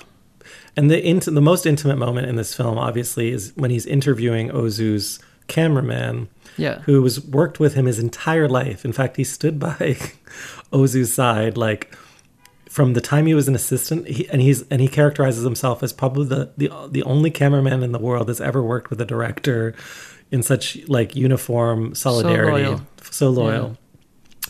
And 0.76 0.90
the 0.90 1.04
int- 1.04 1.24
the 1.26 1.40
most 1.40 1.66
intimate 1.66 1.96
moment 1.98 2.26
in 2.28 2.36
this 2.36 2.54
film, 2.54 2.78
obviously, 2.78 3.30
is 3.30 3.52
when 3.56 3.70
he's 3.70 3.86
interviewing 3.86 4.50
Ozu's 4.50 5.18
cameraman, 5.48 6.28
Yeah. 6.56 6.80
who 6.80 7.02
was 7.02 7.24
worked 7.24 7.58
with 7.60 7.74
him 7.74 7.86
his 7.86 7.98
entire 7.98 8.48
life. 8.48 8.84
In 8.84 8.92
fact, 8.92 9.16
he 9.16 9.24
stood 9.24 9.58
by 9.58 9.76
Ozu's 10.72 11.12
side 11.12 11.56
like 11.56 11.94
from 12.68 12.94
the 12.94 13.00
time 13.00 13.26
he 13.26 13.34
was 13.34 13.46
an 13.46 13.54
assistant, 13.54 14.08
he, 14.08 14.28
and 14.30 14.40
he's 14.42 14.62
and 14.68 14.80
he 14.80 14.88
characterizes 14.88 15.44
himself 15.44 15.82
as 15.82 15.92
probably 15.92 16.26
the, 16.26 16.50
the 16.56 16.70
the 16.90 17.02
only 17.04 17.30
cameraman 17.30 17.82
in 17.84 17.92
the 17.92 17.98
world 18.00 18.26
that's 18.26 18.40
ever 18.40 18.62
worked 18.62 18.90
with 18.90 19.00
a 19.00 19.04
director 19.04 19.74
in 20.32 20.42
such 20.42 20.76
like 20.88 21.14
uniform 21.14 21.94
solidarity, 21.94 22.64
loyal. 22.66 22.80
so 23.10 23.30
loyal. 23.30 23.76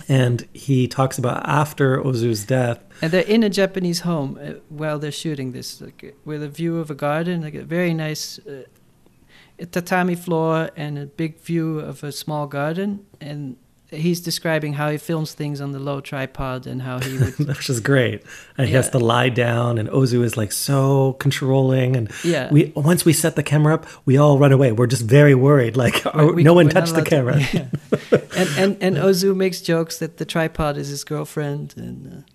And 0.09 0.47
he 0.53 0.87
talks 0.87 1.19
about 1.19 1.47
after 1.47 1.99
Ozu's 1.99 2.45
death, 2.45 2.79
And 3.01 3.13
they're 3.13 3.23
in 3.23 3.43
a 3.43 3.51
Japanese 3.51 4.01
home 4.01 4.39
uh, 4.41 4.55
while 4.69 4.99
they're 4.99 5.13
shooting 5.13 5.53
this, 5.53 5.81
like, 5.81 6.15
with 6.25 6.43
a 6.43 6.49
view 6.49 6.79
of 6.79 6.91
a 6.91 6.95
garden, 6.95 7.43
like 7.43 7.55
a 7.55 7.65
very 7.65 7.95
nice 7.95 8.39
uh, 8.47 8.65
tatami 9.71 10.15
floor 10.15 10.71
and 10.77 10.99
a 10.99 11.07
big 11.07 11.41
view 11.41 11.81
of 11.81 12.05
a 12.05 12.13
small 12.13 12.47
garden. 12.47 13.07
And 13.21 13.57
he's 13.95 14.21
describing 14.21 14.75
how 14.75 14.91
he 14.91 14.99
films 14.99 15.33
things 15.33 15.61
on 15.61 15.73
the 15.73 15.79
low 15.79 16.01
tripod 16.01 16.67
and 16.67 16.83
how 16.83 17.01
he 17.01 17.19
would, 17.19 17.39
which 17.49 17.71
is 17.71 17.81
great. 17.81 18.23
And 18.59 18.69
he 18.69 18.75
has 18.75 18.91
to 18.91 18.99
lie 18.99 19.29
down, 19.29 19.79
and 19.79 19.89
Ozu 19.89 20.23
is 20.23 20.37
like 20.37 20.53
so 20.53 21.15
controlling. 21.15 21.97
And 21.97 22.11
yeah. 22.23 22.51
we 22.53 22.73
once 22.77 23.05
we 23.05 23.13
set 23.13 23.37
the 23.37 23.43
camera 23.43 23.75
up, 23.75 23.87
we 24.05 24.17
all 24.17 24.39
run 24.39 24.53
away. 24.53 24.73
We're 24.73 24.87
just 24.87 25.05
very 25.05 25.35
worried. 25.35 25.77
Like 25.77 26.05
We- 26.15 26.43
no 26.43 26.55
one 26.55 26.69
touched 26.69 26.95
the 26.95 27.01
allowed 27.01 27.05
to- 27.05 27.11
camera. 27.11 27.41
yeah. 27.53 27.69
and, 28.37 28.49
and, 28.59 28.83
and 28.83 28.97
Ozu 28.97 29.35
makes 29.35 29.61
jokes 29.61 29.99
that 29.99 30.19
the 30.19 30.25
tripod 30.25 30.77
is 30.77 30.89
his 30.89 31.05
girlfriend. 31.05 31.75
And 31.77 32.13
uh, 32.13 32.31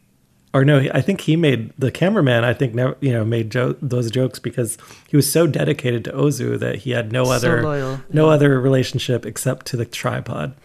or 0.52 0.66
no, 0.66 0.80
I 0.94 1.02
think 1.02 1.22
he 1.22 1.36
made 1.36 1.74
the 1.78 1.92
cameraman. 1.92 2.44
I 2.44 2.54
think 2.54 2.74
never, 2.74 2.98
you 3.02 3.12
know, 3.12 3.24
made 3.24 3.52
jo- 3.52 3.76
those 3.82 4.10
jokes 4.10 4.40
because 4.40 4.78
he 5.08 5.16
was 5.16 5.32
so 5.32 5.46
dedicated 5.46 6.04
to 6.06 6.12
Ozu 6.12 6.58
that 6.60 6.78
he 6.78 6.92
had 6.92 7.12
no 7.12 7.26
so 7.26 7.32
other 7.32 7.64
loyal. 7.64 8.02
no 8.12 8.28
yeah. 8.28 8.34
other 8.34 8.60
relationship 8.60 9.26
except 9.26 9.68
to 9.68 9.78
the 9.78 9.86
tripod. 9.86 10.56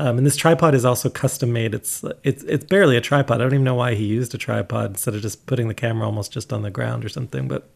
Um, 0.00 0.16
and 0.16 0.26
this 0.26 0.36
tripod 0.36 0.74
is 0.74 0.86
also 0.86 1.10
custom 1.10 1.52
made. 1.52 1.74
It's 1.74 2.02
it's 2.24 2.42
it's 2.44 2.64
barely 2.64 2.96
a 2.96 3.02
tripod. 3.02 3.40
I 3.40 3.44
don't 3.44 3.52
even 3.52 3.64
know 3.64 3.74
why 3.74 3.94
he 3.94 4.04
used 4.04 4.34
a 4.34 4.38
tripod 4.38 4.92
instead 4.92 5.14
of 5.14 5.20
just 5.20 5.44
putting 5.44 5.68
the 5.68 5.74
camera 5.74 6.06
almost 6.06 6.32
just 6.32 6.54
on 6.54 6.62
the 6.62 6.70
ground 6.70 7.04
or 7.04 7.10
something. 7.10 7.48
But 7.48 7.68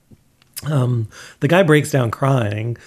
um, 0.67 1.09
the 1.41 1.49
guy 1.49 1.63
breaks 1.63 1.91
down 1.91 2.11
crying 2.11 2.79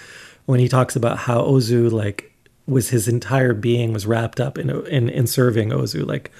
when 0.46 0.58
he 0.58 0.68
talks 0.68 0.96
about 0.96 1.18
how 1.18 1.40
Ozu 1.42 1.90
like 1.90 2.32
was 2.66 2.90
his 2.90 3.06
entire 3.06 3.54
being 3.54 3.92
was 3.92 4.06
wrapped 4.06 4.40
up 4.40 4.58
in 4.58 4.70
in 4.86 5.08
in 5.08 5.28
serving 5.28 5.70
Ozu, 5.70 6.04
like 6.04 6.32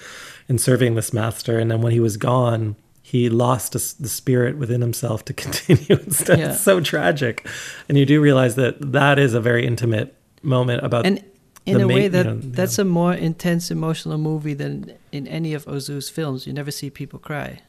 in 0.49 0.57
serving 0.57 0.95
this 0.95 1.13
master. 1.13 1.57
And 1.57 1.71
then 1.71 1.81
when 1.81 1.93
he 1.93 2.01
was 2.01 2.17
gone, 2.17 2.75
he 3.01 3.29
lost 3.29 3.75
a 3.75 4.01
the 4.01 4.09
spirit 4.09 4.57
within 4.57 4.81
himself 4.81 5.23
to 5.25 5.33
continue 5.45 5.97
instead. 6.03 6.37
Yeah. 6.37 6.51
It's 6.51 6.61
so 6.61 6.81
tragic, 6.81 7.47
and 7.87 7.97
you 7.97 8.05
do 8.05 8.19
realize 8.19 8.55
that 8.55 8.91
that 8.91 9.17
is 9.17 9.33
a 9.33 9.39
very 9.39 9.65
intimate 9.65 10.15
moment 10.41 10.83
about 10.83 11.05
And 11.05 11.23
in 11.71 11.77
the 11.77 11.83
a 11.83 11.87
way 11.87 12.03
you 12.03 12.09
that 12.09 12.25
know, 12.25 12.35
that's 12.37 12.79
a 12.79 12.85
more 12.85 13.13
intense 13.13 13.71
emotional 13.71 14.17
movie 14.17 14.53
than 14.53 14.97
in 15.11 15.27
any 15.27 15.53
of 15.53 15.65
Ozu's 15.65 16.09
films. 16.09 16.47
You 16.47 16.53
never 16.53 16.71
see 16.71 16.89
people 16.89 17.19
cry. 17.19 17.61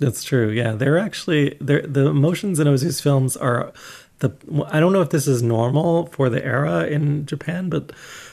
That's 0.00 0.22
true. 0.22 0.50
Yeah, 0.50 0.72
they're 0.72 0.98
actually 0.98 1.56
they're, 1.60 1.82
the 1.82 2.06
emotions 2.06 2.60
in 2.60 2.66
Ozu's 2.66 3.00
films 3.00 3.36
are 3.36 3.72
the. 4.20 4.30
I 4.66 4.80
don't 4.80 4.92
know 4.92 5.02
if 5.02 5.10
this 5.10 5.26
is 5.26 5.42
normal 5.42 6.06
for 6.06 6.28
the 6.28 6.44
era 6.44 6.86
in 6.86 7.26
Japan, 7.26 7.68
but 7.68 7.92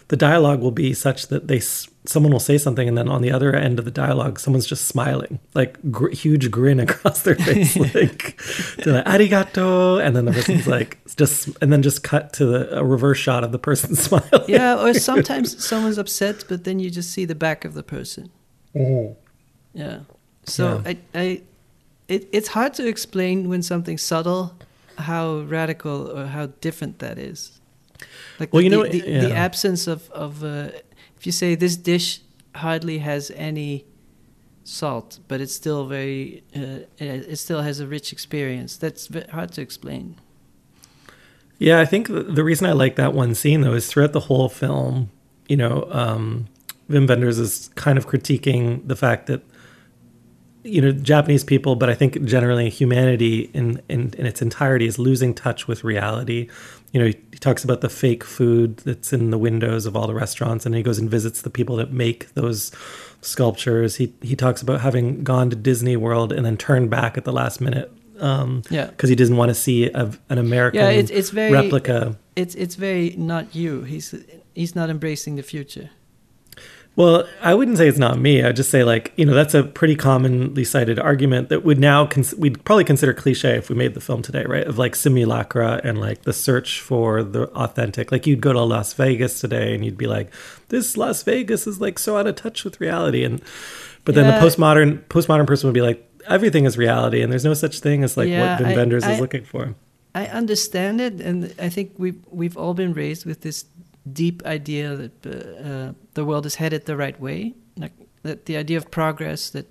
the 0.09 0.17
dialogue 0.17 0.61
will 0.61 0.71
be 0.71 0.93
such 0.93 1.27
that 1.27 1.47
they 1.47 1.59
someone 2.07 2.31
will 2.31 2.39
say 2.39 2.57
something 2.57 2.87
and 2.87 2.95
then 2.95 3.09
on 3.09 3.21
the 3.23 3.31
other 3.31 3.55
end 3.55 3.79
of 3.79 3.85
the 3.85 3.91
dialogue, 3.91 4.39
someone's 4.39 4.67
just 4.67 4.87
smiling, 4.87 5.39
like 5.55 5.77
gr- 5.91 6.11
huge 6.11 6.51
grin 6.51 6.79
across 6.87 7.23
their 7.23 7.35
face, 7.35 7.75
like 7.95 8.39
they're 8.77 8.93
like 8.93 9.05
arigato, 9.05 9.99
and 10.05 10.15
then 10.15 10.25
the 10.25 10.31
person's 10.31 10.67
like 10.67 10.99
just 11.15 11.49
and 11.61 11.73
then 11.73 11.81
just 11.81 12.03
cut 12.03 12.33
to 12.33 12.45
the, 12.45 12.77
a 12.79 12.83
reverse 12.83 13.17
shot 13.17 13.43
of 13.43 13.51
the 13.51 13.59
person 13.59 13.95
smiling. 13.95 14.43
Yeah, 14.47 14.79
or 14.79 14.93
sometimes 14.93 15.63
someone's 15.63 15.97
upset, 15.97 16.45
but 16.47 16.63
then 16.63 16.79
you 16.79 16.89
just 16.91 17.11
see 17.11 17.25
the 17.25 17.35
back 17.35 17.65
of 17.65 17.73
the 17.73 17.83
person. 17.83 18.29
Oh. 18.77 19.15
Yeah. 19.73 19.99
So 20.45 20.81
Yeah. 20.85 20.91
I, 20.91 20.97
I, 21.19 21.41
it, 22.07 22.27
it's 22.31 22.49
hard 22.49 22.73
to 22.75 22.87
explain 22.87 23.49
when 23.49 23.63
something's 23.63 24.03
subtle, 24.03 24.53
how 24.97 25.39
radical 25.39 26.11
or 26.15 26.27
how 26.27 26.47
different 26.61 26.99
that 26.99 27.17
is. 27.17 27.54
Like 28.39 28.53
Well, 28.53 28.59
the, 28.59 28.63
you 28.63 28.69
know, 28.69 28.83
the, 28.83 29.01
the, 29.01 29.19
the 29.27 29.35
absence 29.35 29.87
of 29.87 30.09
of 30.11 30.43
uh, 30.43 30.69
if 31.17 31.25
you 31.25 31.31
say 31.31 31.55
this 31.55 31.75
dish 31.75 32.21
hardly 32.55 32.99
has 32.99 33.31
any 33.35 33.85
salt, 34.63 35.19
but 35.27 35.41
it's 35.41 35.53
still 35.53 35.85
very, 35.85 36.43
uh, 36.55 36.85
it 36.97 37.27
it 37.29 37.35
still 37.37 37.61
has 37.61 37.79
a 37.79 37.87
rich 37.87 38.11
experience. 38.11 38.77
That's 38.77 39.09
hard 39.29 39.51
to 39.53 39.61
explain. 39.61 40.15
Yeah, 41.57 41.79
I 41.79 41.85
think 41.85 42.07
the 42.07 42.43
reason 42.43 42.67
I 42.67 42.73
like 42.73 42.95
that 42.97 43.13
one 43.13 43.33
scene 43.33 43.61
though 43.61 43.73
is 43.73 43.87
throughout 43.87 44.11
the 44.11 44.21
whole 44.21 44.49
film, 44.49 45.09
you 45.47 45.55
know, 45.55 45.87
um, 45.89 46.47
Wim 46.89 47.07
Wenders 47.07 47.39
is 47.39 47.69
kind 47.75 47.97
of 47.97 48.07
critiquing 48.07 48.85
the 48.87 48.95
fact 48.95 49.27
that 49.27 49.41
you 50.63 50.81
know 50.81 50.91
Japanese 50.91 51.43
people, 51.43 51.75
but 51.75 51.89
I 51.89 51.93
think 51.93 52.23
generally 52.25 52.69
humanity 52.69 53.51
in 53.53 53.81
in, 53.87 54.13
in 54.17 54.25
its 54.25 54.41
entirety 54.41 54.85
is 54.85 54.99
losing 54.99 55.33
touch 55.33 55.67
with 55.67 55.83
reality. 55.83 56.49
You 56.95 57.01
know, 57.01 57.07
he, 57.07 57.17
he 57.33 57.39
talks 57.39 57.65
about 57.65 57.81
the 57.81 57.89
fake 57.89 58.23
food 58.23 58.77
that's 58.77 59.11
in 59.11 59.29
the 59.29 59.37
windows 59.37 59.85
of 59.85 59.97
all 59.97 60.07
the 60.07 60.13
restaurants, 60.13 60.65
and 60.65 60.73
he 60.73 60.81
goes 60.81 60.97
and 60.97 61.09
visits 61.09 61.41
the 61.41 61.49
people 61.49 61.75
that 61.75 61.91
make 61.91 62.33
those 62.35 62.71
sculptures. 63.19 63.97
He 63.97 64.13
he 64.21 64.33
talks 64.33 64.61
about 64.61 64.79
having 64.79 65.21
gone 65.25 65.49
to 65.49 65.57
Disney 65.57 65.97
World 65.97 66.31
and 66.31 66.45
then 66.45 66.55
turned 66.55 66.89
back 66.89 67.17
at 67.17 67.25
the 67.25 67.33
last 67.33 67.59
minute 67.59 67.91
um, 68.21 68.61
Yeah. 68.69 68.85
because 68.85 69.09
he 69.09 69.15
didn't 69.15 69.35
want 69.35 69.49
to 69.49 69.55
see 69.55 69.89
a, 69.91 70.09
an 70.29 70.37
American 70.37 70.79
Yeah, 70.79 70.89
it's 70.89 71.11
it's 71.11 71.31
very 71.31 71.51
replica. 71.51 72.17
It's 72.37 72.55
it's 72.55 72.75
very 72.75 73.13
not 73.17 73.53
you. 73.53 73.81
He's 73.83 74.15
he's 74.53 74.73
not 74.73 74.89
embracing 74.89 75.35
the 75.35 75.43
future. 75.43 75.89
Well, 76.97 77.27
I 77.41 77.53
wouldn't 77.53 77.77
say 77.77 77.89
it's 77.89 77.97
not 77.97 78.19
me. 78.19 78.41
I'd 78.41 78.55
just 78.55 78.69
say 78.69 78.85
like 78.85 79.11
you 79.17 79.25
know 79.25 79.33
that's 79.33 79.53
a 79.53 79.63
pretty 79.63 79.95
commonly 79.97 80.63
cited 80.63 80.97
argument 80.97 81.49
that 81.49 81.65
would 81.65 81.77
now 81.77 82.05
cons- 82.05 82.33
we'd 82.35 82.63
probably 82.63 82.85
consider 82.85 83.13
cliche 83.13 83.57
if 83.57 83.69
we 83.69 83.75
made 83.75 83.95
the 83.95 83.99
film 83.99 84.21
today, 84.21 84.45
right? 84.45 84.65
Of 84.65 84.77
like 84.77 84.95
simulacra 84.95 85.81
and 85.83 85.99
like 85.99 86.21
the 86.21 86.31
search 86.31 86.79
for 86.79 87.21
the 87.21 87.47
authentic. 87.49 88.13
Like 88.13 88.25
you'd 88.25 88.39
go 88.39 88.53
to 88.53 88.61
Las 88.61 88.93
Vegas 88.93 89.41
today 89.41 89.75
and 89.75 89.83
you'd 89.83 89.97
be 89.97 90.07
like, 90.07 90.31
this 90.69 90.95
Las 90.95 91.21
Vegas 91.23 91.67
is 91.67 91.81
like 91.81 91.99
so 91.99 92.17
out 92.17 92.27
of 92.27 92.35
touch 92.37 92.63
with 92.63 92.79
reality, 92.79 93.25
and 93.25 93.41
but 94.05 94.15
then 94.15 94.25
Yeah. 94.25 94.39
the 94.39 94.45
postmodern 94.45 95.03
postmodern 95.09 95.47
person 95.47 95.67
would 95.67 95.73
be 95.73 95.81
like, 95.81 96.07
everything 96.27 96.63
is 96.63 96.77
reality, 96.77 97.21
and 97.21 97.29
there's 97.29 97.43
no 97.45 97.53
such 97.53 97.81
thing 97.81 98.05
as 98.05 98.15
like 98.15 98.29
Yeah, 98.29 98.55
what 98.57 98.65
Wim 98.65 98.71
I- 98.71 98.75
Wenders 98.77 99.03
I- 99.03 99.11
is 99.15 99.19
looking 99.19 99.43
for. 99.43 99.75
I 100.13 100.27
understand 100.27 101.01
it, 101.01 101.19
and 101.19 101.53
I 101.59 101.67
think 101.67 101.91
we've 101.97 102.21
we've 102.31 102.55
all 102.55 102.73
been 102.73 102.93
raised 102.93 103.25
with 103.25 103.41
this 103.41 103.65
deep 104.11 104.43
idea 104.45 104.95
that 104.95 105.25
uh, 105.25 105.93
the 106.13 106.23
world 106.25 106.45
is 106.45 106.55
headed 106.55 106.85
the 106.85 106.95
right 106.95 107.19
way. 107.19 107.53
Like 107.77 107.93
that, 108.23 108.45
the 108.45 108.57
idea 108.57 108.77
of 108.77 108.89
progress 108.91 109.49
that 109.51 109.65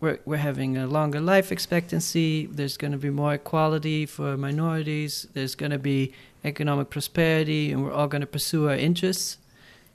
we're 0.00 0.18
we're 0.24 0.36
having 0.42 0.76
a 0.76 0.86
longer 0.86 1.20
life 1.20 1.50
expectancy. 1.52 2.46
There's 2.46 2.76
going 2.76 2.92
to 2.92 2.98
be 2.98 3.10
more 3.10 3.34
equality 3.34 4.06
for 4.06 4.36
minorities. 4.36 5.26
There's 5.34 5.54
going 5.54 5.72
to 5.72 5.78
be 5.78 6.12
economic 6.44 6.88
prosperity, 6.90 7.72
and 7.72 7.82
we're 7.82 7.92
all 7.92 8.08
going 8.08 8.20
to 8.20 8.26
pursue 8.26 8.68
our 8.68 8.76
interests. 8.76 9.38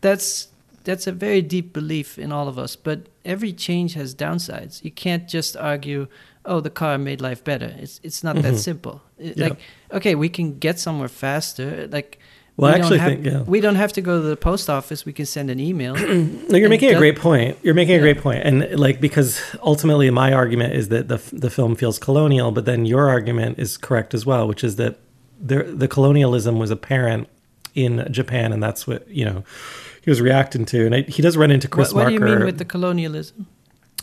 That's 0.02 0.50
that's 0.84 1.08
a 1.08 1.12
very 1.14 1.42
deep 1.42 1.72
belief 1.74 2.18
in 2.20 2.32
all 2.32 2.48
of 2.50 2.58
us. 2.60 2.76
But 2.76 3.08
every 3.24 3.54
change 3.54 3.94
has 3.94 4.14
downsides. 4.14 4.84
You 4.84 4.92
can't 4.92 5.28
just 5.30 5.56
argue, 5.56 6.08
"Oh, 6.46 6.60
the 6.60 6.70
car 6.70 6.98
made 6.98 7.22
life 7.22 7.42
better." 7.44 7.74
It's 7.80 8.00
it's 8.04 8.24
not 8.24 8.36
that 8.42 8.54
Mhm. 8.54 8.58
simple. 8.58 9.02
It- 9.18 9.38
Yeah. 9.38 9.48
Like, 9.48 9.60
okay, 9.92 10.16
we 10.16 10.28
can 10.30 10.60
get 10.60 10.80
somewhere 10.80 11.08
faster. 11.10 11.88
Like, 11.92 12.20
Well, 12.56 12.72
we 12.72 12.74
don't 12.78 12.82
actually 12.84 13.00
have- 13.00 13.12
think 13.12 13.26
yeah. 13.26 13.42
we 13.42 13.62
don't 13.62 13.76
have 13.76 13.94
to 13.94 14.02
go 14.02 14.22
to 14.22 14.28
the 14.28 14.38
post 14.38 14.70
office. 14.70 15.06
We 15.06 15.14
can 15.14 15.26
send 15.26 15.50
an 15.50 15.60
email. 15.60 15.96
No, 16.50 16.58
you're 16.58 16.70
making 16.70 16.94
a 16.94 16.98
great 17.00 17.18
point. 17.18 17.58
You're 17.64 17.74
making 17.74 17.96
a 17.96 17.98
Yeah. 17.98 18.02
great 18.04 18.20
point, 18.20 18.44
and 18.44 18.80
like 18.80 19.02
because 19.02 19.42
ultimately 19.64 20.10
my 20.12 20.32
argument 20.34 20.74
is 20.76 20.90
that 20.90 21.08
the 21.08 21.20
the 21.32 21.50
film 21.50 21.76
feels 21.76 21.98
colonial, 21.98 22.52
but 22.52 22.66
then 22.66 22.86
your 22.86 23.10
argument 23.10 23.58
is 23.58 23.78
correct 23.78 24.14
as 24.14 24.26
well, 24.26 24.48
which 24.48 24.64
is 24.64 24.76
that 24.76 25.00
the 25.42 25.64
the 25.64 25.88
colonialism 25.88 26.60
was 26.60 26.70
apparent 26.70 27.28
in 27.74 28.08
Japan, 28.12 28.54
and 28.54 28.62
that's 28.62 28.86
what 28.86 29.08
you 29.10 29.26
know 29.26 29.44
he 30.04 30.12
was 30.12 30.22
reacting 30.22 30.66
to. 30.66 30.86
And 30.86 30.94
I, 30.96 31.02
he 31.02 31.22
does 31.24 31.36
run 31.38 31.50
into 31.50 31.68
what, 31.68 31.72
Chris 31.72 31.94
what 31.94 32.08
do 32.08 32.14
you 32.14 32.20
mean 32.20 32.46
with 32.46 32.60
the 32.60 32.66
colonialism? 32.66 33.48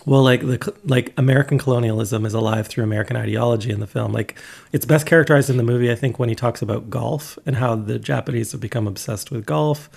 Well, 0.07 0.23
like 0.23 0.41
the 0.41 0.75
like 0.85 1.13
American 1.17 1.59
colonialism 1.59 2.25
is 2.25 2.35
alive 2.35 2.67
through 2.69 2.85
American 2.85 3.17
ideology 3.17 3.71
in 3.71 3.81
the 3.81 3.87
film. 3.87 4.13
Like 4.13 4.39
it's 4.73 4.87
best 4.87 5.07
characterized 5.07 5.51
in 5.51 5.57
the 5.57 5.63
movie, 5.63 5.91
I 5.91 5.95
think, 5.95 6.19
when 6.19 6.29
he 6.29 6.35
talks 6.35 6.63
about 6.63 6.91
golf 6.91 7.39
and 7.47 7.57
how 7.57 7.75
the 7.77 7.99
Japanese 7.99 8.53
have 8.53 8.61
become 8.61 8.87
obsessed 8.87 9.31
with 9.31 9.45
golf, 9.47 9.91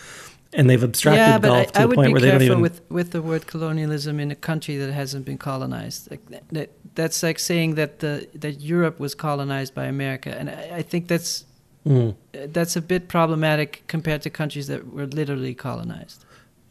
and 0.54 0.70
they've 0.70 0.84
abstracted 0.84 1.20
yeah, 1.20 1.38
but 1.39 1.47
golf 1.47 1.60
I, 1.60 1.72
to 1.72 1.80
I 1.80 1.86
the 1.88 1.95
point 1.95 2.12
where 2.12 2.22
they 2.22 2.32
don't 2.32 2.39
careful 2.39 2.54
even. 2.58 2.62
with, 2.62 2.82
with 2.89 3.12
the 3.12 3.22
word 3.22 3.47
colonialism 3.47 4.20
in 4.20 4.30
a 4.32 4.36
country 4.36 4.78
that 4.78 4.91
hasn't 4.91 5.26
been 5.26 5.38
colonized. 5.38 6.12
Like 6.12 6.26
that, 6.30 6.43
that, 6.49 6.70
that's 6.95 7.24
like 7.24 7.39
saying 7.39 7.76
that 7.76 7.99
the 7.99 8.28
that 8.36 8.62
Europe 8.62 8.99
was 8.99 9.16
colonized 9.16 9.74
by 9.74 9.86
America, 9.86 10.36
and 10.38 10.49
I, 10.49 10.78
I 10.78 10.82
think 10.82 11.08
that's 11.08 11.45
Mm. 11.86 12.16
that's 12.32 12.78
a 12.78 12.82
bit 12.82 13.10
problematic 13.10 13.84
compared 13.88 14.22
to 14.22 14.30
countries 14.30 14.68
that 14.68 14.93
were 14.93 15.06
literally 15.06 15.54
colonized. 15.54 16.24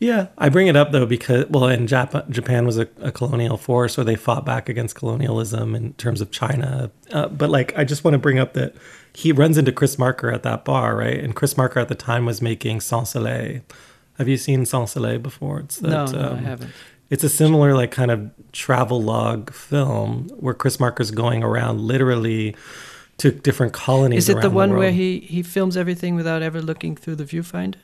Yeah, 0.03 0.27
I 0.37 0.49
bring 0.49 0.67
it 0.67 0.75
up 0.75 0.91
though 0.91 1.07
because 1.07 1.49
well, 1.49 1.69
in 1.69 1.87
Japan, 1.87 2.25
Japan 2.29 2.67
was 2.67 2.77
a, 2.77 2.89
a 3.01 3.13
colonial 3.13 3.57
force, 3.57 3.97
or 3.97 4.03
they 4.03 4.17
fought 4.17 4.45
back 4.45 4.69
against 4.69 4.97
colonialism 4.97 5.77
in 5.77 5.93
terms 5.93 6.21
of 6.21 6.33
China. 6.33 6.91
Uh, 7.13 7.29
but 7.29 7.51
like, 7.51 7.73
I 7.79 7.85
just 7.85 8.03
want 8.03 8.15
to 8.15 8.19
bring 8.19 8.41
up 8.41 8.55
that 8.55 8.75
he 9.15 9.31
runs 9.31 9.57
into 9.57 9.71
Chris 9.71 10.01
Marker 10.01 10.33
at 10.33 10.43
that 10.43 10.65
bar, 10.65 10.97
right? 10.97 11.23
And 11.23 11.37
Chris 11.37 11.57
Marker 11.57 11.79
at 11.79 11.87
the 11.87 11.95
time 11.95 12.27
was 12.27 12.43
making 12.43 12.81
Sans 12.81 13.09
Soleil. 13.11 13.61
Have 14.19 14.27
you 14.27 14.37
seen 14.37 14.67
Sans 14.67 14.91
Soleil 14.91 15.21
before? 15.21 15.61
It's 15.61 15.77
that, 15.77 15.91
no, 15.91 16.07
no, 16.07 16.33
I 16.33 16.41
haven't. 16.41 16.73
It's 17.09 17.23
a 17.23 17.29
similar 17.29 17.73
like 17.77 17.93
kind 17.93 18.11
of 18.11 18.33
travel 18.51 19.01
log 19.01 19.53
film 19.53 20.31
where 20.31 20.55
Chris 20.55 20.81
Marker's 20.81 21.13
going 21.13 21.45
around 21.45 21.81
literally 21.81 22.57
to 23.19 23.31
different 23.31 23.73
colonies. 23.73 24.29
Is 24.29 24.37
it 24.37 24.43
the 24.43 24.51
one 24.51 24.71
world. 24.71 24.81
where 24.81 24.91
he 24.91 25.21
he 25.21 25.45
films 25.45 25.77
everything 25.77 26.17
without 26.17 26.43
ever 26.43 26.61
looking 26.61 26.97
through 26.97 27.15
the 27.15 27.25
viewfinder? 27.25 27.77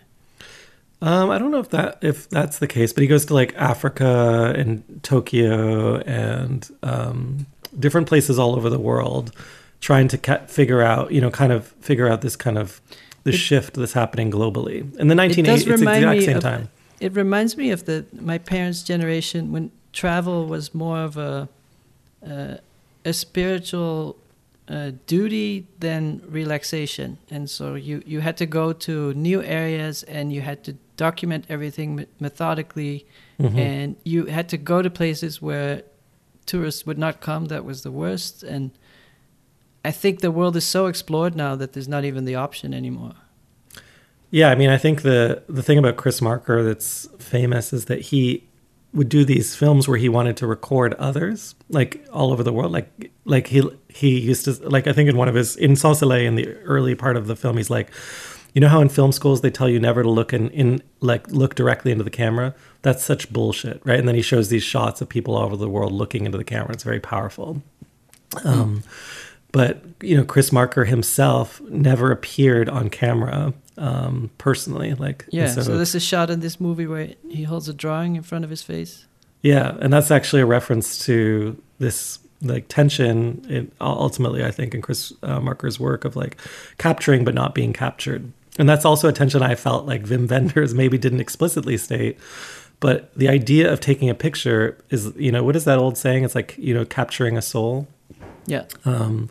Um, 1.01 1.31
I 1.31 1.39
don't 1.39 1.51
know 1.53 1.61
if 1.61 1.69
that 1.71 1.99
if 2.03 2.29
that's 2.29 2.59
the 2.59 2.67
case, 2.67 2.93
but 2.93 3.03
he 3.03 3.07
goes 3.09 3.25
to 3.27 3.35
like 3.35 3.55
Africa 3.57 4.53
and 4.57 4.83
Tokyo 5.03 5.99
and 5.99 6.69
um, 6.83 7.47
different 7.79 8.09
places 8.09 8.39
all 8.39 8.57
over 8.57 8.69
the 8.69 8.81
world, 8.81 9.33
trying 9.81 10.09
to 10.09 10.19
ca- 10.19 10.47
figure 10.47 10.83
out, 10.83 11.13
you 11.13 11.21
know, 11.21 11.31
kind 11.31 11.53
of 11.53 11.69
figure 11.81 12.09
out 12.09 12.21
this 12.23 12.35
kind 12.35 12.59
of 12.59 12.81
the 13.23 13.31
shift 13.33 13.75
that's 13.75 13.93
happening 13.93 14.31
globally 14.31 14.81
in 14.99 15.07
the 15.09 15.15
1980s. 15.15 15.45
does 15.45 15.67
It's 15.67 15.81
the 15.81 15.93
exact 15.97 16.23
same 16.23 16.37
of- 16.39 16.43
time. 16.43 16.69
It 17.01 17.13
reminds 17.15 17.57
me 17.57 17.71
of 17.71 17.85
the 17.85 18.05
my 18.21 18.39
parents' 18.39 18.83
generation 18.83 19.53
when 19.53 19.71
travel 19.93 20.47
was 20.47 20.75
more 20.75 20.99
of 20.99 21.17
a 21.17 21.49
uh, 22.29 22.57
a 23.05 23.13
spiritual 23.13 24.17
uh, 24.69 24.91
duty 25.07 25.67
than 25.79 26.21
relaxation, 26.29 27.19
and 27.31 27.49
so 27.49 27.77
you 27.77 28.03
you 28.05 28.19
had 28.19 28.37
to 28.39 28.47
go 28.47 28.73
to 28.73 29.15
new 29.15 29.41
areas 29.45 30.03
and 30.03 30.33
you 30.33 30.41
had 30.41 30.65
to 30.65 30.75
document 30.99 31.47
everything 31.49 31.97
me- 31.97 32.07
methodically, 32.21 33.07
Mhm. 33.41 33.57
and 33.57 33.97
you 34.05 34.27
had 34.27 34.49
to 34.51 34.59
go 34.59 34.83
to 34.83 34.91
places 34.91 35.41
where 35.41 35.83
tourists 36.45 36.85
would 36.87 36.99
not 36.99 37.21
come. 37.23 37.47
That 37.47 37.65
was 37.65 37.83
the 37.83 37.91
worst, 37.91 38.43
and 38.43 38.73
I 39.85 39.91
think 39.93 40.21
the 40.21 40.31
world 40.31 40.57
is 40.57 40.65
so 40.65 40.87
explored 40.87 41.35
now 41.35 41.57
that 41.57 41.73
there's 41.73 41.89
not 41.89 42.05
even 42.05 42.27
the 42.27 42.35
option 42.35 42.75
anymore. 42.75 43.15
Yeah, 44.31 44.51
I 44.51 44.55
mean, 44.57 44.69
I 44.69 44.77
think 44.77 45.01
the 45.03 45.43
the 45.49 45.63
thing 45.63 45.79
about 45.79 45.97
Chris 45.97 46.21
Marker 46.21 46.63
that's 46.63 47.09
famous 47.19 47.73
is 47.73 47.87
that 47.87 48.01
he 48.13 48.45
would 48.93 49.09
do 49.09 49.25
these 49.25 49.55
films 49.55 49.87
where 49.87 49.99
he 49.99 50.09
wanted 50.09 50.37
to 50.39 50.47
record 50.47 50.95
others, 50.95 51.55
like 51.71 52.05
all 52.13 52.33
over 52.33 52.43
the 52.43 52.53
world. 52.53 52.73
Like 52.73 53.11
like 53.25 53.47
he 53.47 53.63
he 53.89 54.19
used 54.21 54.45
to 54.47 54.53
like 54.69 54.87
I 54.87 54.93
think 54.93 55.09
in 55.09 55.17
one 55.17 55.29
of 55.29 55.35
his 55.35 55.57
in 55.57 55.77
Sans 55.77 56.03
in 56.03 56.35
the 56.35 56.49
early 56.65 56.95
part 56.95 57.17
of 57.17 57.27
the 57.27 57.37
film, 57.37 57.57
he's 57.57 57.71
like, 57.71 57.91
you 58.59 58.61
know 58.61 58.69
how 58.69 58.81
in 58.81 58.89
film 58.89 59.13
schools 59.13 59.41
they 59.41 59.53
tell 59.53 59.69
you 59.69 59.79
never 59.79 60.03
to 60.03 60.11
look 60.11 60.33
in, 60.33 60.51
in 60.51 60.83
like 60.99 61.31
look 61.31 61.55
directly 61.55 61.93
into 61.93 62.03
the 62.03 62.11
camera. 62.11 62.57
That's 62.83 63.05
such 63.05 63.33
bullshit, 63.33 63.81
right? 63.85 64.01
And 64.01 64.09
then 64.09 64.17
he 64.17 64.21
shows 64.21 64.49
these 64.49 64.65
shots 64.65 65.01
of 65.01 65.09
people 65.09 65.37
all 65.37 65.45
over 65.45 65.57
the 65.57 65.69
world 65.69 65.93
looking 65.93 66.27
into 66.27 66.37
the 66.37 66.43
camera. 66.43 66.73
It's 66.73 66.83
very 66.83 66.99
powerful. 66.99 67.63
Um, 68.45 68.83
but 69.53 69.85
you 70.03 70.17
know, 70.17 70.25
Chris 70.25 70.51
Marker 70.51 70.87
himself 70.87 71.61
never 71.71 72.11
appeared 72.11 72.69
on 72.69 72.91
camera 72.91 73.55
um, 73.77 74.29
personally. 74.39 74.93
Like, 74.95 75.25
Yeah, 75.31 75.47
so, 75.47 75.63
so, 75.63 75.77
there's 75.77 75.95
a 75.95 76.01
shot 76.01 76.29
in 76.29 76.41
this 76.41 76.59
movie 76.61 76.89
where 76.89 77.13
he 77.29 77.45
holds 77.45 77.69
a 77.69 77.73
drawing 77.73 78.17
in 78.17 78.25
front 78.25 78.43
of 78.43 78.51
his 78.51 78.65
face. 78.65 79.07
yeah, 79.41 79.77
and 79.81 79.93
that's 79.93 80.11
actually 80.11 80.43
a 80.43 80.47
reference 80.47 81.05
to 81.07 81.63
this 81.79 82.19
like 82.43 82.67
tension. 82.67 83.47
In, 83.49 83.71
ultimately, 83.81 84.45
I 84.45 84.51
think 84.51 84.75
in 84.75 84.83
Chris 84.83 85.13
uh, 85.23 85.39
Marker's 85.39 85.79
work 85.79 86.05
of 86.05 86.17
like 86.17 86.37
capturing 86.79 87.25
but 87.25 87.35
not 87.35 87.55
being 87.55 87.73
captured, 87.73 88.33
and 88.59 88.69
that's 88.69 88.85
also 88.85 89.09
a 89.09 89.13
tension 89.13 89.43
I 89.43 89.55
felt 89.55 89.87
like 89.87 90.05
Wim 90.05 90.29
Wenders 90.29 90.75
maybe 90.83 90.99
didn't 90.99 91.21
explicitly 91.21 91.77
state. 91.77 92.19
But 92.81 93.13
the 93.17 93.29
idea 93.29 93.73
of 93.73 93.81
taking 93.81 94.09
a 94.09 94.15
picture 94.15 94.79
is, 94.91 95.13
you 95.17 95.33
know, 95.33 95.43
what 95.43 95.57
is 95.57 95.65
that 95.65 95.79
old 95.79 95.99
saying? 95.99 96.23
It's 96.25 96.35
like, 96.37 96.55
you 96.59 96.75
know, 96.75 96.85
capturing 96.85 97.37
a 97.37 97.43
soul. 97.43 97.89
Yeah, 98.47 98.65
Um, 98.85 99.29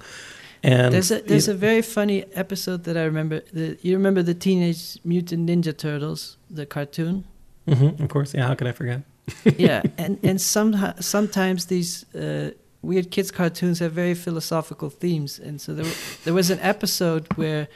and 0.63 0.93
there's 0.93 1.11
a 1.11 1.21
there's 1.21 1.47
a 1.47 1.53
very 1.53 1.82
funny 1.82 2.25
episode 2.34 2.84
that 2.84 2.97
I 2.97 3.03
remember. 3.03 3.41
The, 3.53 3.78
you 3.82 3.95
remember 3.95 4.21
the 4.23 4.34
Teenage 4.34 4.99
Mutant 5.03 5.49
Ninja 5.49 5.75
Turtles, 5.75 6.38
the 6.49 6.65
cartoon? 6.65 7.23
Mhm, 7.67 7.99
of 7.99 8.09
course, 8.09 8.34
yeah. 8.34 8.47
How 8.47 8.55
could 8.55 8.67
I 8.67 8.71
forget? 8.73 9.01
yeah, 9.57 9.82
and 9.97 10.19
and 10.23 10.41
some 10.41 10.75
sometimes 10.99 11.65
these 11.67 12.05
uh, 12.15 12.51
weird 12.82 13.11
kids 13.11 13.32
cartoons 13.32 13.80
have 13.80 13.91
very 13.91 14.13
philosophical 14.15 14.89
themes, 14.89 15.39
and 15.39 15.61
so 15.61 15.73
there 15.73 15.91
there 16.23 16.34
was 16.34 16.49
an 16.49 16.59
episode 16.61 17.28
where 17.36 17.67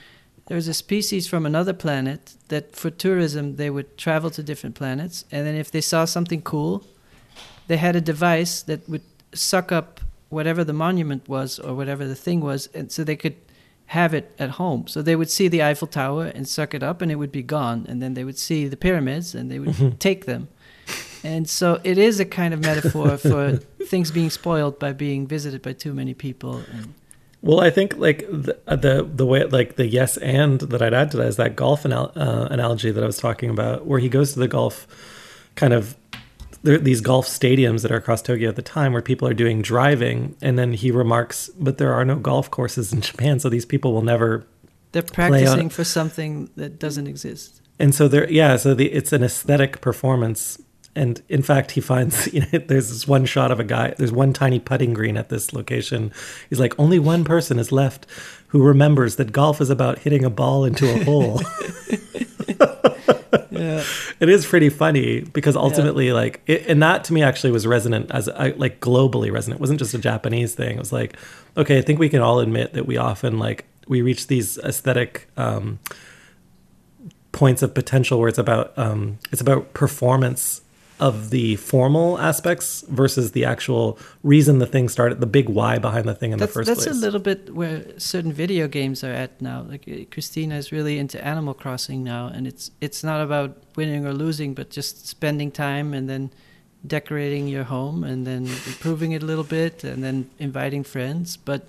there 0.51 0.57
was 0.57 0.67
a 0.67 0.73
species 0.73 1.29
from 1.29 1.45
another 1.45 1.71
planet 1.71 2.33
that 2.49 2.75
for 2.75 2.89
tourism 2.89 3.55
they 3.55 3.69
would 3.69 3.97
travel 3.97 4.29
to 4.29 4.43
different 4.43 4.75
planets, 4.75 5.23
and 5.31 5.47
then 5.47 5.55
if 5.55 5.71
they 5.71 5.79
saw 5.79 6.03
something 6.03 6.41
cool, 6.41 6.83
they 7.67 7.77
had 7.77 7.95
a 7.95 8.01
device 8.01 8.61
that 8.63 8.81
would 8.89 9.01
suck 9.33 9.71
up 9.71 10.01
whatever 10.27 10.65
the 10.65 10.73
monument 10.73 11.29
was 11.29 11.57
or 11.57 11.73
whatever 11.73 12.05
the 12.05 12.15
thing 12.15 12.41
was, 12.41 12.67
and 12.73 12.91
so 12.91 13.01
they 13.01 13.15
could 13.15 13.37
have 13.85 14.13
it 14.13 14.35
at 14.37 14.49
home. 14.49 14.87
So 14.87 15.01
they 15.01 15.15
would 15.15 15.29
see 15.29 15.47
the 15.47 15.63
Eiffel 15.63 15.87
Tower 15.87 16.25
and 16.25 16.45
suck 16.45 16.73
it 16.73 16.83
up, 16.83 17.01
and 17.01 17.09
it 17.09 17.15
would 17.15 17.31
be 17.31 17.43
gone. 17.43 17.85
And 17.87 18.01
then 18.01 18.13
they 18.13 18.25
would 18.25 18.37
see 18.37 18.67
the 18.67 18.75
pyramids, 18.75 19.33
and 19.33 19.49
they 19.49 19.57
would 19.59 19.69
Mhm. 19.69 19.99
take 20.09 20.25
them. 20.25 20.49
And 21.23 21.47
so 21.49 21.79
it 21.85 21.97
is 21.97 22.19
a 22.19 22.25
kind 22.25 22.53
of 22.53 22.59
metaphor 22.59 23.15
for 23.17 23.55
things 23.87 24.11
being 24.11 24.29
spoiled 24.29 24.79
by 24.79 24.91
being 24.91 25.27
visited 25.27 25.61
by 25.61 25.71
too 25.71 25.93
many 25.93 26.13
people. 26.13 26.57
And 26.73 26.93
Well, 27.41 27.59
I 27.59 27.69
think 27.69 27.97
like 27.97 28.19
the 28.29 28.59
the, 28.67 29.09
the 29.11 29.25
way 29.25 29.43
like 29.45 29.75
the 29.75 29.87
yes 29.87 30.17
and 30.17 30.59
that 30.59 30.81
I'd 30.81 30.93
add 30.93 31.11
to 31.11 31.17
that 31.17 31.27
is 31.27 31.37
that 31.37 31.55
golf 31.55 31.85
anal- 31.85 32.11
uh, 32.15 32.47
analogy 32.51 32.91
that 32.91 33.03
I 33.03 33.07
was 33.07 33.17
talking 33.17 33.49
about, 33.49 33.85
where 33.85 33.99
he 33.99 34.09
goes 34.09 34.33
to 34.33 34.39
the 34.39 34.47
golf 34.47 34.87
kind 35.55 35.73
of 35.73 35.95
these 36.63 37.01
golf 37.01 37.25
stadiums 37.27 37.81
that 37.81 37.91
are 37.91 37.97
across 37.97 38.21
Tokyo 38.21 38.49
at 38.49 38.55
the 38.55 38.61
time 38.61 38.93
where 38.93 39.01
people 39.01 39.27
are 39.27 39.33
doing 39.33 39.63
driving, 39.63 40.35
and 40.41 40.59
then 40.59 40.73
he 40.73 40.91
remarks, 40.91 41.49
"But 41.59 41.79
there 41.79 41.93
are 41.93 42.05
no 42.05 42.17
golf 42.17 42.51
courses 42.51 42.93
in 42.93 43.01
Japan, 43.09 43.39
so 43.39 43.49
these 43.49 43.65
people 43.65 43.93
will 43.93 44.03
never." 44.03 44.45
they're 44.91 45.01
practicing 45.01 45.69
for 45.69 45.83
something 45.83 46.49
that 46.55 46.79
doesn't 46.79 47.07
exist. 47.07 47.61
And 47.79 47.95
so 47.95 48.07
there, 48.07 48.29
yeah, 48.29 48.57
so 48.57 48.73
the 48.73 48.91
it's 48.91 49.13
an 49.13 49.23
aesthetic 49.23 49.81
performance. 49.81 50.61
And 50.95 51.21
in 51.29 51.41
fact, 51.41 51.71
he 51.71 51.81
finds 51.81 52.27
you 52.33 52.41
know, 52.41 52.59
there's 52.59 52.89
this 52.89 53.07
one 53.07 53.25
shot 53.25 53.51
of 53.51 53.59
a 53.59 53.63
guy. 53.63 53.93
There's 53.97 54.11
one 54.11 54.33
tiny 54.33 54.59
putting 54.59 54.93
green 54.93 55.17
at 55.17 55.29
this 55.29 55.53
location. 55.53 56.11
He's 56.49 56.59
like, 56.59 56.77
only 56.79 56.99
one 56.99 57.23
person 57.23 57.59
is 57.59 57.71
left 57.71 58.05
who 58.47 58.61
remembers 58.61 59.15
that 59.15 59.31
golf 59.31 59.61
is 59.61 59.69
about 59.69 59.99
hitting 59.99 60.25
a 60.25 60.29
ball 60.29 60.65
into 60.65 60.93
a 60.93 61.03
hole. 61.03 61.41
Yeah. 63.51 63.83
it 64.19 64.27
is 64.27 64.45
pretty 64.45 64.69
funny 64.69 65.21
because 65.21 65.55
ultimately, 65.55 66.11
like, 66.13 66.41
it, 66.47 66.65
and 66.67 66.81
that 66.81 67.03
to 67.05 67.13
me 67.13 67.21
actually 67.21 67.51
was 67.51 67.67
resonant 67.67 68.09
as 68.09 68.27
I, 68.27 68.49
like 68.51 68.79
globally 68.79 69.31
resonant. 69.31 69.59
It 69.59 69.61
wasn't 69.61 69.77
just 69.77 69.93
a 69.93 69.99
Japanese 69.99 70.55
thing. 70.55 70.77
It 70.77 70.79
was 70.79 70.91
like, 70.91 71.15
okay, 71.55 71.77
I 71.77 71.81
think 71.81 71.99
we 71.99 72.09
can 72.09 72.21
all 72.21 72.39
admit 72.39 72.73
that 72.73 72.87
we 72.87 72.97
often 72.97 73.37
like 73.37 73.65
we 73.87 74.01
reach 74.01 74.27
these 74.27 74.57
aesthetic 74.59 75.29
um, 75.37 75.79
points 77.31 77.61
of 77.61 77.73
potential 77.75 78.19
where 78.19 78.29
it's 78.29 78.39
about 78.39 78.75
um, 78.77 79.19
it's 79.31 79.41
about 79.41 79.73
performance 79.73 80.61
of 81.01 81.31
the 81.31 81.55
formal 81.57 82.17
aspects 82.19 82.85
versus 82.87 83.31
the 83.31 83.43
actual 83.43 83.97
reason 84.23 84.59
the 84.59 84.67
thing 84.67 84.87
started, 84.87 85.19
the 85.19 85.25
big 85.25 85.49
why 85.49 85.79
behind 85.79 86.07
the 86.07 86.13
thing 86.15 86.31
in 86.31 86.37
That's, 86.39 86.53
the 86.53 86.59
first 86.59 86.67
that's 86.67 86.83
place. 86.83 86.85
That's 86.93 86.97
a 86.99 87.05
little 87.05 87.19
bit 87.19 87.53
where 87.55 87.83
certain 87.97 88.31
video 88.31 88.67
games 88.67 89.03
are 89.03 89.11
at 89.11 89.41
now. 89.41 89.65
Like 89.67 89.83
uh, 89.87 90.05
Christina 90.11 90.55
is 90.55 90.71
really 90.71 90.99
into 90.99 91.17
Animal 91.25 91.53
Crossing 91.55 92.03
now, 92.03 92.27
and 92.27 92.45
it's 92.47 92.71
it's 92.79 93.03
not 93.03 93.19
about 93.21 93.49
winning 93.75 94.05
or 94.05 94.13
losing, 94.13 94.53
but 94.53 94.69
just 94.69 95.07
spending 95.07 95.51
time 95.51 95.93
and 95.97 96.07
then 96.07 96.29
decorating 96.85 97.47
your 97.47 97.63
home 97.65 98.03
and 98.03 98.25
then 98.25 98.43
improving 98.67 99.11
it 99.11 99.21
a 99.23 99.25
little 99.25 99.43
bit 99.43 99.83
and 99.83 100.03
then 100.03 100.29
inviting 100.39 100.83
friends. 100.83 101.37
But 101.37 101.61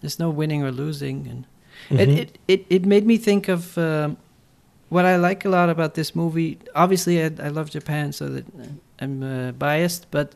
there's 0.00 0.18
no 0.18 0.30
winning 0.30 0.62
or 0.62 0.72
losing, 0.72 1.26
and 1.28 1.44
it, 2.00 2.08
Mhm. 2.08 2.18
it, 2.22 2.38
it 2.48 2.66
it 2.70 2.86
made 2.86 3.04
me 3.06 3.16
think 3.18 3.48
of 3.48 3.76
um, 3.76 4.16
what 4.94 5.04
I 5.04 5.16
like 5.28 5.40
a 5.44 5.48
lot 5.58 5.68
about 5.70 5.92
this 5.94 6.10
movie. 6.14 6.58
Obviously, 6.74 7.14
I, 7.24 7.30
I 7.46 7.48
love 7.58 7.70
Japan, 7.70 8.12
so 8.12 8.24
that 8.34 8.44
I'm 9.02 9.22
uh, 9.22 9.52
biased, 9.52 10.06
but 10.10 10.28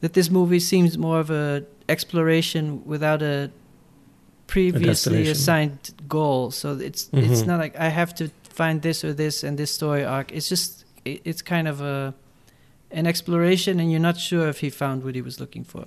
that 0.00 0.12
this 0.12 0.28
movie 0.30 0.60
seems 0.60 0.96
more 0.98 1.18
of 1.20 1.30
a 1.30 1.62
exploration 1.88 2.64
without 2.92 3.22
a 3.22 3.50
previously 4.46 4.86
destination. 4.86 5.32
assigned 5.32 5.78
goal. 6.08 6.50
So 6.50 6.66
it's 6.88 7.08
it's 7.12 7.42
Mhm. 7.42 7.46
not 7.46 7.58
like 7.60 7.74
I 7.78 7.88
have 8.00 8.14
to 8.16 8.24
find 8.60 8.82
this 8.82 9.04
or 9.04 9.12
this 9.14 9.44
and 9.44 9.58
this 9.58 9.70
story 9.70 10.04
arc. 10.04 10.30
It's 10.32 10.48
just 10.48 10.84
it, 11.04 11.20
it's 11.24 11.42
kind 11.42 11.66
of 11.68 11.80
a 11.80 12.14
an 12.90 13.06
exploration, 13.06 13.80
and 13.80 13.90
you're 13.90 14.06
not 14.10 14.16
sure 14.18 14.48
if 14.48 14.60
he 14.60 14.70
found 14.70 15.02
what 15.04 15.14
he 15.14 15.22
was 15.22 15.40
looking 15.40 15.64
for. 15.64 15.84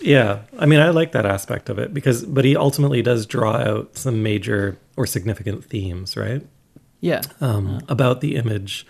Yeah, 0.00 0.40
I 0.58 0.66
mean, 0.66 0.80
I 0.80 0.90
like 0.90 1.12
that 1.12 1.24
aspect 1.24 1.70
of 1.70 1.78
it 1.78 1.94
because, 1.94 2.24
but 2.26 2.44
he 2.44 2.56
ultimately 2.56 3.02
does 3.02 3.24
draw 3.26 3.54
out 3.56 3.96
some 3.96 4.22
major 4.22 4.76
or 4.96 5.06
significant 5.06 5.64
themes, 5.64 6.16
right? 6.16 6.42
Yeah. 7.02 7.20
Um, 7.40 7.66
Yeah. 7.68 7.80
About 7.88 8.20
the 8.20 8.36
image. 8.36 8.86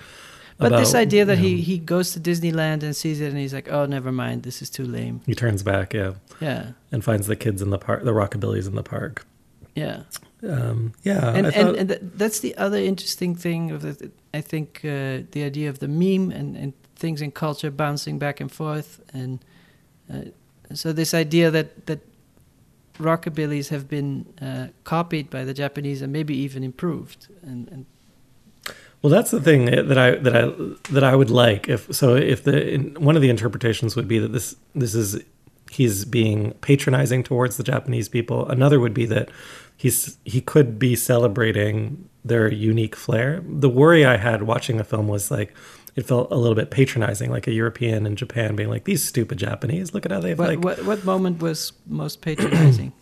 But 0.59 0.77
this 0.79 0.95
idea 0.95 1.25
that 1.25 1.39
you 1.39 1.49
he, 1.49 1.55
know, 1.57 1.63
he 1.63 1.79
goes 1.79 2.13
to 2.13 2.21
Disneyland 2.21 2.85
and 2.85 2.95
sees 2.95 3.21
it 3.21 3.31
and 3.31 3.39
he's 3.39 3.53
like, 3.55 3.69
oh, 3.73 3.85
never 3.87 4.13
mind, 4.13 4.45
this 4.45 4.63
is 4.63 4.71
too 4.71 4.85
lame. 4.85 5.21
he 5.27 5.35
turns 5.35 5.63
back, 5.65 5.93
yeah, 5.93 6.13
Yeah, 6.41 6.73
and 6.93 7.03
finds 7.03 7.27
the 7.27 7.35
kids 7.35 7.61
in 7.63 7.71
the 7.71 7.79
park, 7.79 8.05
the 8.05 8.13
rockabillys 8.13 8.69
in 8.69 8.77
the 8.77 8.83
park. 8.85 9.25
yeah. 9.75 10.03
Um, 10.45 10.93
yeah, 11.05 11.35
and 11.37 11.47
I 11.47 11.51
and, 11.51 11.77
and 11.77 11.89
th- 11.89 12.01
that's 12.17 12.41
the 12.41 12.55
other 12.57 12.79
interesting 12.79 13.37
thing 13.37 13.71
of 13.75 13.81
the, 13.83 14.11
I 14.35 14.41
think 14.41 14.81
uh, 14.85 15.23
the 15.31 15.43
idea 15.45 15.69
of 15.71 15.79
the 15.79 15.87
meme 15.89 16.31
and, 16.39 16.57
and 16.57 16.73
things 16.97 17.23
in 17.23 17.31
culture 17.33 17.71
bouncing 17.71 18.19
back 18.19 18.41
and 18.41 18.51
forth, 18.51 19.01
and 19.15 19.39
uh, 20.13 20.25
so 20.75 20.93
this 20.93 21.15
idea 21.15 21.51
that 21.53 21.87
that 21.87 22.01
rockabillys 22.99 23.69
have 23.71 23.89
been 23.89 24.27
uh, 24.41 24.67
copied 24.85 25.31
by 25.31 25.45
the 25.45 25.55
Japanese 25.55 26.03
and 26.03 26.13
maybe 26.13 26.35
even 26.37 26.63
improved, 26.63 27.29
and, 27.43 27.69
and 27.71 27.87
well, 29.03 29.11
that's 29.11 29.33
the 29.33 29.41
thing 29.41 29.65
that 29.65 29.99
I 29.99 30.13
that 30.13 30.37
I 30.37 30.53
that 30.93 31.03
I 31.03 31.17
would 31.17 31.31
like 31.31 31.69
if 31.69 31.93
so 31.93 32.15
if 32.15 32.45
the 32.45 32.95
one 32.99 33.17
of 33.17 33.23
the 33.23 33.31
interpretations 33.31 33.97
would 33.97 34.07
be 34.07 34.19
that 34.21 34.33
this 34.33 34.55
this 34.75 34.95
is 34.95 35.21
he's 35.71 36.05
being 36.05 36.53
patronizing 36.61 37.23
towards 37.25 37.57
the 37.57 37.65
Japanese 37.65 38.09
people. 38.09 38.49
Another 38.49 38.79
would 38.79 38.95
be 38.95 39.07
that 39.07 39.31
he's 39.77 40.19
he 40.25 40.41
could 40.41 40.79
be 40.79 40.95
celebrating 40.95 42.09
their 42.25 42.53
unique 42.53 42.95
flair. 42.95 43.43
The 43.45 43.69
worry 43.69 44.05
I 44.07 44.19
had 44.19 44.45
watching 44.45 44.77
the 44.77 44.85
film 44.85 45.09
was 45.09 45.31
like 45.31 45.53
it 45.97 46.07
felt 46.07 46.31
a 46.31 46.37
little 46.37 46.55
bit 46.55 46.71
patronizing, 46.71 47.31
like 47.31 47.47
a 47.47 47.53
European 47.53 48.07
in 48.07 48.17
Japan 48.17 48.55
being 48.55 48.71
like, 48.71 48.85
"These 48.85 49.05
stupid 49.05 49.39
Japanese, 49.39 49.93
look 49.93 50.07
at 50.07 50.13
how 50.13 50.21
they've 50.21 50.39
what, 50.39 50.49
like." 50.49 50.65
What, 50.65 50.85
what 50.85 51.05
moment 51.05 51.43
was 51.43 51.73
most 51.87 52.21
patronizing? 52.21 52.93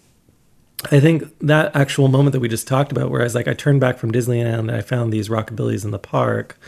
I 0.87 0.99
think 0.99 1.25
that 1.41 1.77
actual 1.77 2.09
moment 2.09 2.33
that 2.33 2.41
we 2.41 2.49
just 2.49 2.67
talked 2.67 2.91
about, 2.91 3.11
where 3.11 3.21
I 3.21 3.25
was 3.25 3.35
like, 3.35 3.49
I 3.49 3.55
turned 3.55 3.81
back 3.81 3.99
from 3.99 4.13
Disneyland 4.13 4.61
and 4.61 4.71
I 4.71 4.81
found 4.81 5.13
these 5.13 5.29
rockabillys 5.29 5.85
in 5.85 5.91
the 5.91 5.99
park. 5.99 6.59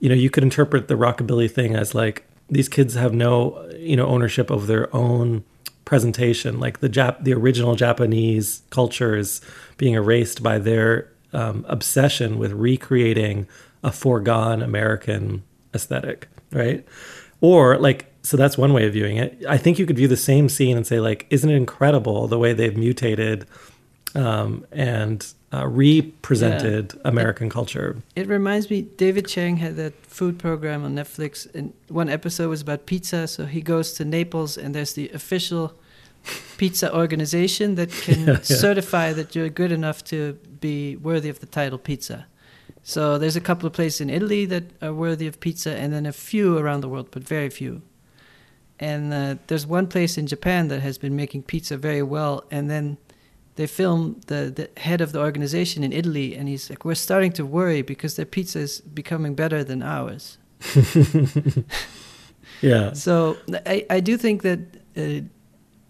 You 0.00 0.08
know, 0.08 0.14
you 0.14 0.30
could 0.30 0.42
interpret 0.42 0.88
the 0.88 0.94
rockabilly 0.94 1.50
thing 1.50 1.74
as 1.74 1.94
like 1.94 2.24
these 2.48 2.68
kids 2.68 2.94
have 2.94 3.12
no, 3.12 3.70
you 3.76 3.96
know, 3.96 4.06
ownership 4.06 4.50
of 4.50 4.66
their 4.66 4.94
own 4.96 5.44
presentation. 5.84 6.58
Like 6.58 6.80
the 6.80 6.88
Jap, 6.88 7.22
the 7.22 7.34
original 7.34 7.74
Japanese 7.74 8.62
culture 8.70 9.14
is 9.14 9.40
being 9.76 9.94
erased 9.94 10.42
by 10.42 10.58
their 10.58 11.10
um, 11.34 11.66
obsession 11.68 12.38
with 12.38 12.52
recreating 12.52 13.46
a 13.82 13.92
foregone 13.92 14.62
American 14.62 15.42
aesthetic, 15.74 16.28
right? 16.50 16.86
Or 17.40 17.76
like, 17.76 18.13
so 18.24 18.38
that's 18.38 18.56
one 18.56 18.72
way 18.72 18.86
of 18.86 18.94
viewing 18.94 19.18
it. 19.18 19.44
I 19.46 19.58
think 19.58 19.78
you 19.78 19.84
could 19.84 19.96
view 19.96 20.08
the 20.08 20.16
same 20.16 20.48
scene 20.48 20.78
and 20.78 20.86
say, 20.86 20.98
like, 20.98 21.26
isn't 21.28 21.48
it 21.48 21.54
incredible 21.54 22.26
the 22.26 22.38
way 22.38 22.54
they've 22.54 22.76
mutated 22.76 23.46
um, 24.14 24.66
and 24.72 25.26
uh, 25.52 25.66
represented 25.66 26.94
yeah. 26.94 27.00
American 27.04 27.48
it, 27.48 27.50
culture? 27.50 28.02
It 28.16 28.26
reminds 28.26 28.70
me, 28.70 28.80
David 28.82 29.28
Chang 29.28 29.58
had 29.58 29.76
that 29.76 29.94
food 30.06 30.38
program 30.38 30.84
on 30.84 30.94
Netflix, 30.94 31.54
and 31.54 31.74
one 31.88 32.08
episode 32.08 32.48
was 32.48 32.62
about 32.62 32.86
pizza. 32.86 33.28
So 33.28 33.44
he 33.44 33.60
goes 33.60 33.92
to 33.94 34.06
Naples, 34.06 34.56
and 34.56 34.74
there's 34.74 34.94
the 34.94 35.10
official 35.10 35.74
pizza 36.56 36.96
organization 36.96 37.74
that 37.74 37.90
can 38.04 38.20
yeah, 38.20 38.32
yeah. 38.32 38.40
certify 38.40 39.12
that 39.12 39.34
you're 39.34 39.50
good 39.50 39.70
enough 39.70 40.02
to 40.04 40.32
be 40.60 40.96
worthy 40.96 41.28
of 41.28 41.40
the 41.40 41.46
title 41.46 41.78
pizza. 41.78 42.24
So 42.82 43.18
there's 43.18 43.36
a 43.36 43.40
couple 43.40 43.66
of 43.66 43.74
places 43.74 44.00
in 44.00 44.08
Italy 44.08 44.46
that 44.46 44.64
are 44.80 44.94
worthy 44.94 45.26
of 45.26 45.40
pizza, 45.40 45.76
and 45.76 45.92
then 45.92 46.06
a 46.06 46.12
few 46.12 46.56
around 46.56 46.80
the 46.80 46.88
world, 46.88 47.08
but 47.10 47.22
very 47.22 47.50
few. 47.50 47.82
And 48.80 49.12
uh, 49.12 49.36
there's 49.46 49.66
one 49.66 49.86
place 49.86 50.18
in 50.18 50.26
Japan 50.26 50.68
that 50.68 50.80
has 50.80 50.98
been 50.98 51.14
making 51.14 51.44
pizza 51.44 51.76
very 51.76 52.02
well, 52.02 52.44
and 52.50 52.68
then 52.68 52.98
they 53.56 53.66
film 53.66 54.20
the, 54.26 54.52
the 54.54 54.80
head 54.80 55.00
of 55.00 55.12
the 55.12 55.20
organization 55.20 55.84
in 55.84 55.92
Italy, 55.92 56.34
and 56.34 56.48
he's 56.48 56.68
like, 56.68 56.84
"We're 56.84 56.96
starting 56.96 57.32
to 57.34 57.46
worry 57.46 57.82
because 57.82 58.16
their 58.16 58.26
pizza 58.26 58.58
is 58.58 58.80
becoming 58.80 59.34
better 59.34 59.62
than 59.62 59.82
ours." 59.82 60.38
yeah. 62.60 62.92
So 62.94 63.36
I 63.64 63.86
I 63.88 64.00
do 64.00 64.16
think 64.16 64.42
that 64.42 64.58
uh, 64.96 65.20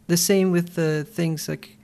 the 0.06 0.16
same 0.16 0.50
with 0.50 0.74
the 0.74 1.04
things 1.04 1.48
like 1.48 1.78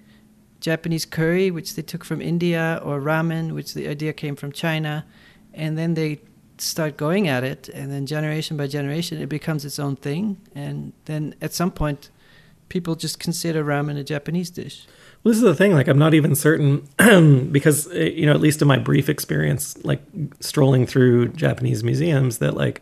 Japanese 0.60 1.06
curry, 1.06 1.50
which 1.50 1.74
they 1.74 1.82
took 1.82 2.04
from 2.04 2.20
India, 2.20 2.80
or 2.84 3.00
ramen, 3.00 3.52
which 3.52 3.72
the 3.72 3.88
idea 3.88 4.12
came 4.12 4.36
from 4.36 4.52
China, 4.52 5.06
and 5.54 5.78
then 5.78 5.94
they 5.94 6.20
start 6.60 6.96
going 6.96 7.28
at 7.28 7.44
it, 7.44 7.68
and 7.68 7.90
then 7.90 8.06
generation 8.06 8.56
by 8.56 8.66
generation, 8.66 9.20
it 9.20 9.28
becomes 9.28 9.64
its 9.64 9.78
own 9.78 9.96
thing, 9.96 10.38
and 10.54 10.92
then 11.06 11.34
at 11.40 11.52
some 11.52 11.70
point, 11.70 12.10
people 12.68 12.94
just 12.94 13.18
consider 13.18 13.64
ramen 13.64 13.98
a 13.98 14.04
Japanese 14.04 14.50
dish. 14.50 14.86
Well, 15.22 15.30
this 15.32 15.38
is 15.38 15.42
the 15.42 15.54
thing. 15.54 15.74
Like, 15.74 15.88
I'm 15.88 15.98
not 15.98 16.14
even 16.14 16.34
certain 16.34 16.88
because 17.52 17.90
eh, 17.92 18.04
you 18.04 18.26
know, 18.26 18.32
at 18.32 18.40
least 18.40 18.62
in 18.62 18.68
my 18.68 18.78
brief 18.78 19.08
experience, 19.08 19.76
like 19.84 20.02
strolling 20.40 20.86
through 20.86 21.28
Japanese 21.28 21.84
museums, 21.84 22.38
that 22.38 22.54
like 22.54 22.80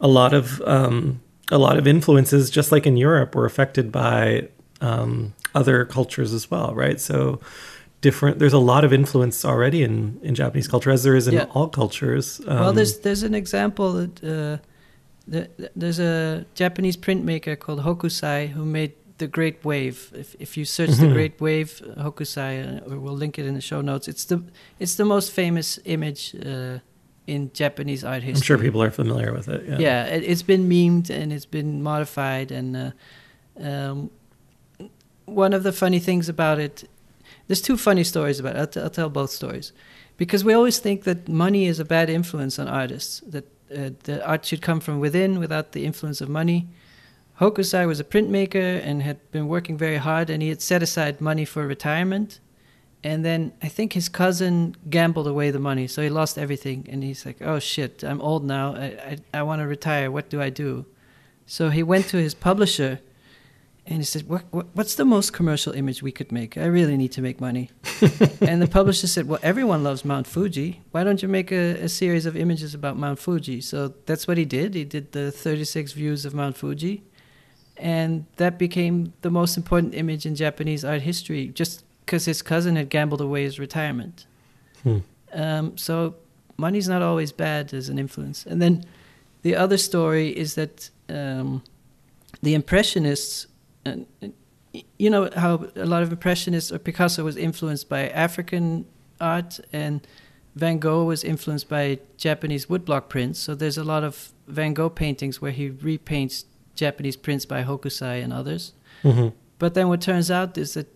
a 0.00 0.08
lot 0.08 0.34
of 0.34 0.60
um, 0.62 1.22
a 1.50 1.58
lot 1.58 1.78
of 1.78 1.86
influences, 1.86 2.50
just 2.50 2.72
like 2.72 2.86
in 2.86 2.96
Europe, 2.96 3.34
were 3.34 3.46
affected 3.46 3.90
by 3.90 4.48
um, 4.82 5.32
other 5.54 5.84
cultures 5.86 6.34
as 6.34 6.50
well, 6.50 6.74
right? 6.74 7.00
So 7.00 7.40
different. 8.02 8.38
There's 8.38 8.52
a 8.52 8.64
lot 8.72 8.84
of 8.84 8.92
influence 8.92 9.44
already 9.44 9.82
in 9.82 10.20
in 10.22 10.34
Japanese 10.34 10.68
culture, 10.68 10.90
as 10.90 11.02
there 11.02 11.16
is 11.16 11.26
in 11.26 11.34
yeah. 11.34 11.54
all 11.54 11.68
cultures. 11.68 12.40
Um, 12.46 12.60
well, 12.60 12.72
there's 12.74 12.98
there's 12.98 13.22
an 13.22 13.34
example 13.34 13.92
that 13.94 14.22
uh, 14.22 14.58
the, 15.26 15.48
there's 15.74 15.98
a 15.98 16.44
Japanese 16.54 16.98
printmaker 16.98 17.58
called 17.58 17.80
Hokusai 17.80 18.50
who 18.50 18.64
made 18.66 18.92
the 19.16 19.26
Great 19.26 19.64
Wave. 19.64 20.12
If 20.14 20.36
if 20.38 20.56
you 20.58 20.64
search 20.66 20.90
mm-hmm. 20.90 21.08
the 21.08 21.14
Great 21.14 21.40
Wave, 21.40 21.80
Hokusai, 21.96 22.52
uh, 22.52 22.98
we'll 23.00 23.16
link 23.16 23.38
it 23.38 23.46
in 23.46 23.54
the 23.54 23.62
show 23.62 23.80
notes. 23.80 24.08
It's 24.08 24.26
the 24.26 24.42
it's 24.78 24.96
the 24.96 25.06
most 25.06 25.32
famous 25.32 25.78
image. 25.84 26.34
Uh, 26.34 26.78
in 27.24 27.52
Japanese 27.54 28.02
art 28.02 28.24
history. 28.24 28.40
I'm 28.40 28.42
sure 28.42 28.58
people 28.58 28.82
are 28.82 28.90
familiar 28.90 29.32
with 29.32 29.48
it. 29.48 29.64
Yeah, 29.68 29.78
yeah 29.78 30.04
it, 30.06 30.28
has 30.28 30.42
been 30.42 30.68
memed 30.68 31.08
and 31.08 31.32
it's 31.32 31.46
been 31.46 31.80
modified, 31.80 32.50
and 32.50 32.76
uh, 32.76 32.90
um, 33.60 34.10
one 35.24 35.52
of 35.52 35.62
the 35.62 35.72
funny 35.72 36.00
things 36.00 36.28
about 36.28 36.58
it, 36.58 36.88
there's 37.52 37.60
two 37.60 37.76
funny 37.76 38.02
stories 38.02 38.40
about 38.40 38.56
it. 38.56 38.58
I'll, 38.60 38.66
t- 38.66 38.80
I'll 38.80 38.88
tell 38.88 39.10
both 39.10 39.28
stories. 39.28 39.74
Because 40.16 40.42
we 40.42 40.54
always 40.54 40.78
think 40.78 41.04
that 41.04 41.28
money 41.28 41.66
is 41.66 41.78
a 41.78 41.84
bad 41.84 42.08
influence 42.08 42.58
on 42.58 42.66
artists, 42.66 43.20
that 43.26 43.46
uh, 43.76 44.24
art 44.24 44.46
should 44.46 44.62
come 44.62 44.80
from 44.80 45.00
within 45.00 45.38
without 45.38 45.72
the 45.72 45.84
influence 45.84 46.22
of 46.22 46.30
money. 46.30 46.68
Hokusai 47.40 47.86
was 47.86 48.00
a 48.00 48.04
printmaker 48.04 48.80
and 48.82 49.02
had 49.02 49.18
been 49.32 49.48
working 49.48 49.76
very 49.76 49.98
hard, 49.98 50.30
and 50.30 50.42
he 50.42 50.48
had 50.48 50.62
set 50.62 50.82
aside 50.82 51.20
money 51.20 51.44
for 51.44 51.66
retirement. 51.66 52.40
And 53.04 53.22
then 53.22 53.52
I 53.62 53.68
think 53.68 53.92
his 53.92 54.08
cousin 54.08 54.74
gambled 54.88 55.26
away 55.26 55.50
the 55.50 55.58
money, 55.58 55.86
so 55.86 56.00
he 56.00 56.08
lost 56.08 56.38
everything. 56.38 56.86
And 56.90 57.04
he's 57.04 57.26
like, 57.26 57.42
"Oh 57.42 57.58
shit, 57.58 58.02
I'm 58.02 58.22
old 58.22 58.44
now. 58.44 58.74
I 58.76 58.86
I, 59.10 59.40
I 59.40 59.42
want 59.42 59.60
to 59.60 59.66
retire. 59.66 60.10
What 60.10 60.30
do 60.30 60.40
I 60.40 60.48
do?" 60.48 60.86
So 61.44 61.68
he 61.68 61.82
went 61.82 62.08
to 62.12 62.16
his 62.16 62.32
publisher 62.32 63.00
and 63.84 63.98
he 63.98 64.04
said, 64.04 64.28
what, 64.28 64.44
what, 64.50 64.66
What's 64.74 64.94
the 64.94 65.04
most 65.04 65.32
commercial 65.32 65.72
image 65.72 66.02
we 66.02 66.12
could 66.12 66.30
make? 66.30 66.56
I 66.56 66.66
really 66.66 66.96
need 66.96 67.10
to 67.12 67.22
make 67.22 67.40
money. 67.40 67.70
and 68.40 68.62
the 68.62 68.68
publisher 68.70 69.08
said, 69.08 69.26
Well, 69.26 69.40
everyone 69.42 69.82
loves 69.82 70.04
Mount 70.04 70.26
Fuji. 70.26 70.82
Why 70.92 71.02
don't 71.02 71.20
you 71.20 71.28
make 71.28 71.50
a, 71.50 71.82
a, 71.82 71.88
series 71.88 72.24
of 72.24 72.36
images 72.36 72.74
about 72.74 72.96
Mount 72.96 73.18
Fuji? 73.18 73.60
So 73.60 73.94
that's 74.06 74.28
what 74.28 74.38
he 74.38 74.44
did. 74.44 74.74
He 74.74 74.84
did 74.84 75.12
the 75.12 75.32
36 75.32 75.92
views 75.92 76.24
of 76.24 76.32
Mount 76.32 76.56
Fuji. 76.56 77.02
And 77.76 78.26
that 78.36 78.56
became 78.56 79.14
the 79.22 79.30
most 79.30 79.56
important 79.56 79.94
image 79.94 80.26
in 80.26 80.36
Japanese 80.36 80.84
art 80.84 81.02
history, 81.02 81.48
just 81.48 81.84
because 82.06 82.24
his 82.24 82.40
cousin 82.40 82.76
had 82.76 82.88
gambled 82.88 83.20
away 83.20 83.42
his 83.42 83.58
retirement. 83.58 84.26
Hmm. 84.84 84.98
Um, 85.32 85.76
so 85.76 86.14
money's 86.56 86.88
not 86.88 87.02
always 87.02 87.32
bad 87.32 87.74
as 87.74 87.88
an 87.88 87.98
influence. 87.98 88.46
And 88.46 88.62
then 88.62 88.84
the 89.42 89.56
other 89.56 89.76
story 89.76 90.28
is 90.28 90.54
that 90.54 90.90
um, 91.08 91.64
the 92.42 92.54
Impressionists 92.54 93.48
and, 93.84 94.06
you 94.98 95.10
know 95.10 95.28
how 95.36 95.66
a 95.76 95.84
lot 95.84 96.02
of 96.02 96.10
impressionists 96.10 96.72
or 96.72 96.78
Picasso 96.78 97.24
was 97.24 97.36
influenced 97.36 97.88
by 97.88 98.08
African 98.08 98.86
art 99.20 99.60
and 99.72 100.06
Van 100.54 100.78
Gogh 100.78 101.04
was 101.04 101.24
influenced 101.24 101.68
by 101.68 101.98
Japanese 102.16 102.66
woodblock 102.66 103.08
prints. 103.08 103.38
So 103.38 103.54
there's 103.54 103.78
a 103.78 103.84
lot 103.84 104.04
of 104.04 104.32
Van 104.46 104.74
Gogh 104.74 104.90
paintings 104.90 105.40
where 105.40 105.52
he 105.52 105.70
repaints 105.70 106.44
Japanese 106.74 107.16
prints 107.16 107.44
by 107.44 107.64
Hokusai 107.64 108.22
and 108.22 108.32
others. 108.32 108.72
Mm-hmm. 109.02 109.28
But 109.58 109.74
then 109.74 109.88
what 109.88 110.00
turns 110.00 110.30
out 110.30 110.56
is 110.58 110.74
that 110.74 110.88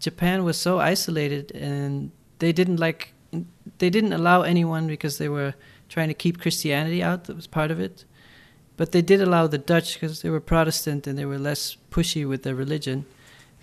Japan 0.00 0.44
was 0.44 0.56
so 0.58 0.78
isolated 0.78 1.52
and 1.52 2.10
they 2.38 2.52
didn't 2.52 2.78
like 2.78 3.12
they 3.78 3.90
didn't 3.90 4.12
allow 4.12 4.42
anyone 4.42 4.86
because 4.86 5.18
they 5.18 5.28
were 5.28 5.54
trying 5.88 6.08
to 6.08 6.14
keep 6.14 6.40
Christianity 6.40 7.02
out. 7.02 7.24
That 7.24 7.34
was 7.34 7.46
part 7.46 7.70
of 7.70 7.80
it. 7.80 8.04
But 8.76 8.92
they 8.92 9.02
did 9.02 9.20
allow 9.20 9.46
the 9.46 9.58
Dutch 9.58 9.94
because 9.94 10.22
they 10.22 10.30
were 10.30 10.40
Protestant 10.40 11.06
and 11.06 11.16
they 11.16 11.24
were 11.24 11.38
less 11.38 11.76
pushy 11.90 12.28
with 12.28 12.42
their 12.42 12.54
religion. 12.54 13.06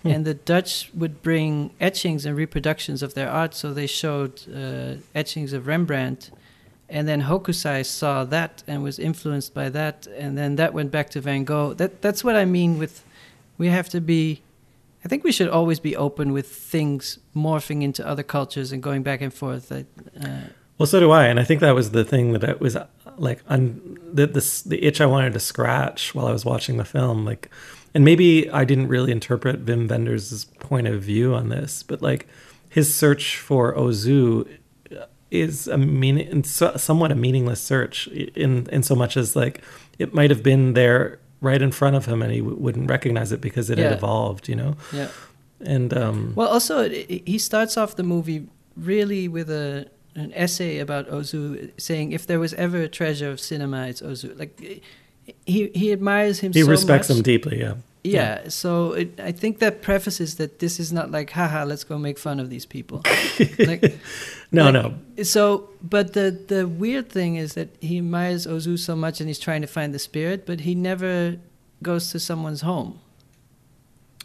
Hmm. 0.02 0.08
And 0.08 0.24
the 0.24 0.34
Dutch 0.34 0.90
would 0.94 1.22
bring 1.22 1.70
etchings 1.80 2.24
and 2.24 2.36
reproductions 2.36 3.02
of 3.02 3.14
their 3.14 3.28
art. 3.28 3.54
So 3.54 3.74
they 3.74 3.86
showed 3.86 4.42
uh, 4.48 5.00
etchings 5.14 5.52
of 5.52 5.66
Rembrandt. 5.66 6.30
And 6.88 7.08
then 7.08 7.22
Hokusai 7.22 7.86
saw 7.86 8.24
that 8.24 8.62
and 8.66 8.82
was 8.82 8.98
influenced 8.98 9.54
by 9.54 9.68
that. 9.70 10.06
And 10.06 10.36
then 10.36 10.56
that 10.56 10.74
went 10.74 10.90
back 10.90 11.10
to 11.10 11.20
Van 11.20 11.44
Gogh. 11.44 11.74
That, 11.74 12.02
that's 12.02 12.24
what 12.24 12.36
I 12.36 12.44
mean 12.44 12.78
with 12.78 13.04
we 13.58 13.68
have 13.68 13.88
to 13.90 14.00
be. 14.00 14.42
I 15.04 15.08
think 15.08 15.24
we 15.24 15.32
should 15.32 15.48
always 15.48 15.80
be 15.80 15.96
open 15.96 16.32
with 16.32 16.48
things 16.48 17.18
morphing 17.34 17.82
into 17.82 18.06
other 18.06 18.22
cultures 18.22 18.72
and 18.72 18.82
going 18.82 19.02
back 19.02 19.20
and 19.20 19.34
forth. 19.34 19.72
uh, 19.72 19.82
well, 20.78 20.86
so 20.86 21.00
do 21.00 21.10
I, 21.10 21.26
and 21.26 21.40
I 21.40 21.44
think 21.44 21.60
that 21.60 21.74
was 21.74 21.90
the 21.90 22.04
thing 22.04 22.32
that 22.32 22.60
was 22.60 22.76
like 23.18 23.42
un, 23.48 23.98
the, 24.12 24.26
the 24.26 24.62
the 24.66 24.84
itch 24.84 25.00
I 25.00 25.06
wanted 25.06 25.32
to 25.34 25.40
scratch 25.40 26.14
while 26.14 26.26
I 26.26 26.32
was 26.32 26.44
watching 26.44 26.76
the 26.76 26.84
film. 26.84 27.24
Like, 27.24 27.50
and 27.94 28.04
maybe 28.04 28.50
I 28.50 28.64
didn't 28.64 28.88
really 28.88 29.12
interpret 29.12 29.64
Wim 29.66 29.88
Wenders' 29.88 30.44
point 30.60 30.86
of 30.86 31.02
view 31.02 31.34
on 31.34 31.48
this, 31.48 31.82
but 31.82 32.02
like 32.02 32.26
his 32.68 32.94
search 32.94 33.36
for 33.36 33.74
Ozu 33.74 34.48
is 35.30 35.66
a 35.68 35.78
mean, 35.78 36.18
in 36.18 36.44
so, 36.44 36.76
somewhat 36.76 37.10
a 37.10 37.14
meaningless 37.14 37.60
search 37.60 38.06
in 38.08 38.66
in 38.70 38.82
so 38.82 38.94
much 38.94 39.16
as 39.16 39.34
like 39.34 39.62
it 39.98 40.12
might 40.14 40.30
have 40.30 40.42
been 40.42 40.74
there 40.74 41.18
right 41.40 41.60
in 41.62 41.72
front 41.72 41.96
of 41.96 42.06
him 42.06 42.22
and 42.22 42.32
he 42.32 42.38
w- 42.38 42.56
wouldn't 42.56 42.88
recognize 42.88 43.32
it 43.32 43.40
because 43.40 43.68
it 43.70 43.78
Yeah. 43.78 43.84
had 43.88 43.92
evolved, 43.98 44.48
you 44.48 44.54
know. 44.56 44.76
Yeah. 44.92 45.08
And 45.60 45.92
um, 45.96 46.32
Well, 46.36 46.48
also 46.48 46.80
it- 46.80 47.22
he 47.26 47.38
starts 47.38 47.76
off 47.76 47.96
the 47.96 48.02
movie 48.02 48.46
really 48.76 49.26
with 49.28 49.50
a 49.50 49.86
an 50.14 50.32
essay 50.34 50.78
about 50.78 51.08
Ozu, 51.08 51.70
saying 51.78 52.12
if 52.12 52.26
there 52.26 52.38
was 52.40 52.54
ever 52.54 52.78
a 52.82 52.88
treasure 52.88 53.30
of 53.30 53.40
cinema, 53.40 53.86
it's 53.88 54.00
Ozu. 54.02 54.38
Like 54.38 54.58
he 55.46 55.68
he 55.74 55.92
admires 55.92 56.40
him. 56.40 56.52
he 56.52 56.62
so 56.62 56.68
respects 56.68 57.08
much. 57.08 57.18
him 57.18 57.22
deeply. 57.22 57.60
Yeah. 57.60 57.74
Yeah, 58.04 58.48
so 58.48 58.94
it, 58.94 59.20
I 59.20 59.30
think 59.30 59.60
that 59.60 59.80
prefaces 59.80 60.34
that 60.34 60.58
this 60.58 60.80
is 60.80 60.92
not 60.92 61.12
like, 61.12 61.30
haha, 61.30 61.62
let's 61.62 61.84
go 61.84 61.98
make 61.98 62.18
fun 62.18 62.40
of 62.40 62.50
these 62.50 62.66
people. 62.66 63.00
like, 63.60 63.96
No, 64.50 64.70
like, 64.70 64.74
no. 64.74 64.94
So, 65.22 65.70
but 65.82 66.12
the 66.12 66.36
the 66.48 66.66
weird 66.66 67.08
thing 67.10 67.36
is 67.36 67.54
that 67.54 67.68
he 67.80 67.98
admires 67.98 68.44
Ozu 68.44 68.76
so 68.76 68.96
much, 68.96 69.20
and 69.20 69.28
he's 69.28 69.38
trying 69.38 69.60
to 69.62 69.68
find 69.68 69.94
the 69.94 70.00
spirit, 70.00 70.46
but 70.46 70.60
he 70.60 70.74
never 70.74 71.36
goes 71.80 72.10
to 72.10 72.18
someone's 72.18 72.62
home. 72.62 72.98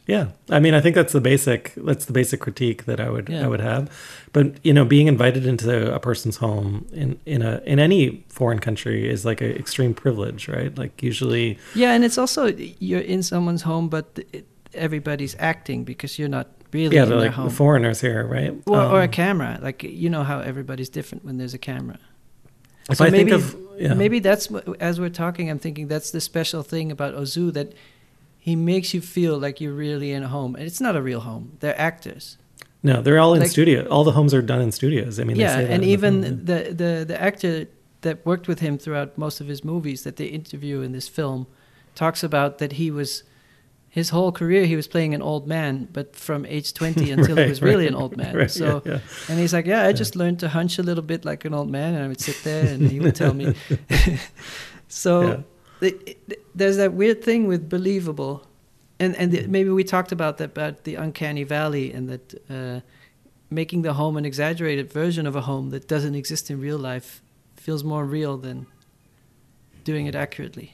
Yeah, 0.07 0.27
I 0.49 0.59
mean, 0.61 0.73
I 0.73 0.79
think 0.81 0.95
that's 0.95 1.11
the 1.13 1.19
basic 1.21 1.73
that's 1.75 2.05
the 2.05 2.13
basic 2.13 2.39
critique 2.39 2.85
that 2.85 2.99
I 2.99 3.09
would 3.09 3.27
Yeah. 3.29 3.43
I 3.45 3.47
would 3.47 3.59
have. 3.61 3.89
But 4.33 4.45
you 4.63 4.73
know, 4.73 4.85
being 4.85 5.07
invited 5.07 5.45
into 5.45 5.93
a 5.93 5.99
person's 5.99 6.37
home 6.37 6.85
in 6.93 7.19
in 7.25 7.41
a 7.41 7.61
in 7.65 7.77
any 7.79 8.23
foreign 8.29 8.59
country 8.59 9.09
is 9.09 9.25
like 9.25 9.41
an 9.41 9.51
extreme 9.51 9.93
privilege, 9.93 10.47
right? 10.47 10.77
Like 10.77 11.03
usually, 11.03 11.57
Yeah, 11.75 11.93
and 11.95 12.03
it's 12.05 12.17
also 12.17 12.45
you're 12.79 13.01
in 13.01 13.21
someone's 13.23 13.63
home, 13.63 13.89
but 13.89 14.05
it, 14.31 14.45
everybody's 14.73 15.35
acting 15.39 15.83
because 15.83 16.17
you're 16.17 16.29
not 16.29 16.47
really 16.73 16.95
yeah, 16.95 17.03
in 17.03 17.09
their 17.09 17.19
like 17.19 17.31
home. 17.31 17.49
the 17.49 17.53
foreigners 17.55 18.01
here, 18.01 18.25
right? 18.25 18.53
or, 18.65 18.81
or 18.81 18.99
a 19.01 19.05
Um, 19.05 19.11
camera, 19.11 19.59
like 19.61 19.83
you 19.83 20.09
know 20.09 20.23
how 20.23 20.39
everybody's 20.39 20.89
different 20.89 21.25
when 21.25 21.37
there's 21.37 21.53
a 21.53 21.57
camera. 21.71 21.97
so 22.93 23.03
I 23.05 23.09
maybe- 23.09 23.31
think 23.31 23.43
of 23.43 23.55
yeah, 23.79 23.93
Maybe 23.93 24.19
that's 24.19 24.47
as 24.79 24.99
we're 24.99 25.09
talking, 25.23 25.49
I'm 25.51 25.59
thinking 25.59 25.87
that's 25.89 26.11
the 26.11 26.19
special 26.21 26.63
thing 26.63 26.91
about 26.91 27.13
Ozu 27.15 27.51
that 27.53 27.73
he 28.47 28.55
makes 28.55 28.93
you 28.93 29.01
feel 29.01 29.37
like 29.37 29.59
you're 29.59 29.73
really 29.73 30.13
in 30.13 30.23
a 30.23 30.29
home, 30.29 30.55
and 30.55 30.63
it's 30.63 30.79
not 30.79 30.95
a 30.95 31.01
real 31.01 31.19
home. 31.19 31.57
They're 31.59 31.79
actors. 31.79 32.37
no, 32.81 33.01
they're 33.01 33.19
all 33.19 33.33
in 33.33 33.41
like- 33.41 33.51
studio. 33.51 33.85
All 33.89 34.05
the 34.05 34.13
homes 34.13 34.33
are 34.33 34.41
done 34.41 34.61
in 34.61 34.71
studios. 34.71 35.19
I 35.19 35.25
mean, 35.25 35.35
they 35.35 35.43
yeah, 35.43 35.55
say 35.57 35.65
and 35.65 35.73
in 35.73 35.81
the 35.81 35.87
even 35.95 36.23
film, 36.23 36.45
the, 36.45 36.59
the 36.81 37.05
the 37.11 37.21
actor 37.29 37.53
that 38.01 38.25
worked 38.25 38.47
with 38.47 38.59
him 38.59 38.77
throughout 38.77 39.17
most 39.17 39.41
of 39.41 39.47
his 39.47 39.65
movies 39.65 40.03
that 40.03 40.15
they 40.15 40.27
interview 40.27 40.79
in 40.81 40.93
this 40.93 41.09
film 41.09 41.45
talks 41.93 42.23
about 42.23 42.57
that 42.59 42.71
he 42.73 42.89
was 42.89 43.23
his 43.89 44.11
whole 44.11 44.31
career 44.31 44.63
he 44.65 44.77
was 44.77 44.87
playing 44.87 45.13
an 45.13 45.21
old 45.21 45.45
man, 45.45 45.89
but 45.91 46.15
from 46.15 46.45
age 46.45 46.73
20 46.79 47.11
until 47.11 47.35
he 47.35 47.49
was 47.49 47.61
really 47.61 47.83
right, 47.83 47.95
an 47.95 48.01
old 48.01 48.15
man. 48.15 48.33
right, 48.33 48.51
so 48.51 48.81
yeah, 48.85 48.93
yeah. 48.93 48.99
and 49.27 49.39
he's 49.39 49.53
like, 49.53 49.65
yeah, 49.65 49.83
I 49.89 49.91
just 49.91 50.15
learned 50.15 50.39
to 50.39 50.47
hunch 50.47 50.79
a 50.79 50.83
little 50.83 51.03
bit 51.03 51.25
like 51.25 51.43
an 51.43 51.53
old 51.53 51.69
man, 51.69 51.95
and 51.95 52.03
I 52.05 52.07
would 52.07 52.21
sit 52.21 52.39
there 52.45 52.65
and 52.73 52.89
he 52.89 53.01
would 53.01 53.15
tell 53.23 53.33
me. 53.33 53.55
so. 54.87 55.43
It, 55.81 56.17
it- 56.27 56.43
there's 56.55 56.77
that 56.77 56.93
weird 56.93 57.23
thing 57.23 57.45
with 57.47 57.69
believable, 57.69 58.47
and 58.99 59.15
and 59.15 59.31
the, 59.31 59.47
maybe 59.47 59.69
we 59.69 59.83
talked 59.83 60.11
about 60.11 60.37
that 60.37 60.45
about 60.57 60.83
the 60.85 60.95
uncanny 60.95 61.43
valley 61.43 61.93
and 61.93 62.09
that 62.09 62.33
uh, 62.49 62.79
making 63.49 63.83
the 63.83 63.93
home 63.93 64.17
an 64.17 64.25
exaggerated 64.25 64.91
version 64.91 65.27
of 65.27 65.35
a 65.35 65.41
home 65.41 65.69
that 65.69 65.87
doesn't 65.87 66.15
exist 66.15 66.49
in 66.49 66.59
real 66.59 66.79
life 66.79 67.21
feels 67.55 67.83
more 67.83 68.05
real 68.05 68.37
than 68.37 68.65
doing 69.83 70.07
it 70.07 70.15
accurately. 70.15 70.73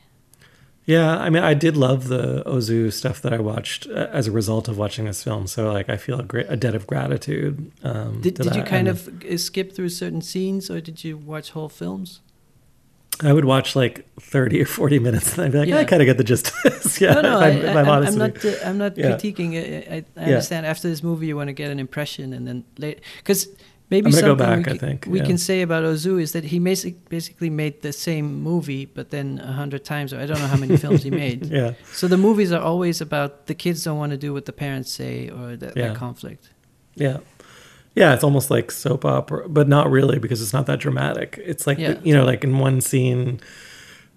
Yeah, 0.85 1.17
I 1.17 1.29
mean, 1.29 1.43
I 1.43 1.53
did 1.53 1.77
love 1.77 2.07
the 2.09 2.43
Ozu 2.45 2.91
stuff 2.91 3.21
that 3.21 3.31
I 3.33 3.39
watched 3.39 3.87
uh, 3.87 4.07
as 4.11 4.27
a 4.27 4.31
result 4.31 4.67
of 4.67 4.77
watching 4.77 5.05
this 5.05 5.23
film. 5.23 5.47
So, 5.47 5.71
like, 5.71 5.87
I 5.89 5.95
feel 5.97 6.19
a 6.19 6.23
great 6.23 6.45
a 6.49 6.57
debt 6.57 6.75
of 6.75 6.85
gratitude. 6.87 7.71
Um, 7.83 8.19
Did, 8.21 8.35
did 8.35 8.55
you 8.55 8.63
kind 8.63 8.87
And 8.87 8.89
of 8.89 9.23
uh, 9.23 9.37
skip 9.37 9.73
through 9.73 9.89
certain 9.89 10.21
scenes, 10.21 10.69
or 10.69 10.81
did 10.81 11.03
you 11.05 11.17
watch 11.17 11.51
whole 11.51 11.69
films? 11.69 12.19
I 13.21 13.31
would 13.31 13.45
watch 13.45 13.75
like 13.75 14.05
thirty 14.19 14.61
or 14.61 14.65
forty 14.65 14.99
minutes, 14.99 15.33
and 15.37 15.45
I'd 15.45 15.51
be 15.51 15.59
like, 15.59 15.67
Yeah. 15.69 15.77
I 15.77 15.85
kind 15.85 16.01
of 16.01 16.05
get 16.07 16.17
the 16.17 16.23
gist 16.23 16.47
of 16.47 16.53
this. 16.63 16.99
yeah, 17.01 17.13
no, 17.13 17.21
no, 17.21 17.37
if 17.37 17.43
I, 17.43 17.47
I'm, 17.49 17.57
if 17.57 17.75
I'm 17.75 18.07
I'm 18.07 18.17
not. 18.17 18.45
Uh, 18.45 18.53
I'm 18.65 18.77
not 18.77 18.97
Yeah. 18.97 19.11
critiquing. 19.11 19.53
it. 19.53 19.87
I, 19.89 19.95
I 19.95 20.03
Yeah. 20.21 20.25
understand. 20.25 20.65
After 20.65 20.89
this 20.89 21.03
movie, 21.03 21.27
you 21.27 21.35
want 21.35 21.49
to 21.49 21.53
get 21.53 21.69
an 21.71 21.79
impression, 21.79 22.33
and 22.33 22.47
then 22.47 22.63
later, 22.77 23.01
because 23.17 23.47
maybe 23.89 24.07
I'm 24.07 24.11
go 24.13 24.17
something 24.19 24.63
back, 24.63 24.73
we, 24.73 24.77
think, 24.79 25.05
we 25.07 25.19
can 25.21 25.37
say 25.37 25.61
about 25.61 25.83
Ozu 25.83 26.19
is 26.19 26.31
that 26.31 26.43
he 26.45 26.57
basic, 26.57 27.07
basically 27.09 27.49
made 27.51 27.81
the 27.83 27.93
same 27.93 28.41
movie, 28.41 28.85
but 28.85 29.11
then 29.11 29.39
a 29.43 29.51
hundred 29.53 29.83
times, 29.85 30.11
or 30.13 30.19
I 30.19 30.25
don't 30.25 30.39
know 30.39 30.47
how 30.47 30.57
many 30.57 30.77
films 30.77 31.03
he 31.03 31.11
made. 31.25 31.45
Yeah, 31.45 31.73
So 31.93 32.07
the 32.07 32.17
movies 32.17 32.51
are 32.51 32.61
always 32.61 32.99
about 33.01 33.45
the 33.45 33.53
kids 33.53 33.83
don't 33.83 33.99
want 33.99 34.11
to 34.11 34.17
do 34.17 34.33
what 34.33 34.45
the 34.45 34.53
parents 34.53 34.91
say, 34.91 35.29
or 35.29 35.55
that, 35.57 35.77
Yeah. 35.77 35.89
that 35.89 35.97
conflict. 35.97 36.49
yeah, 36.95 37.17
yeah. 37.95 38.13
It's 38.13 38.23
almost 38.23 38.49
like 38.51 38.71
soap 38.71 39.05
opera, 39.05 39.47
but 39.49 39.67
not 39.67 39.89
really 39.91 40.19
because 40.19 40.41
it's 40.41 40.53
not 40.53 40.65
that 40.67 40.79
dramatic. 40.79 41.39
It's 41.43 41.65
like 41.67 41.77
Yeah. 41.77 41.99
you 42.03 42.13
know, 42.13 42.25
like 42.25 42.43
in 42.43 42.59
one 42.59 42.81
scene. 42.81 43.39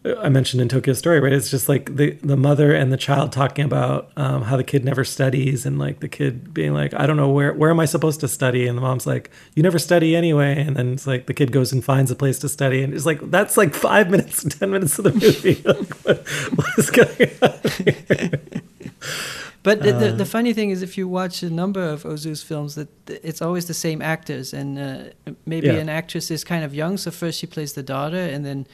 uh, 0.05 0.15
I 0.21 0.29
mentioned 0.29 0.61
in 0.63 0.69
Tokyo 0.69 0.95
Story, 0.95 1.19
right? 1.21 1.33
It's 1.33 1.51
just 1.51 1.69
like 1.69 1.97
the 1.97 2.13
the 2.23 2.37
mother 2.37 2.73
and 2.73 2.93
the 2.93 2.97
child 2.97 3.33
talking 3.33 3.65
about 3.65 4.11
um, 4.17 4.43
how 4.43 4.57
the 4.57 4.63
kid 4.65 4.85
never 4.85 5.03
studies, 5.05 5.67
and 5.67 5.79
like 5.81 5.99
the 6.01 6.09
kid 6.09 6.55
being 6.55 6.73
like, 6.75 6.95
"I 6.95 7.07
don't 7.07 7.17
know 7.17 7.29
where 7.31 7.53
where 7.53 7.71
am 7.71 7.81
I 7.81 7.87
supposed 7.87 8.21
to 8.21 8.29
study?" 8.29 8.69
And 8.69 8.79
the 8.79 8.83
mom's 8.83 9.05
like, 9.07 9.31
"You 9.57 9.63
never 9.65 9.79
study 9.81 10.15
anyway." 10.15 10.61
And 10.65 10.77
then 10.77 10.93
it's 10.93 11.07
like 11.09 11.27
the 11.27 11.35
kid 11.35 11.51
goes 11.51 11.73
and 11.73 11.85
finds 11.85 12.11
a 12.13 12.15
place 12.17 12.39
to 12.41 12.49
study, 12.49 12.83
and 12.85 12.95
it's 12.95 13.05
like 13.07 13.21
that's 13.33 13.57
like 13.57 13.75
five 13.75 14.09
minutes, 14.15 14.45
ten 14.59 14.71
minutes 14.71 14.97
of 14.99 15.05
the 15.05 15.13
movie. 15.13 15.61
like, 15.65 15.93
what, 16.05 16.19
what 16.55 16.79
is 16.79 16.91
going 16.91 17.31
on? 17.43 18.63
But 19.63 19.83
the, 19.83 19.93
the, 19.93 20.09
Uh, 20.09 20.17
the 20.17 20.25
funny 20.25 20.53
thing 20.55 20.71
is, 20.71 20.83
if 20.83 20.97
you 20.99 21.09
watch 21.09 21.43
a 21.43 21.51
number 21.51 21.83
of 21.93 22.05
Ozu's 22.05 22.43
films, 22.43 22.75
that 22.75 22.89
it's 23.09 23.43
always 23.43 23.65
the 23.67 23.75
same 23.75 24.01
actors, 24.03 24.55
and 24.55 24.79
uh, 24.79 25.33
maybe 25.45 25.67
Yeah. 25.69 25.81
an 25.81 25.89
actress 25.89 26.31
is 26.31 26.45
kind 26.45 26.65
of 26.65 26.73
young. 26.75 26.99
So 26.99 27.11
first 27.11 27.39
she 27.41 27.47
plays 27.47 27.73
the 27.73 27.83
daughter, 27.83 28.35
and 28.35 28.45
then 28.45 28.67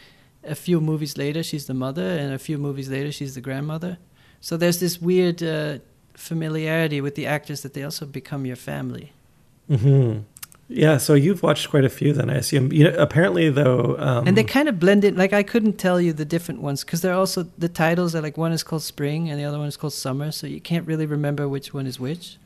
a 0.45 0.55
few 0.55 0.81
movies 0.81 1.17
later 1.17 1.43
she's 1.43 1.65
the 1.67 1.75
mother, 1.75 2.19
and 2.21 2.33
a 2.35 2.39
few 2.39 2.59
movies 2.59 2.89
later 2.89 3.11
she's 3.13 3.33
the 3.35 3.41
grandmother. 3.41 3.97
So 4.41 4.57
there's 4.57 4.79
this 4.79 5.01
weird 5.01 5.43
uh, 5.43 5.79
familiarity 6.15 7.01
with 7.01 7.15
the 7.15 7.27
actors 7.27 7.61
that 7.63 7.73
they 7.73 7.85
also 7.85 8.07
become 8.07 8.45
your 8.47 8.57
family. 8.57 9.13
hmm 9.69 10.19
Yeah, 10.75 10.97
so 10.97 11.15
you've 11.15 11.43
watched 11.43 11.69
quite 11.71 11.85
a 11.85 11.89
few, 11.89 12.13
then 12.13 12.31
I 12.31 12.35
assume. 12.37 12.73
You 12.73 12.85
know, 12.91 12.97
apparently 12.99 13.51
though, 13.51 13.97
um, 13.99 14.27
and 14.27 14.37
they 14.37 14.45
kind 14.45 14.69
of 14.69 14.79
blend 14.81 15.05
in. 15.05 15.17
Like 15.17 15.33
I 15.33 15.43
couldn't 15.43 15.75
tell 15.79 16.01
you 16.01 16.13
the 16.13 16.25
different 16.25 16.61
ones 16.63 16.85
because 16.85 17.01
they're 17.03 17.15
also 17.15 17.47
the 17.59 17.69
titles 17.69 18.15
are 18.15 18.23
like 18.23 18.37
one 18.37 18.53
is 18.53 18.63
called 18.63 18.83
spring 18.83 19.29
and 19.29 19.39
the 19.39 19.45
other 19.45 19.59
one 19.59 19.69
is 19.69 19.77
called 19.77 19.93
summer, 19.93 20.33
so 20.33 20.47
you 20.47 20.61
can't 20.61 20.87
really 20.87 21.07
remember 21.07 21.49
which 21.49 21.75
one 21.75 21.87
is 21.87 22.01
which. 22.01 22.39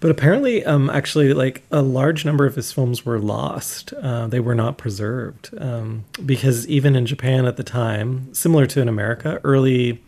But 0.00 0.10
apparently, 0.10 0.64
um, 0.64 0.90
actually, 0.90 1.32
like 1.32 1.62
a 1.70 1.80
large 1.80 2.24
number 2.24 2.44
of 2.44 2.56
his 2.56 2.72
films 2.72 3.06
were 3.06 3.20
lost. 3.20 3.92
Uh, 3.92 4.26
they 4.26 4.40
were 4.40 4.54
not 4.56 4.76
preserved 4.76 5.50
um, 5.58 6.04
because 6.26 6.66
even 6.66 6.96
in 6.96 7.06
Japan 7.06 7.46
at 7.46 7.56
the 7.56 7.62
time, 7.62 8.34
similar 8.34 8.66
to 8.66 8.80
in 8.80 8.88
America, 8.88 9.40
early 9.44 10.02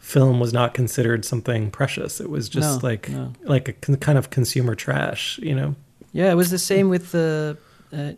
film 0.00 0.40
was 0.40 0.52
not 0.52 0.74
considered 0.74 1.24
something 1.24 1.70
precious. 1.70 2.20
It 2.20 2.30
was 2.30 2.48
just 2.48 2.82
No, 2.82 2.88
like 2.88 3.08
no. 3.08 3.32
like 3.44 3.68
a 3.68 3.72
con- 3.74 3.96
kind 3.96 4.18
of 4.18 4.30
consumer 4.30 4.74
trash, 4.74 5.38
you 5.38 5.54
know. 5.54 5.76
Yeah, 6.16 6.32
it 6.32 6.36
was 6.36 6.50
the 6.50 6.58
same 6.58 6.88
with 6.88 7.12
the 7.12 7.56
uh, 7.92 8.12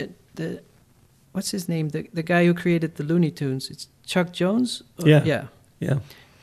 uh, 0.00 0.06
the 0.34 0.62
what's 1.32 1.50
his 1.50 1.68
name? 1.68 1.88
The 1.88 2.08
the 2.12 2.22
guy 2.22 2.44
who 2.46 2.54
created 2.54 2.96
the 2.96 3.04
Looney 3.04 3.30
Tunes. 3.30 3.70
It's 3.70 3.88
Chuck 4.06 4.32
Jones. 4.32 4.82
Or- 4.98 5.08
Yeah. 5.08 5.24
yeah. 5.24 5.44
Yeah, 5.80 5.98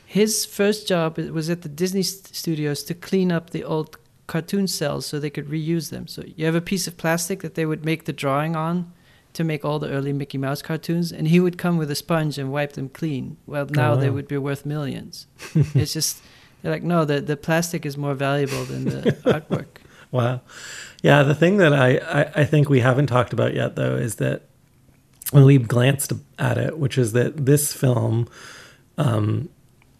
His 0.06 0.44
first 0.46 0.86
job 0.86 1.18
was 1.18 1.48
at 1.50 1.62
the 1.62 1.68
Disney 1.68 2.02
st- 2.02 2.34
Studios 2.36 2.84
to 2.84 2.94
clean 2.94 3.32
up 3.32 3.50
the 3.50 3.64
old 3.64 3.96
cartoon 4.26 4.68
cells 4.68 5.06
so 5.06 5.18
they 5.18 5.30
could 5.30 5.48
reuse 5.48 5.90
them. 5.90 6.06
So 6.06 6.22
you 6.36 6.44
have 6.46 6.54
a 6.54 6.60
piece 6.60 6.86
of 6.86 6.96
plastic 6.96 7.40
that 7.40 7.54
they 7.54 7.66
would 7.66 7.84
make 7.84 8.04
the 8.04 8.12
drawing 8.12 8.54
on 8.54 8.92
to 9.32 9.42
make 9.44 9.64
all 9.64 9.78
the 9.78 9.88
early 9.90 10.12
Mickey 10.12 10.38
Mouse 10.38 10.62
cartoons, 10.62 11.12
and 11.12 11.26
he 11.28 11.40
would 11.40 11.56
come 11.58 11.78
with 11.78 11.90
a 11.90 11.94
sponge 11.94 12.38
and 12.38 12.52
wipe 12.52 12.72
them 12.74 12.88
clean. 12.88 13.36
Well, 13.46 13.66
now 13.70 13.96
they 13.96 14.08
wow. 14.10 14.16
would 14.16 14.28
be 14.28 14.38
worth 14.38 14.64
millions. 14.66 15.26
it's 15.74 15.94
just 15.94 16.22
they're 16.60 16.70
like, 16.72 16.84
no, 16.84 17.04
the 17.04 17.20
the 17.20 17.36
plastic 17.36 17.86
is 17.86 17.96
more 17.96 18.14
valuable 18.14 18.64
than 18.64 18.84
the 18.84 19.00
artwork. 19.24 19.81
Wow. 20.12 20.42
Yeah, 21.02 21.24
the 21.24 21.34
thing 21.34 21.56
that 21.56 21.72
I, 21.72 21.96
I, 21.96 22.42
I 22.42 22.44
think 22.44 22.68
we 22.68 22.80
haven't 22.80 23.08
talked 23.08 23.32
about 23.32 23.54
yet, 23.54 23.74
though, 23.74 23.96
is 23.96 24.16
that 24.16 24.42
when 25.32 25.44
we 25.44 25.58
glanced 25.58 26.12
at 26.38 26.58
it, 26.58 26.78
which 26.78 26.96
is 26.96 27.12
that 27.12 27.46
this 27.46 27.72
film, 27.72 28.28
um, 28.98 29.48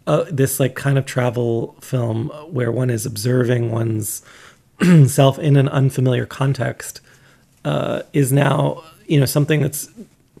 uh, 0.07 0.25
this 0.29 0.59
like 0.59 0.75
kind 0.75 0.97
of 0.97 1.05
travel 1.05 1.75
film 1.81 2.29
where 2.51 2.71
one 2.71 2.89
is 2.89 3.05
observing 3.05 3.71
one's 3.71 4.21
self 5.07 5.39
in 5.39 5.57
an 5.57 5.67
unfamiliar 5.69 6.25
context, 6.25 7.01
uh, 7.65 8.03
is 8.13 8.31
now 8.31 8.83
you 9.07 9.19
know 9.19 9.25
something 9.25 9.61
that's 9.61 9.89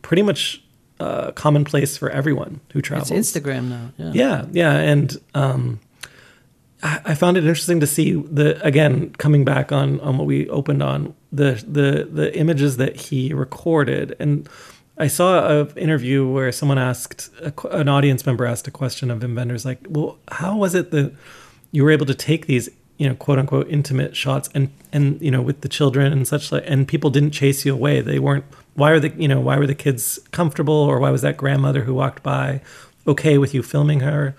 pretty 0.01 0.21
much 0.21 0.61
uh, 0.99 1.31
commonplace 1.31 1.97
for 1.97 2.09
everyone 2.09 2.59
who 2.71 2.81
travels. 2.81 3.09
It's 3.11 3.31
Instagram 3.31 3.69
now. 3.69 3.91
Yeah. 3.97 4.11
Yeah, 4.13 4.45
yeah, 4.51 4.73
and 4.75 5.17
um, 5.33 5.79
I, 6.83 7.15
found 7.15 7.37
it 7.37 7.45
interesting 7.45 7.79
to 7.79 7.87
see 7.87 8.13
the 8.13 8.61
again 8.65 9.11
coming 9.11 9.45
back 9.45 9.71
on 9.71 10.01
on 10.01 10.17
what 10.17 10.27
we 10.27 10.49
opened 10.49 10.83
on 10.83 11.15
the 11.31 11.63
the 11.65 12.09
the 12.11 12.37
images 12.37 12.75
that 12.77 12.95
he 12.97 13.33
recorded, 13.33 14.15
and 14.19 14.49
I 14.97 15.07
saw 15.07 15.61
an 15.61 15.77
interview 15.77 16.27
where 16.27 16.51
someone 16.51 16.77
asked 16.77 17.29
an 17.71 17.87
audience 17.87 18.25
member 18.25 18.45
asked 18.45 18.67
a 18.67 18.71
question 18.71 19.09
of 19.09 19.19
Wim 19.19 19.35
Wenders 19.35 19.65
like, 19.65 19.79
well, 19.89 20.17
how 20.29 20.57
was 20.57 20.75
it 20.75 20.91
that 20.91 21.15
you 21.71 21.83
were 21.83 21.91
able 21.91 22.05
to 22.05 22.13
take 22.13 22.47
these 22.47 22.69
you 22.97 23.07
know 23.07 23.15
quote 23.15 23.39
unquote 23.39 23.69
intimate 23.69 24.15
shots 24.15 24.49
and 24.53 24.69
and 24.91 25.21
you 25.21 25.31
know 25.31 25.41
with 25.41 25.61
the 25.61 25.69
children 25.69 26.11
and 26.11 26.27
such 26.27 26.51
like 26.51 26.63
and 26.67 26.87
people 26.87 27.09
didn't 27.09 27.31
chase 27.31 27.65
you 27.65 27.73
away? 27.73 28.01
They 28.01 28.19
weren't 28.19 28.45
why 28.73 28.91
are 28.91 28.99
the 28.99 29.09
you 29.17 29.29
know 29.29 29.39
why 29.39 29.57
were 29.57 29.67
the 29.67 29.75
kids 29.75 30.19
comfortable? 30.31 30.73
Or 30.73 30.99
why 30.99 31.11
was 31.11 31.21
that 31.21 31.37
grandmother 31.37 31.83
who 31.85 31.93
walked 31.93 32.23
by 32.23 32.59
okay 33.07 33.37
with 33.37 33.53
you 33.53 33.63
filming 33.63 34.01
her 34.01 34.35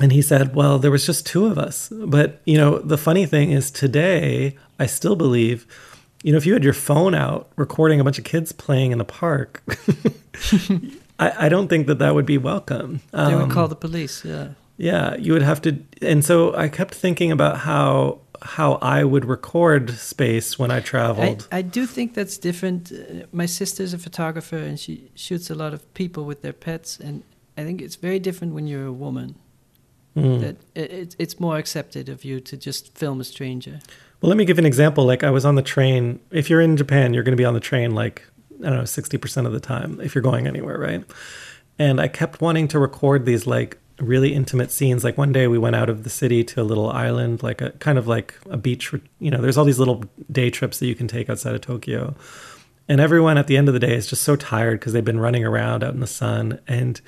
and 0.00 0.12
he 0.12 0.22
said 0.22 0.54
well 0.54 0.78
there 0.78 0.90
was 0.90 1.04
just 1.06 1.26
two 1.26 1.46
of 1.46 1.58
us. 1.58 1.88
But 1.92 2.40
you 2.44 2.56
know 2.56 2.78
the 2.78 2.98
funny 2.98 3.26
thing 3.26 3.50
is 3.52 3.70
today 3.70 4.56
i 4.78 4.86
still 4.86 5.16
believe 5.16 5.66
you 6.22 6.32
know 6.32 6.38
if 6.38 6.46
you 6.46 6.52
had 6.52 6.64
your 6.64 6.72
phone 6.72 7.14
out 7.14 7.50
recording 7.56 8.00
a 8.00 8.04
bunch 8.04 8.18
of 8.18 8.24
kids 8.24 8.52
playing 8.52 8.92
in 8.92 8.98
the 8.98 9.04
park 9.04 9.62
I, 11.20 11.46
I, 11.46 11.48
don't 11.48 11.66
think 11.66 11.88
that 11.88 11.98
that 11.98 12.14
would 12.14 12.26
be 12.26 12.38
welcome. 12.38 13.00
They 13.12 13.34
would 13.34 13.50
call 13.50 13.64
um, 13.64 13.70
the 13.70 13.76
police 13.76 14.24
yeah. 14.24 14.50
yeah 14.76 15.16
you 15.16 15.32
would 15.32 15.42
have 15.42 15.60
to 15.62 15.78
and 16.00 16.24
so 16.24 16.54
i 16.54 16.68
kept 16.68 16.94
thinking 16.94 17.32
about 17.32 17.58
how 17.58 18.20
how 18.40 18.74
i 18.74 19.02
would 19.02 19.24
record 19.24 19.90
space 19.90 20.58
when 20.58 20.70
i 20.70 20.80
traveled. 20.80 21.48
I, 21.50 21.58
I 21.58 21.62
do 21.62 21.86
think 21.86 22.14
that's 22.14 22.38
different. 22.38 22.92
Uh, 22.92 23.26
my 23.32 23.46
sister's 23.46 23.92
a 23.92 23.98
photographer 23.98 24.56
and 24.56 24.78
she 24.78 25.10
shoots 25.14 25.50
a 25.50 25.54
lot 25.54 25.74
of 25.74 25.92
people 25.94 26.24
with 26.24 26.42
their 26.42 26.52
pets 26.52 26.98
and 26.98 27.24
i 27.56 27.64
think 27.64 27.82
it's 27.82 27.96
very 27.96 28.20
different 28.20 28.54
when 28.54 28.66
you're 28.66 28.86
a 28.86 28.92
woman 28.92 29.34
mm. 30.22 30.40
that 30.40 30.56
it, 30.74 31.16
it's 31.18 31.40
more 31.40 31.56
accepted 31.56 32.08
of 32.08 32.24
you 32.24 32.40
to 32.40 32.56
just 32.56 32.96
film 32.96 33.20
a 33.20 33.24
stranger 33.24 33.80
well 34.20 34.28
let 34.28 34.36
me 34.36 34.44
give 34.44 34.58
an 34.58 34.66
example 34.66 35.04
like 35.04 35.24
i 35.24 35.30
was 35.30 35.44
on 35.44 35.54
the 35.54 35.62
train 35.62 36.20
if 36.30 36.48
you're 36.48 36.60
in 36.60 36.76
japan 36.76 37.14
you're 37.14 37.22
going 37.22 37.36
to 37.36 37.40
be 37.40 37.44
on 37.44 37.54
the 37.54 37.60
train 37.60 37.94
like 37.94 38.22
i 38.60 38.68
don't 38.68 38.78
know 38.78 38.82
60% 38.82 39.46
of 39.46 39.52
the 39.52 39.60
time 39.60 40.00
if 40.00 40.14
you're 40.14 40.22
going 40.22 40.46
anywhere 40.46 40.78
right 40.78 41.04
and 41.78 42.00
i 42.00 42.08
kept 42.08 42.40
wanting 42.40 42.68
to 42.68 42.78
record 42.78 43.24
these 43.24 43.46
like 43.46 43.78
really 44.00 44.34
intimate 44.34 44.70
scenes. 44.70 45.04
Like 45.04 45.18
one 45.18 45.32
day 45.32 45.46
we 45.46 45.58
went 45.58 45.76
out 45.76 45.90
of 45.90 46.04
the 46.04 46.10
city 46.10 46.44
to 46.44 46.62
a 46.62 46.64
little 46.64 46.90
island, 46.90 47.42
like 47.42 47.60
a 47.60 47.70
kind 47.72 47.98
of 47.98 48.06
like 48.06 48.34
a 48.50 48.56
beach. 48.56 48.92
You 49.18 49.30
know, 49.30 49.40
there's 49.40 49.58
all 49.58 49.64
these 49.64 49.78
little 49.78 50.04
day 50.30 50.50
trips 50.50 50.78
that 50.78 50.86
you 50.86 50.94
can 50.94 51.08
take 51.08 51.28
outside 51.28 51.54
of 51.54 51.60
Tokyo. 51.60 52.14
And 52.88 53.00
everyone 53.00 53.36
at 53.36 53.48
the 53.48 53.56
end 53.56 53.68
of 53.68 53.74
the 53.74 53.80
day 53.80 53.94
is 53.94 54.06
just 54.06 54.22
so 54.22 54.34
tired 54.34 54.80
because 54.80 54.92
they've 54.92 55.04
been 55.04 55.20
running 55.20 55.44
around 55.44 55.84
out 55.84 55.92
in 55.94 56.00
the 56.00 56.06
sun. 56.06 56.58
And, 56.66 57.00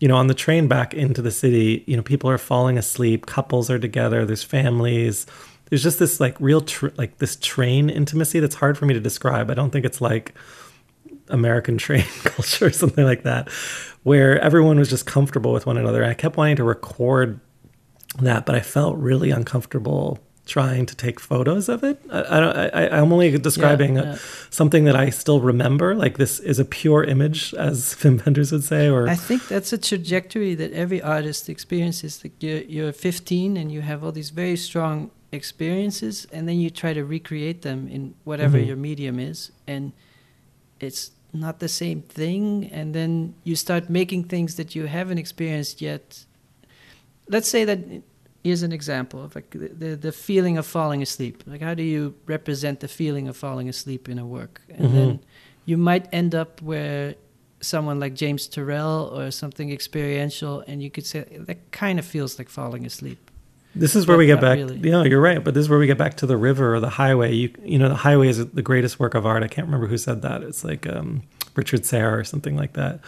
you 0.00 0.08
know, 0.08 0.16
on 0.16 0.28
the 0.28 0.34
train 0.34 0.68
back 0.68 0.94
into 0.94 1.22
the 1.22 1.30
city, 1.30 1.84
you 1.86 1.96
know, 1.96 2.02
people 2.02 2.30
are 2.30 2.38
falling 2.38 2.78
asleep, 2.78 3.26
couples 3.26 3.70
are 3.70 3.78
together, 3.78 4.24
there's 4.24 4.44
families. 4.44 5.26
There's 5.68 5.82
just 5.82 5.98
this 5.98 6.20
like 6.20 6.36
real, 6.40 6.62
tr- 6.62 6.88
like 6.96 7.18
this 7.18 7.36
train 7.36 7.90
intimacy 7.90 8.40
that's 8.40 8.54
hard 8.54 8.78
for 8.78 8.86
me 8.86 8.94
to 8.94 9.00
describe. 9.00 9.50
I 9.50 9.54
don't 9.54 9.70
think 9.70 9.84
it's 9.84 10.00
like 10.00 10.34
American 11.28 11.78
train 11.78 12.04
culture 12.24 12.66
or 12.66 12.70
something 12.70 13.04
like 13.04 13.24
that 13.24 13.48
where 14.02 14.40
everyone 14.40 14.78
was 14.78 14.88
just 14.88 15.06
comfortable 15.06 15.52
with 15.52 15.66
one 15.66 15.76
another. 15.76 16.04
I 16.04 16.14
kept 16.14 16.36
wanting 16.36 16.56
to 16.56 16.64
record 16.64 17.40
that, 18.20 18.46
but 18.46 18.54
I 18.54 18.60
felt 18.60 18.96
really 18.96 19.30
uncomfortable 19.30 20.18
trying 20.48 20.86
to 20.86 20.96
take 20.96 21.20
photos 21.20 21.68
of 21.68 21.84
it. 21.84 22.00
I, 22.10 22.70
I, 22.72 22.98
am 22.98 23.12
only 23.12 23.36
describing 23.38 23.96
yeah, 23.96 24.02
yeah. 24.02 24.12
A, 24.14 24.18
something 24.50 24.84
that 24.84 24.96
I 24.96 25.10
still 25.10 25.40
remember. 25.40 25.94
Like 25.94 26.18
this 26.18 26.40
is 26.40 26.58
a 26.58 26.64
pure 26.64 27.04
image, 27.04 27.54
as 27.54 27.94
Wim 28.00 28.24
Wenders 28.24 28.50
would 28.50 28.64
say. 28.64 28.88
Or 28.88 29.08
I 29.08 29.14
think 29.14 29.46
that's 29.46 29.72
a 29.72 29.78
trajectory 29.78 30.54
that 30.56 30.72
every 30.72 31.00
artist 31.00 31.48
experiences. 31.48 32.24
Like 32.24 32.42
you're, 32.42 32.62
you're 32.62 32.92
15 32.92 33.56
and 33.56 33.70
you 33.70 33.82
have 33.82 34.02
all 34.02 34.12
these 34.12 34.30
very 34.30 34.56
strong 34.56 35.10
experiences, 35.30 36.26
and 36.32 36.48
then 36.48 36.58
you 36.58 36.70
try 36.70 36.94
to 36.94 37.04
recreate 37.04 37.62
them 37.62 37.86
in 37.86 38.14
whatever 38.24 38.56
mm-hmm. 38.58 38.68
your 38.68 38.76
medium 38.76 39.18
is, 39.20 39.52
and 39.66 39.92
it's 40.80 41.12
not 41.32 41.58
the 41.58 41.68
same 41.68 42.00
thing 42.00 42.64
and 42.72 42.94
then 42.94 43.34
you 43.44 43.54
start 43.54 43.90
making 43.90 44.24
things 44.24 44.54
that 44.54 44.74
you 44.74 44.86
haven't 44.86 45.18
experienced 45.18 45.82
yet 45.82 46.24
let's 47.28 47.48
say 47.48 47.64
that 47.64 47.78
here's 48.48 48.62
an 48.62 48.72
example 48.72 49.22
of 49.22 49.34
like 49.34 49.50
the, 49.50 49.68
the, 49.68 49.96
the 49.96 50.12
feeling 50.12 50.56
of 50.58 50.66
falling 50.66 51.02
asleep 51.02 51.42
like 51.46 51.60
how 51.60 51.74
do 51.74 51.82
you 51.82 52.14
represent 52.26 52.80
the 52.80 52.88
feeling 52.88 53.28
of 53.28 53.36
falling 53.36 53.68
asleep 53.68 54.08
in 54.08 54.18
a 54.18 54.26
work 54.26 54.62
and 54.70 54.86
mm-hmm. 54.86 54.96
then 54.96 55.20
you 55.66 55.76
might 55.76 56.08
end 56.12 56.34
up 56.34 56.62
where 56.62 57.14
someone 57.60 57.98
like 58.00 58.14
James 58.14 58.48
Turrell 58.48 59.12
or 59.12 59.30
something 59.30 59.70
experiential 59.70 60.64
and 60.66 60.82
you 60.82 60.90
could 60.90 61.04
say 61.04 61.24
that 61.48 61.72
kind 61.72 61.98
of 61.98 62.04
feels 62.04 62.38
like 62.38 62.48
falling 62.48 62.86
asleep 62.86 63.30
this 63.74 63.94
is 63.94 64.06
where 64.08 64.16
we 64.16 64.26
get 64.26 64.40
back. 64.40 64.56
Really. 64.56 64.76
You 64.78 64.90
know, 64.90 65.04
you're 65.04 65.20
right, 65.20 65.44
but 65.44 65.54
this 65.54 65.60
is 65.60 65.68
where 65.68 65.78
we 65.78 65.86
get 65.86 65.98
back 65.98 66.16
to 66.16 66.26
the 66.26 66.36
river 66.36 66.74
or 66.74 66.80
the 66.80 66.88
highway. 66.88 67.32
You, 67.34 67.52
you 67.62 67.78
know, 67.78 67.88
the 67.88 67.94
highway 67.94 68.28
is 68.28 68.44
the 68.44 68.62
greatest 68.62 68.98
work 68.98 69.14
of 69.14 69.24
art. 69.24 69.44
I 69.44 69.46
can't 69.46 69.68
remember 69.68 69.86
who 69.86 69.98
said 69.98 70.22
that. 70.22 70.42
It's 70.42 70.64
like 70.64 70.86
um, 70.88 71.22
Richard 71.54 71.84
Serra 71.84 72.18
or 72.18 72.24
something 72.24 72.56
like 72.56 72.72
that. 72.72 73.00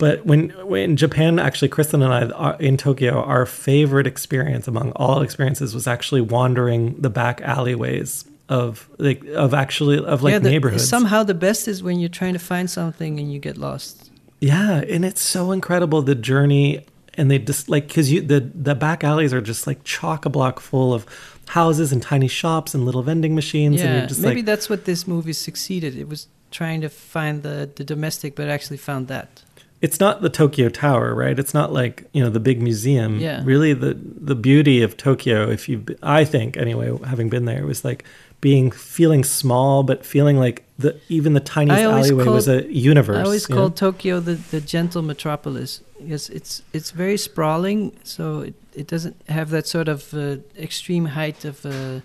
But 0.00 0.24
when, 0.24 0.48
when 0.66 0.96
Japan, 0.96 1.38
actually, 1.38 1.68
Kristen 1.68 2.00
and 2.00 2.12
I 2.12 2.22
uh, 2.22 2.56
in 2.58 2.78
Tokyo, 2.78 3.22
our 3.22 3.44
favorite 3.44 4.06
experience 4.06 4.66
among 4.66 4.92
all 4.92 5.20
experiences 5.20 5.74
was 5.74 5.86
actually 5.86 6.22
wandering 6.22 6.98
the 7.02 7.10
back 7.10 7.42
alleyways 7.42 8.24
of 8.48 8.88
like 8.96 9.22
of 9.26 9.52
actually 9.52 10.02
of 10.02 10.22
like 10.22 10.32
yeah, 10.32 10.38
the, 10.38 10.50
neighborhoods. 10.50 10.88
Somehow, 10.88 11.22
the 11.22 11.34
best 11.34 11.68
is 11.68 11.82
when 11.82 12.00
you're 12.00 12.08
trying 12.08 12.32
to 12.32 12.38
find 12.38 12.70
something 12.70 13.20
and 13.20 13.30
you 13.30 13.38
get 13.38 13.58
lost. 13.58 14.10
Yeah, 14.40 14.80
and 14.88 15.04
it's 15.04 15.20
so 15.20 15.52
incredible 15.52 16.00
the 16.00 16.14
journey 16.14 16.86
and 17.14 17.30
they 17.30 17.38
just 17.38 17.68
like 17.68 17.86
because 17.86 18.10
you 18.10 18.22
the 18.22 18.40
the 18.40 18.74
back 18.74 19.04
alleys 19.04 19.34
are 19.34 19.42
just 19.42 19.66
like 19.66 19.84
chock 19.84 20.24
a 20.24 20.30
block 20.30 20.60
full 20.60 20.94
of 20.94 21.04
houses 21.48 21.92
and 21.92 22.02
tiny 22.02 22.28
shops 22.28 22.74
and 22.74 22.86
little 22.86 23.02
vending 23.02 23.34
machines. 23.34 23.80
Yeah, 23.80 23.86
and 23.86 23.98
you're 23.98 24.08
just 24.08 24.22
maybe 24.22 24.36
like, 24.36 24.46
that's 24.46 24.70
what 24.70 24.86
this 24.86 25.06
movie 25.06 25.34
succeeded. 25.34 25.94
It 25.94 26.08
was 26.08 26.26
trying 26.50 26.80
to 26.80 26.88
find 26.88 27.42
the 27.42 27.70
the 27.76 27.84
domestic, 27.84 28.34
but 28.34 28.48
actually 28.48 28.78
found 28.78 29.08
that. 29.08 29.42
It's 29.80 29.98
not 29.98 30.20
the 30.20 30.28
Tokyo 30.28 30.68
Tower, 30.68 31.14
right? 31.14 31.38
It's 31.38 31.54
not 31.54 31.72
like 31.72 32.08
you 32.12 32.22
know 32.22 32.30
the 32.30 32.40
big 32.40 32.60
museum. 32.60 33.18
Yeah. 33.18 33.42
Really, 33.44 33.72
the 33.72 33.94
the 33.94 34.34
beauty 34.34 34.82
of 34.82 34.96
Tokyo, 34.96 35.48
if 35.50 35.68
you, 35.68 35.84
I 36.02 36.24
think 36.24 36.56
anyway, 36.56 36.96
having 37.04 37.30
been 37.30 37.46
there, 37.46 37.64
was 37.64 37.84
like 37.84 38.04
being 38.40 38.70
feeling 38.70 39.24
small, 39.24 39.82
but 39.82 40.04
feeling 40.04 40.38
like 40.38 40.64
the 40.78 40.98
even 41.08 41.34
the 41.34 41.40
tiniest 41.40 41.82
alleyway 41.82 42.24
called, 42.24 42.34
was 42.34 42.48
a 42.48 42.70
universe. 42.72 43.18
I 43.18 43.22
always 43.22 43.46
called 43.46 43.76
Tokyo 43.76 44.20
the, 44.20 44.34
the 44.34 44.60
gentle 44.60 45.02
metropolis 45.02 45.82
because 45.98 46.30
it's 46.30 46.62
it's 46.72 46.90
very 46.90 47.16
sprawling, 47.16 47.96
so 48.02 48.40
it, 48.40 48.54
it 48.74 48.86
doesn't 48.86 49.16
have 49.28 49.50
that 49.50 49.66
sort 49.66 49.88
of 49.88 50.12
uh, 50.14 50.36
extreme 50.58 51.06
height 51.06 51.44
of 51.44 51.64
uh, 51.66 52.00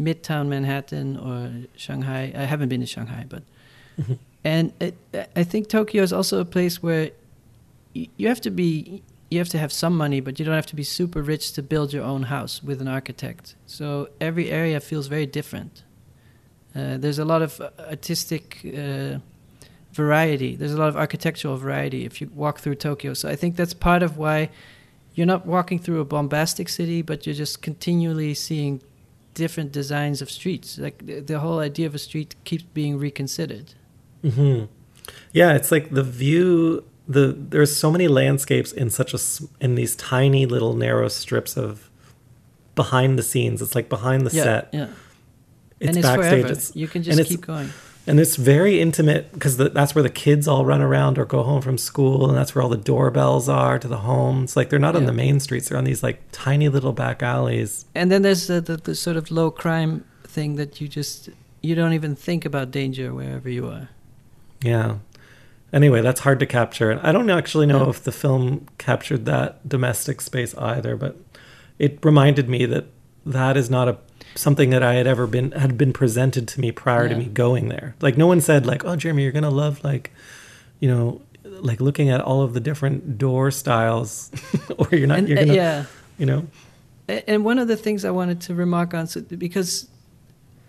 Midtown 0.00 0.48
Manhattan 0.48 1.16
or 1.16 1.66
Shanghai. 1.76 2.32
I 2.34 2.44
haven't 2.44 2.68
been 2.68 2.80
to 2.80 2.86
Shanghai, 2.86 3.24
but 3.28 3.42
mm-hmm. 4.00 4.14
And 4.48 4.72
it, 4.80 4.94
I 5.36 5.44
think 5.44 5.68
Tokyo 5.68 6.02
is 6.02 6.12
also 6.12 6.40
a 6.40 6.44
place 6.56 6.82
where 6.82 7.10
you 7.92 8.28
have 8.28 8.40
to 8.40 8.50
be 8.50 9.02
you 9.30 9.38
have 9.38 9.50
to 9.50 9.58
have 9.58 9.72
some 9.72 9.94
money, 9.94 10.20
but 10.20 10.38
you 10.38 10.44
don't 10.46 10.54
have 10.54 10.72
to 10.74 10.76
be 10.82 10.86
super 10.98 11.20
rich 11.20 11.52
to 11.52 11.62
build 11.62 11.92
your 11.92 12.04
own 12.12 12.22
house 12.22 12.62
with 12.62 12.80
an 12.80 12.88
architect. 12.88 13.56
So 13.66 14.08
every 14.22 14.50
area 14.50 14.80
feels 14.80 15.06
very 15.06 15.26
different. 15.26 15.82
Uh, 16.74 16.96
there's 16.96 17.18
a 17.18 17.26
lot 17.26 17.42
of 17.42 17.60
artistic 17.78 18.44
uh, 18.64 19.18
variety. 19.92 20.56
There's 20.56 20.72
a 20.72 20.78
lot 20.78 20.88
of 20.88 20.96
architectural 20.96 21.58
variety 21.58 22.06
if 22.06 22.22
you 22.22 22.30
walk 22.34 22.60
through 22.60 22.76
Tokyo. 22.76 23.12
So 23.12 23.28
I 23.28 23.36
think 23.36 23.56
that's 23.56 23.74
part 23.74 24.02
of 24.02 24.16
why 24.16 24.48
you're 25.14 25.32
not 25.34 25.44
walking 25.44 25.78
through 25.78 26.00
a 26.00 26.06
bombastic 26.06 26.70
city, 26.70 27.02
but 27.02 27.26
you're 27.26 27.40
just 27.44 27.60
continually 27.60 28.32
seeing 28.32 28.80
different 29.34 29.72
designs 29.72 30.22
of 30.22 30.30
streets. 30.30 30.78
Like 30.78 31.04
the, 31.04 31.20
the 31.20 31.38
whole 31.40 31.58
idea 31.58 31.86
of 31.86 31.94
a 31.94 31.98
street 31.98 32.34
keeps 32.44 32.64
being 32.80 32.98
reconsidered. 32.98 33.74
Mm-hmm. 34.30 34.64
Yeah, 35.32 35.54
it's 35.54 35.70
like 35.70 35.90
the 35.90 36.02
view 36.02 36.84
the 37.08 37.34
there's 37.38 37.74
so 37.74 37.90
many 37.90 38.06
landscapes 38.06 38.72
in 38.72 38.90
such 38.90 39.14
a 39.14 39.18
in 39.60 39.74
these 39.74 39.96
tiny 39.96 40.46
little 40.46 40.74
narrow 40.74 41.08
strips 41.08 41.56
of 41.56 41.90
behind 42.74 43.18
the 43.18 43.22
scenes. 43.22 43.62
It's 43.62 43.74
like 43.74 43.88
behind 43.88 44.26
the 44.26 44.36
yeah, 44.36 44.42
set. 44.42 44.68
Yeah. 44.72 44.88
It's, 45.80 45.88
and 45.88 45.96
it's 45.96 46.06
backstage. 46.06 46.44
It's, 46.46 46.76
you 46.76 46.88
can 46.88 47.02
just 47.02 47.28
keep 47.28 47.40
going. 47.40 47.70
And 48.06 48.18
it's 48.18 48.36
very 48.36 48.80
intimate 48.80 49.32
because 49.32 49.58
that's 49.58 49.94
where 49.94 50.02
the 50.02 50.10
kids 50.10 50.48
all 50.48 50.64
run 50.64 50.80
around 50.80 51.18
or 51.18 51.26
go 51.26 51.42
home 51.42 51.60
from 51.60 51.76
school, 51.76 52.28
and 52.28 52.36
that's 52.36 52.54
where 52.54 52.62
all 52.62 52.70
the 52.70 52.76
doorbells 52.78 53.50
are 53.50 53.78
to 53.78 53.86
the 53.86 53.98
homes. 53.98 54.56
Like 54.56 54.70
they're 54.70 54.78
not 54.78 54.94
yeah. 54.94 55.00
on 55.00 55.06
the 55.06 55.12
main 55.12 55.40
streets; 55.40 55.68
they're 55.68 55.76
on 55.78 55.84
these 55.84 56.02
like 56.02 56.22
tiny 56.32 56.68
little 56.68 56.92
back 56.92 57.22
alleys. 57.22 57.84
And 57.94 58.10
then 58.10 58.22
there's 58.22 58.46
the, 58.46 58.60
the, 58.62 58.78
the 58.78 58.94
sort 58.94 59.16
of 59.16 59.30
low 59.30 59.50
crime 59.50 60.04
thing 60.24 60.56
that 60.56 60.80
you 60.80 60.88
just 60.88 61.28
you 61.60 61.74
don't 61.74 61.92
even 61.92 62.16
think 62.16 62.44
about 62.46 62.70
danger 62.70 63.12
wherever 63.12 63.48
you 63.48 63.66
are. 63.66 63.90
Yeah, 64.60 64.98
anyway, 65.72 66.00
that's 66.00 66.20
hard 66.20 66.40
to 66.40 66.46
capture. 66.46 66.90
And 66.90 67.00
I 67.00 67.12
don't 67.12 67.30
actually 67.30 67.66
know 67.66 67.84
yeah. 67.84 67.90
if 67.90 68.02
the 68.02 68.12
film 68.12 68.66
captured 68.78 69.24
that 69.26 69.68
domestic 69.68 70.20
space 70.20 70.54
either, 70.56 70.96
but 70.96 71.16
it 71.78 72.04
reminded 72.04 72.48
me 72.48 72.66
that 72.66 72.86
that 73.24 73.56
is 73.56 73.70
not 73.70 73.88
a 73.88 73.98
something 74.34 74.70
that 74.70 74.82
I 74.82 74.94
had 74.94 75.06
ever 75.06 75.26
been 75.26 75.52
had 75.52 75.76
been 75.76 75.92
presented 75.92 76.48
to 76.48 76.60
me 76.60 76.72
prior 76.72 77.04
yeah. 77.04 77.10
to 77.10 77.16
me 77.16 77.24
going 77.26 77.68
there. 77.68 77.94
Like 78.00 78.16
no 78.16 78.26
one 78.26 78.40
said 78.40 78.66
like, 78.66 78.84
"Oh, 78.84 78.96
Jeremy, 78.96 79.22
you're 79.22 79.32
gonna 79.32 79.50
love 79.50 79.82
like, 79.84 80.12
you 80.80 80.88
know, 80.88 81.20
like 81.44 81.80
looking 81.80 82.08
at 82.08 82.20
all 82.20 82.42
of 82.42 82.54
the 82.54 82.60
different 82.60 83.18
door 83.18 83.50
styles, 83.50 84.30
or 84.78 84.88
you're 84.92 85.06
not. 85.06 85.18
And, 85.18 85.28
you're 85.28 85.38
uh, 85.38 85.44
yeah, 85.44 85.84
you 86.18 86.26
know." 86.26 86.46
And 87.08 87.42
one 87.42 87.58
of 87.58 87.68
the 87.68 87.76
things 87.76 88.04
I 88.04 88.10
wanted 88.10 88.40
to 88.42 88.54
remark 88.54 88.92
on, 88.92 89.06
so, 89.06 89.22
because 89.22 89.88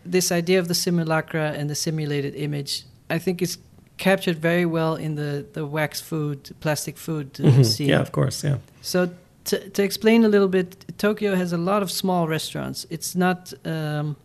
this 0.06 0.32
idea 0.32 0.58
of 0.58 0.70
the 0.70 0.74
simulacra 0.74 1.52
and 1.52 1.70
the 1.70 1.76
simulated 1.76 2.34
image, 2.34 2.84
I 3.10 3.20
think 3.20 3.42
is 3.42 3.58
captured 4.00 4.38
very 4.40 4.66
well 4.66 4.96
in 4.96 5.16
the, 5.16 5.46
the 5.54 5.66
wax 5.66 6.02
food, 6.02 6.50
plastic 6.62 6.98
food 6.98 7.28
uh, 7.40 7.44
mm-hmm. 7.44 7.64
scene. 7.64 7.90
Yeah, 7.90 8.00
of 8.00 8.12
course, 8.12 8.44
yeah. 8.44 8.58
So 8.82 9.10
to, 9.46 9.70
to 9.70 9.84
explain 9.84 10.26
a 10.26 10.30
little 10.30 10.48
bit, 10.48 10.86
Tokyo 10.98 11.36
has 11.36 11.54
a 11.54 11.58
lot 11.58 11.84
of 11.84 11.92
small 11.92 12.28
restaurants. 12.28 12.88
It's 12.90 13.14
not 13.16 13.54
um, 13.66 14.16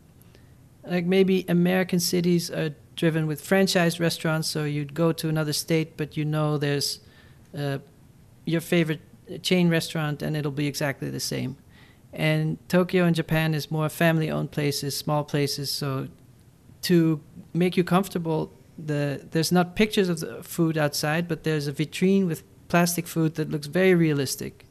like 0.85 1.05
maybe 1.05 1.45
American 1.49 2.01
cities 2.01 2.51
are 2.51 2.71
driven 2.97 3.27
with 3.27 3.41
franchise 3.41 3.99
restaurants, 4.01 4.49
so 4.49 4.65
you'd 4.65 4.95
go 4.95 5.13
to 5.13 5.29
another 5.29 5.53
state, 5.53 5.97
but 5.97 6.17
you 6.17 6.25
know 6.25 6.57
there's 6.57 7.01
uh, 7.59 7.79
your 8.47 8.61
favorite 8.61 9.01
chain 9.43 9.69
restaurant, 9.69 10.23
and 10.23 10.37
it'll 10.37 10.53
be 10.53 10.67
exactly 10.67 11.11
the 11.11 11.21
same. 11.21 11.57
And 12.13 12.59
Tokyo 12.69 13.07
in 13.07 13.15
Japan 13.15 13.55
is 13.55 13.71
more 13.71 13.89
family-owned 13.89 14.53
places, 14.53 14.97
small 14.97 15.25
places. 15.25 15.71
So 15.71 16.07
to 16.83 17.21
make 17.53 17.77
you 17.77 17.83
comfortable, 17.83 18.53
the 18.79 19.21
there's 19.31 19.53
not 19.53 19.77
pictures 19.77 20.09
of 20.09 20.21
the 20.21 20.43
food 20.43 20.77
outside, 20.77 21.29
but 21.29 21.45
there's 21.45 21.67
a 21.69 21.73
vitrine 21.73 22.27
with 22.27 22.43
plastic 22.69 23.07
food 23.07 23.35
that 23.37 23.51
looks 23.51 23.67
very 23.67 23.95
realistic. 23.95 24.67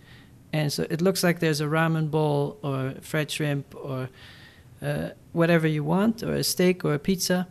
And 0.51 0.71
so 0.71 0.85
it 0.89 1.01
looks 1.01 1.23
like 1.23 1.39
there's 1.39 1.61
a 1.61 1.65
ramen 1.65 2.11
bowl 2.11 2.57
or 2.61 2.93
fried 3.01 3.31
shrimp 3.31 3.73
or 3.75 4.09
uh, 4.81 5.09
whatever 5.31 5.67
you 5.67 5.83
want, 5.83 6.21
or 6.21 6.33
a 6.33 6.43
steak 6.43 6.85
or 6.85 6.93
a 6.93 6.99
pizza. 6.99 7.47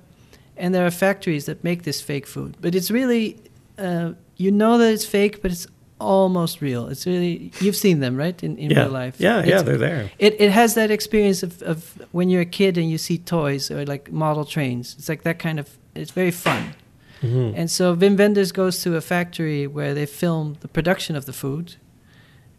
And 0.57 0.75
there 0.75 0.87
are 0.87 0.91
factories 0.91 1.47
that 1.47 1.65
make 1.65 1.83
this 1.83 2.01
fake 2.01 2.27
food. 2.27 2.57
But 2.61 2.75
it's 2.75 2.91
really, 2.91 3.39
uh, 3.79 4.13
you 4.37 4.53
know 4.53 4.79
that 4.79 4.93
it's 4.93 5.05
fake, 5.07 5.43
but 5.43 5.51
it's 5.51 5.67
almost 5.99 6.61
real. 6.61 6.87
It's 6.89 7.07
really, 7.07 7.51
you've 7.61 7.75
seen 7.77 8.01
them, 8.01 8.17
right? 8.17 8.41
In, 8.43 8.57
in 8.59 8.71
yeah. 8.71 8.83
real 8.83 8.91
life. 8.91 9.17
Yeah, 9.19 9.39
It's- 9.41 9.49
yeah, 9.49 9.63
they're 9.63 9.79
there. 9.79 10.11
It, 10.19 10.41
it 10.41 10.51
has 10.53 10.75
that 10.75 10.91
experience 10.91 11.43
of, 11.43 11.63
of 11.63 12.07
when 12.13 12.29
you're 12.29 12.43
a 12.43 12.45
kid 12.47 12.77
and 12.79 12.89
you 12.91 12.99
see 12.99 13.19
toys 13.19 13.71
or 13.71 13.85
like 13.87 14.13
model 14.13 14.45
trains. 14.45 14.95
It's 14.99 15.09
like 15.09 15.23
that 15.23 15.39
kind 15.39 15.59
of, 15.59 15.79
it's 15.95 16.11
very 16.11 16.31
fun. 16.31 16.75
Mhm. 17.23 17.55
And 17.57 17.71
so 17.71 17.95
Wim 17.95 18.17
Wenders 18.19 18.53
goes 18.53 18.83
to 18.83 18.97
a 18.97 19.01
factory 19.01 19.67
where 19.67 19.95
they 19.95 20.07
film 20.07 20.57
the 20.61 20.69
production 20.69 21.17
of 21.17 21.25
the 21.25 21.33
food. 21.33 21.77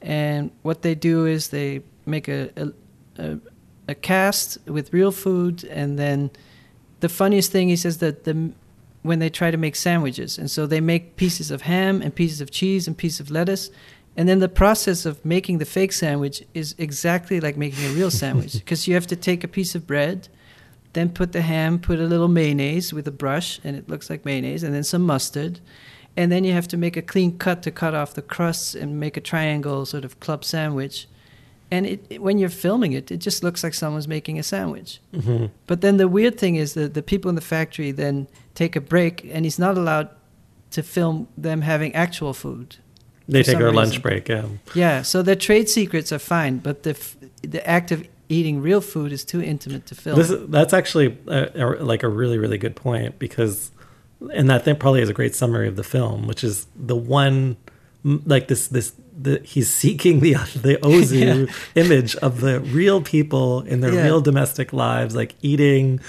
And 0.01 0.51
what 0.61 0.81
they 0.81 0.95
do 0.95 1.25
is 1.25 1.49
they 1.49 1.81
make 2.05 2.27
a, 2.27 2.49
a, 2.55 2.71
a, 3.17 3.39
a 3.89 3.95
cast 3.95 4.57
with 4.65 4.93
real 4.93 5.11
food. 5.11 5.63
And 5.65 5.99
then 5.99 6.31
the 6.99 7.09
funniest 7.09 7.51
thing, 7.51 7.69
he 7.69 7.75
says 7.75 7.97
that 7.97 8.23
the, 8.23 8.51
when 9.01 9.19
they 9.19 9.29
try 9.29 9.51
to 9.51 9.57
make 9.57 9.75
sandwiches. 9.75 10.37
And 10.37 10.49
so 10.49 10.65
they 10.65 10.81
make 10.81 11.15
pieces 11.17 11.51
of 11.51 11.63
ham 11.63 12.01
and 12.01 12.13
pieces 12.15 12.39
of 12.41 12.51
cheese 12.51 12.87
and 12.87 12.97
pieces 12.97 13.19
of 13.19 13.31
lettuce. 13.31 13.69
And 14.15 14.29
then 14.29 14.39
the 14.39 14.49
process 14.49 15.05
of 15.05 15.23
making 15.25 15.57
the 15.57 15.65
fake 15.65 15.91
sandwich 15.91 16.43
is 16.53 16.75
exactly 16.77 17.39
like 17.39 17.57
making 17.57 17.83
a 17.85 17.89
real 17.89 18.11
sandwich 18.11 18.53
because 18.59 18.87
you 18.87 18.93
have 18.93 19.07
to 19.07 19.15
take 19.15 19.43
a 19.43 19.47
piece 19.47 19.75
of 19.75 19.87
bread, 19.87 20.29
then 20.93 21.09
put 21.09 21.31
the 21.31 21.41
ham, 21.41 21.79
put 21.79 21.99
a 21.99 22.03
little 22.05 22.27
mayonnaise 22.27 22.93
with 22.93 23.07
a 23.07 23.11
brush, 23.11 23.59
and 23.63 23.75
it 23.75 23.89
looks 23.89 24.09
like 24.09 24.25
mayonnaise, 24.25 24.63
and 24.63 24.73
then 24.73 24.83
some 24.83 25.01
mustard. 25.03 25.59
And 26.15 26.31
then 26.31 26.43
you 26.43 26.53
have 26.53 26.67
to 26.69 26.77
make 26.77 26.95
a 26.95 27.01
clean 27.01 27.37
cut 27.37 27.63
to 27.63 27.71
cut 27.71 27.95
off 27.95 28.13
the 28.13 28.21
crusts 28.21 28.75
and 28.75 28.99
make 28.99 29.17
a 29.17 29.21
triangle 29.21 29.85
sort 29.85 30.05
of 30.05 30.19
club 30.19 30.45
sandwich. 30.45 31.07
And 31.71 31.87
it, 31.87 32.05
it- 32.11 32.21
when 32.21 32.37
you're 32.37 32.49
filming 32.49 32.93
it, 32.93 33.09
it 33.11 33.17
just 33.17 33.43
looks 33.43 33.63
like 33.63 33.73
someone's 33.73 34.07
making 34.07 34.37
a 34.37 34.43
sandwich. 34.43 34.99
Mhm. 35.13 35.49
But 35.65 35.81
then 35.81 35.97
the 35.97 36.07
weird 36.07 36.37
thing 36.37 36.55
is 36.55 36.73
that 36.75 36.93
the 36.93 37.01
people 37.01 37.29
in 37.29 37.35
the 37.35 37.41
factory 37.41 37.91
then 37.91 38.27
take 38.53 38.75
a 38.75 38.81
break, 38.81 39.27
and 39.33 39.45
he's 39.45 39.57
not 39.57 39.75
allowed 39.77 40.09
to 40.71 40.83
film 40.83 41.27
them 41.35 41.61
having 41.61 41.95
actual 41.95 42.33
food. 42.33 42.75
They 43.27 43.41
take 43.41 43.55
our 43.55 43.71
lunch 43.71 44.01
break. 44.01 44.27
Yeah. 44.29 44.45
Yeah, 44.75 45.01
so 45.01 45.23
their 45.23 45.35
trade 45.37 45.69
secrets 45.69 46.11
are 46.11 46.19
fine, 46.19 46.57
but 46.57 46.83
the 46.83 46.91
f- 46.91 47.15
the 47.41 47.65
act 47.67 47.91
of 47.91 48.03
eating 48.29 48.61
real 48.61 48.81
food 48.81 49.11
is 49.11 49.23
too 49.25 49.41
intimate 49.41 49.85
to 49.87 49.95
film. 49.95 50.17
This 50.17 50.31
that's 50.49 50.73
actually 50.73 51.17
a, 51.27 51.49
a, 51.55 51.65
like 51.83 52.03
a 52.03 52.07
really 52.09 52.37
really 52.37 52.57
good 52.57 52.75
point 52.75 53.19
because, 53.19 53.71
and 54.33 54.49
that 54.49 54.63
thing 54.65 54.75
probably 54.75 55.01
is 55.01 55.09
a 55.09 55.13
great 55.13 55.35
summary 55.35 55.67
of 55.67 55.75
the 55.75 55.83
film, 55.83 56.27
which 56.27 56.43
is 56.43 56.67
the 56.75 56.95
one 56.95 57.57
like 58.03 58.47
this 58.47 58.67
this 58.67 58.93
the 59.17 59.39
he's 59.43 59.71
seeking 59.73 60.19
the 60.19 60.33
the 60.55 60.77
Ozu 60.81 61.49
image 61.75 62.15
of 62.17 62.41
the 62.41 62.59
real 62.59 63.01
people 63.01 63.61
in 63.61 63.81
their 63.81 63.93
Yeah. 63.93 64.03
real 64.03 64.21
domestic 64.21 64.73
lives, 64.73 65.15
like 65.15 65.35
eating. 65.41 65.99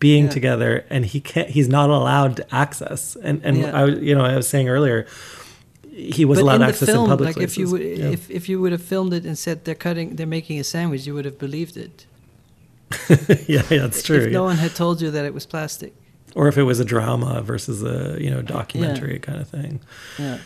Being 0.00 0.26
Yeah. 0.26 0.30
together, 0.30 0.84
and 0.90 1.04
he 1.04 1.18
can't. 1.20 1.50
He's 1.50 1.68
not 1.68 1.90
allowed 1.90 2.36
to 2.36 2.54
access. 2.54 3.16
And 3.20 3.40
and 3.42 3.56
Yeah. 3.56 3.76
I, 3.82 3.86
you 3.86 4.14
know, 4.14 4.24
I 4.24 4.36
was 4.36 4.46
saying 4.48 4.68
earlier, 4.68 5.06
he 5.98 6.24
was 6.24 6.38
but 6.38 6.42
allowed 6.44 6.62
access 6.62 6.88
film, 6.88 7.04
in 7.04 7.10
public 7.10 7.26
like 7.28 7.36
places. 7.36 7.52
if 7.52 7.58
you 7.58 7.70
would, 7.70 7.80
Yeah. 7.82 8.10
if 8.16 8.30
if 8.30 8.48
you 8.48 8.60
would 8.60 8.72
have 8.72 8.82
filmed 8.82 9.12
it 9.12 9.24
and 9.24 9.36
said 9.36 9.64
they're 9.64 9.74
cutting, 9.74 10.16
they're 10.16 10.26
making 10.38 10.58
a 10.60 10.64
sandwich, 10.64 11.06
you 11.06 11.14
would 11.14 11.24
have 11.24 11.38
believed 11.38 11.76
it. 11.76 12.06
yeah, 13.46 13.62
yeah, 13.70 13.82
that's 13.82 14.02
true. 14.02 14.16
If 14.18 14.24
yeah. 14.26 14.30
no 14.40 14.44
one 14.44 14.56
had 14.56 14.74
told 14.74 15.00
you 15.02 15.10
that 15.10 15.24
it 15.24 15.34
was 15.34 15.44
plastic. 15.46 15.92
or 16.34 16.46
if 16.48 16.56
it 16.56 16.62
was 16.62 16.78
a 16.80 16.84
drama 16.84 17.42
versus 17.42 17.82
a 17.82 18.16
you 18.20 18.30
know 18.30 18.42
documentary 18.42 19.18
kind 19.18 19.40
of 19.40 19.48
thing. 19.48 19.80
Yeah. 20.18 20.38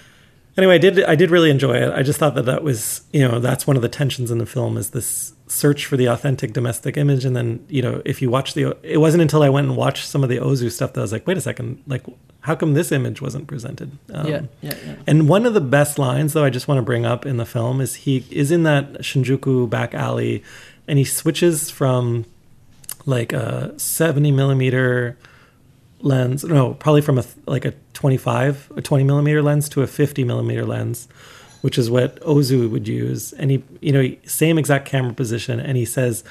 Anyway, 0.57 0.74
I 0.74 0.78
did 0.78 1.03
I 1.05 1.14
did 1.14 1.30
really 1.30 1.50
enjoy 1.50 1.74
it. 1.76 1.92
I 1.94 2.03
just 2.03 2.18
thought 2.18 2.34
that 2.34 2.46
that 2.46 2.62
was 2.62 3.03
you 3.12 3.26
know 3.26 3.38
that's 3.40 3.66
one 3.66 3.76
of 3.76 3.82
the 3.82 3.88
tensions 3.88 4.30
in 4.30 4.38
the 4.38 4.46
film 4.46 4.76
is 4.76 4.90
this 4.90 5.32
search 5.46 5.86
for 5.86 5.96
the 5.96 6.07
authentic 6.07 6.53
domestic 6.53 6.96
image, 6.96 7.24
and 7.24 7.34
then 7.36 7.64
you 7.68 7.82
know 7.82 8.03
if 8.05 8.20
you 8.22 8.28
watch 8.30 8.55
the 8.55 8.76
it 8.82 8.98
wasn't 8.98 9.22
until 9.22 9.42
I 9.42 9.48
went 9.48 9.66
and 9.68 9.76
watched 9.76 10.07
some 10.07 10.22
of 10.22 10.28
the 10.28 10.38
Ozu 10.38 10.70
stuff 10.70 10.92
that 10.92 11.00
I 11.00 11.03
was 11.03 11.12
like, 11.12 11.26
wait 11.26 11.36
a 11.38 11.40
second, 11.40 11.82
like 11.86 12.05
how 12.43 12.57
come 12.57 12.74
this 12.74 12.90
image 12.90 13.22
wasn't 13.22 13.47
presented? 13.47 13.97
Um, 14.12 14.26
yeah, 14.26 14.43
yeah, 14.61 14.74
yeah. 14.84 14.95
And 15.07 15.28
one 15.28 15.47
of 15.47 15.55
the 15.55 15.61
best 15.61 15.99
lines, 15.99 16.32
though, 16.32 16.45
I 16.45 16.51
just 16.51 16.66
want 16.66 16.78
to 16.78 16.82
bring 16.82 17.07
up 17.07 17.24
in 17.24 17.36
the 17.36 17.47
film 17.47 17.80
is 17.80 17.95
he 17.95 18.24
is 18.30 18.51
in 18.51 18.64
that 18.64 18.95
Shinjuku 18.95 19.70
back 19.70 19.95
alley, 19.95 20.43
and 20.88 20.99
he 20.99 21.05
switches 21.05 21.70
from 21.70 22.24
like 23.07 23.32
a 23.32 23.78
seventy 23.78 24.32
millimeter 24.32 25.16
lens, 26.01 26.43
no, 26.43 26.74
probably 26.74 27.01
from 27.01 27.18
a 27.18 27.24
like 27.47 27.64
a 27.64 27.74
twenty 27.93 28.16
five, 28.16 28.70
a 28.76 28.82
twenty 28.82 29.05
millimeter 29.05 29.40
lens 29.40 29.68
to 29.70 29.82
a 29.82 29.86
fifty 29.86 30.24
millimeter 30.24 30.64
lens, 30.64 31.07
which 31.61 31.78
is 31.78 31.90
what 31.90 32.20
Ozu 32.22 32.68
would 32.68 32.88
use. 32.88 33.32
And 33.34 33.53
he, 33.53 33.62
you 33.80 33.93
know, 33.93 34.16
same 34.26 34.59
exact 34.59 34.88
camera 34.88 35.14
position, 35.14 35.61
and 35.61 35.76
he 35.76 35.84
says, 35.84 36.24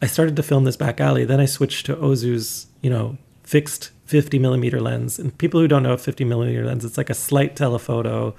"I 0.00 0.06
started 0.06 0.34
to 0.36 0.42
film 0.42 0.64
this 0.64 0.78
back 0.78 0.98
alley, 0.98 1.26
then 1.26 1.40
I 1.40 1.46
switched 1.46 1.84
to 1.86 1.96
Ozu's, 1.96 2.68
you 2.80 2.88
know, 2.88 3.18
fixed." 3.42 3.90
50 4.08 4.38
millimeter 4.38 4.80
lens 4.80 5.18
and 5.18 5.36
people 5.36 5.60
who 5.60 5.68
don't 5.68 5.82
know 5.82 5.92
a 5.92 5.98
50 5.98 6.24
millimeter 6.24 6.64
lens 6.64 6.82
it's 6.82 6.96
like 6.96 7.10
a 7.10 7.14
slight 7.14 7.54
telephoto 7.56 8.34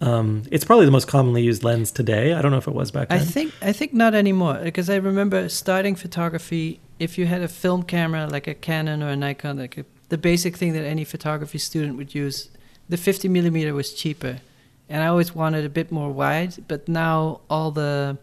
um, 0.00 0.42
it's 0.50 0.64
probably 0.64 0.84
the 0.84 0.90
most 0.90 1.06
commonly 1.06 1.42
used 1.42 1.62
lens 1.62 1.92
today 1.92 2.34
i 2.34 2.42
don't 2.42 2.50
know 2.50 2.58
if 2.58 2.66
it 2.66 2.74
was 2.74 2.90
back 2.90 3.08
then. 3.08 3.20
I 3.20 3.24
think 3.24 3.54
I 3.62 3.72
think 3.72 3.94
not 3.94 4.14
anymore 4.14 4.58
because 4.62 4.90
I 4.90 4.96
remember 4.96 5.48
starting 5.48 5.94
photography. 5.94 6.80
If 6.98 7.18
you 7.18 7.26
had 7.26 7.40
a 7.40 7.48
film 7.48 7.82
camera 7.82 8.26
like 8.26 8.46
a 8.46 8.54
Canon 8.54 9.02
or 9.02 9.10
a 9.10 9.16
Nikon, 9.16 9.58
like 9.58 9.78
a, 9.78 9.84
the 10.08 10.18
basic 10.18 10.56
thing 10.56 10.72
that 10.72 10.84
any 10.84 11.04
photography 11.04 11.58
student 11.58 11.96
would 11.98 12.14
use, 12.14 12.48
the 12.88 12.96
50 12.96 13.28
millimeter 13.28 13.74
was 13.74 13.92
cheaper, 13.92 14.40
and 14.88 15.02
I 15.02 15.06
always 15.06 15.34
wanted 15.34 15.64
a 15.64 15.68
bit 15.68 15.92
more 15.92 16.10
wide. 16.10 16.54
But 16.68 16.88
now 16.88 17.42
all 17.48 17.70
the 17.70 18.18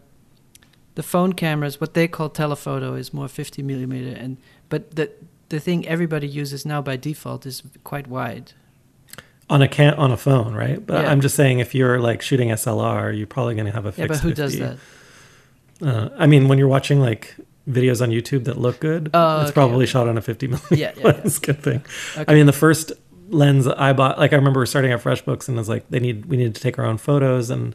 the 0.96 1.02
phone 1.02 1.32
cameras, 1.32 1.80
what 1.80 1.94
they 1.94 2.08
call 2.08 2.28
telephoto, 2.28 2.94
is 2.94 3.12
more 3.12 3.28
50 3.28 3.62
millimeter, 3.62 4.16
and 4.16 4.36
but 4.68 4.96
the 4.96 5.10
the 5.48 5.60
thing 5.60 5.86
everybody 5.86 6.26
uses 6.28 6.64
now 6.66 6.80
by 6.82 6.96
default 6.96 7.46
is 7.46 7.62
quite 7.84 8.06
wide. 8.06 8.52
on 9.50 9.60
a 9.62 9.68
can 9.68 9.94
on 9.94 10.10
a 10.10 10.16
phone 10.16 10.54
right 10.54 10.84
but 10.86 11.02
Yeah. 11.02 11.10
i'm 11.10 11.20
just 11.20 11.34
saying 11.36 11.58
if 11.60 11.74
you're 11.74 11.98
like 12.00 12.22
shooting 12.22 12.48
slr 12.50 13.16
you're 13.16 13.26
probably 13.26 13.54
going 13.54 13.66
to 13.66 13.72
have 13.72 13.84
a 13.86 13.92
fixed 13.92 13.98
Yeah, 14.00 14.06
but 14.06 14.18
who 14.20 14.28
50. 14.30 14.42
does 14.42 14.58
that? 14.58 14.76
uh, 15.86 16.08
i 16.18 16.26
mean 16.26 16.48
when 16.48 16.58
you're 16.58 16.68
watching 16.68 16.98
like 17.00 17.34
videos 17.68 18.00
on 18.02 18.08
youtube 18.10 18.44
that 18.44 18.56
look 18.58 18.80
good 18.80 19.10
Oh, 19.12 19.40
it's 19.42 19.50
okay, 19.50 19.54
probably 19.54 19.84
okay. 19.84 19.92
shot 19.92 20.08
on 20.08 20.16
a 20.16 20.22
50 20.22 20.46
millimeter 20.48 20.74
Yeah, 20.76 20.92
yeah, 20.96 21.04
lens 21.04 21.38
good 21.48 21.60
thing 21.62 21.82
Okay. 22.16 22.24
i 22.26 22.34
mean 22.34 22.46
the 22.46 22.52
first 22.52 22.92
lens 23.28 23.66
i 23.66 23.92
bought 23.92 24.18
like 24.18 24.32
i 24.32 24.36
remember 24.36 24.64
starting 24.66 24.92
at 24.92 25.02
freshbooks 25.02 25.48
and 25.48 25.56
it 25.56 25.60
was 25.60 25.68
like 25.68 25.84
they 25.90 26.00
need 26.00 26.24
we 26.26 26.36
needed 26.38 26.54
to 26.54 26.60
take 26.62 26.78
our 26.78 26.84
own 26.86 26.96
photos 26.98 27.50
and 27.50 27.74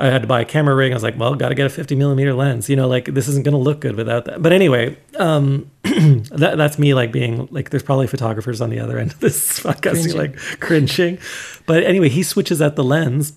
I 0.00 0.06
had 0.06 0.22
to 0.22 0.28
buy 0.28 0.40
a 0.40 0.44
camera 0.44 0.74
rig. 0.74 0.92
I 0.92 0.94
was 0.94 1.02
like, 1.02 1.18
well, 1.18 1.34
got 1.34 1.48
to 1.48 1.54
get 1.56 1.66
a 1.66 1.70
50 1.70 1.96
millimeter 1.96 2.32
lens. 2.32 2.68
You 2.70 2.76
know, 2.76 2.86
like 2.86 3.06
this 3.06 3.26
isn't 3.28 3.44
going 3.44 3.52
to 3.52 3.58
look 3.58 3.80
good 3.80 3.96
without 3.96 4.26
that. 4.26 4.40
But 4.40 4.52
anyway, 4.52 4.96
um, 5.18 5.70
that, 5.82 6.54
that's 6.56 6.78
me 6.78 6.94
like 6.94 7.10
being 7.10 7.48
like, 7.50 7.70
there's 7.70 7.82
probably 7.82 8.06
photographers 8.06 8.60
on 8.60 8.70
the 8.70 8.78
other 8.78 8.96
end 8.98 9.10
of 9.12 9.18
this 9.20 9.60
podcast 9.62 9.82
Cringing. 10.04 10.16
like 10.16 10.36
cringing. 10.60 11.18
But 11.66 11.82
anyway, 11.82 12.08
he 12.10 12.22
switches 12.22 12.62
out 12.62 12.76
the 12.76 12.84
lens 12.84 13.32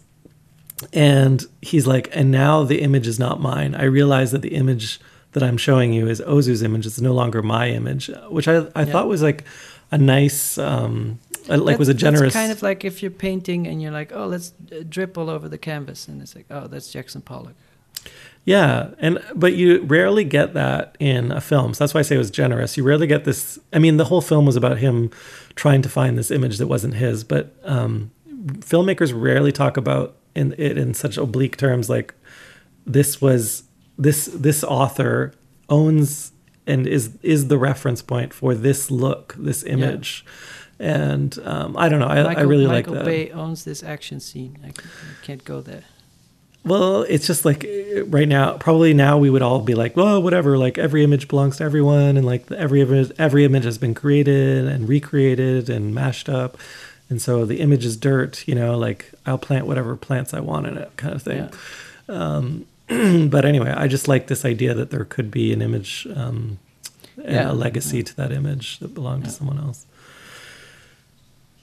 and 0.94 1.46
he's 1.62 1.86
like, 1.88 2.10
and 2.16 2.32
now 2.32 2.64
the 2.64 2.82
image 2.82 3.08
is 3.08 3.20
not 3.20 3.40
mine. 3.40 3.76
I 3.76 3.84
realize 3.84 4.32
that 4.32 4.42
the 4.42 4.56
image 4.56 5.00
that 5.34 5.44
I'm 5.44 5.58
showing 5.58 5.94
you 5.94 6.08
is 6.08 6.22
Ozu's 6.22 6.62
image. 6.62 6.86
It's 6.86 7.00
no 7.00 7.14
longer 7.14 7.42
my 7.42 7.70
image, 7.70 8.10
which 8.30 8.48
I, 8.48 8.68
I 8.76 8.84
Yeah. 8.84 8.86
thought 8.86 9.08
was 9.08 9.22
like 9.22 9.46
a 9.92 9.98
nice, 9.98 10.58
um, 10.58 11.20
like 11.48 11.66
That- 11.66 11.80
was 11.80 11.90
a 11.90 11.94
generous. 11.94 12.34
Kind 12.34 12.52
of 12.52 12.62
like 12.62 12.86
if 12.86 13.02
you're 13.02 13.12
painting 13.12 13.68
and 13.68 13.82
you're 13.82 13.92
like, 13.92 14.12
oh, 14.14 14.28
let's 14.28 14.54
uh, 14.72 14.84
drip 14.88 15.18
all 15.18 15.30
over 15.30 15.48
the 15.50 15.58
canvas, 15.58 16.08
and 16.08 16.22
it's 16.22 16.36
like, 16.36 16.46
oh, 16.50 16.68
that's 16.68 16.92
Jackson 16.92 17.22
Pollock. 17.22 17.56
Yeah, 18.44 18.90
and 18.98 19.20
but 19.36 19.54
you 19.54 19.84
rarely 19.84 20.24
get 20.24 20.54
that 20.56 20.96
in 21.00 21.32
a 21.32 21.42
film. 21.42 21.74
So 21.76 21.84
that's 21.84 21.94
why 21.94 22.00
I 22.00 22.04
say 22.04 22.16
it 22.16 22.20
was 22.20 22.32
generous. 22.32 22.76
You 22.76 22.84
rarely 22.84 23.06
get 23.06 23.24
this. 23.24 23.60
I 23.72 23.78
mean, 23.80 23.98
the 23.98 24.06
whole 24.06 24.22
film 24.22 24.46
was 24.48 24.56
about 24.56 24.80
him 24.80 25.12
trying 25.56 25.84
to 25.84 25.90
find 25.90 26.18
this 26.18 26.32
image 26.32 26.58
that 26.58 26.68
wasn't 26.68 26.96
his. 26.96 27.24
But 27.24 27.56
um, 27.64 28.10
filmmakers 28.60 29.14
rarely 29.16 29.52
talk 29.52 29.78
about 29.78 30.16
in 30.34 30.56
it 30.58 30.78
in 30.78 30.94
such 30.96 31.18
oblique 31.18 31.58
terms 31.58 31.90
like 31.90 32.16
this 32.86 33.22
was 33.22 33.64
this 33.98 34.26
this 34.34 34.64
author 34.64 35.34
owns 35.70 36.32
and 36.66 36.88
is 36.88 37.18
is 37.22 37.48
the 37.48 37.58
reference 37.58 38.02
point 38.02 38.34
for 38.34 38.56
this 38.56 38.90
look, 38.90 39.36
this 39.38 39.64
image. 39.64 40.26
And 40.82 41.38
um, 41.46 41.78
I 41.78 41.90
don't 41.90 42.00
know. 42.00 42.08
I, 42.08 42.24
Michael, 42.24 42.42
I 42.42 42.46
really 42.48 42.66
Michael 42.66 42.96
like 42.96 43.06
that. 43.06 43.12
Michael 43.12 43.26
Bay 43.28 43.32
owns 43.32 43.64
this 43.66 43.84
action 43.84 44.20
scene. 44.20 44.58
I 44.66 44.72
can't 45.24 45.46
go 45.46 45.62
there. 45.62 45.84
Well, 46.66 47.04
it's 47.04 47.28
just 47.28 47.46
like 47.46 47.64
uh, 47.66 48.06
right 48.06 48.28
now, 48.28 48.58
probably 48.58 48.92
now 48.96 49.20
we 49.20 49.30
would 49.30 49.44
all 49.44 49.62
be 49.62 49.76
like, 49.76 49.96
well, 49.96 50.22
whatever. 50.22 50.58
Like 50.58 50.80
every 50.80 51.04
image 51.04 51.28
belongs 51.28 51.58
to 51.58 51.64
everyone, 51.64 52.18
and 52.18 52.26
like 52.26 52.52
every 52.52 52.82
image, 52.82 53.12
every 53.20 53.46
image 53.46 53.64
has 53.64 53.78
been 53.78 53.94
created 53.94 54.66
and 54.66 54.90
recreated 54.90 55.70
and 55.70 55.94
mashed 55.94 56.28
up, 56.30 56.58
and 57.10 57.22
so 57.22 57.46
the 57.46 57.60
image 57.60 57.86
is 57.86 57.96
dirt. 57.96 58.48
You 58.48 58.56
know, 58.56 58.76
like 58.76 59.12
I'll 59.26 59.38
plant 59.38 59.68
whatever 59.68 59.96
plants 59.96 60.34
I 60.34 60.40
want 60.40 60.66
in 60.66 60.78
it, 60.80 60.98
kind 60.98 61.14
of 61.14 61.22
thing. 61.22 61.50
Yeah. 62.10 62.16
Um, 62.16 62.66
but 63.30 63.46
anyway, 63.46 63.72
I 63.72 63.88
just 63.88 64.08
like 64.08 64.28
this 64.28 64.46
idea 64.46 64.74
that 64.74 64.90
there 64.90 65.06
could 65.06 65.30
be 65.30 65.54
an 65.54 65.62
image 65.62 66.08
um, 66.16 66.58
and 67.18 67.34
Yeah. 67.34 67.52
a 67.52 67.54
legacy 67.54 68.02
to 68.04 68.16
that 68.18 68.32
image 68.32 68.80
that 68.80 68.94
belonged 68.96 69.26
to 69.26 69.30
someone 69.32 69.60
else. 69.60 69.86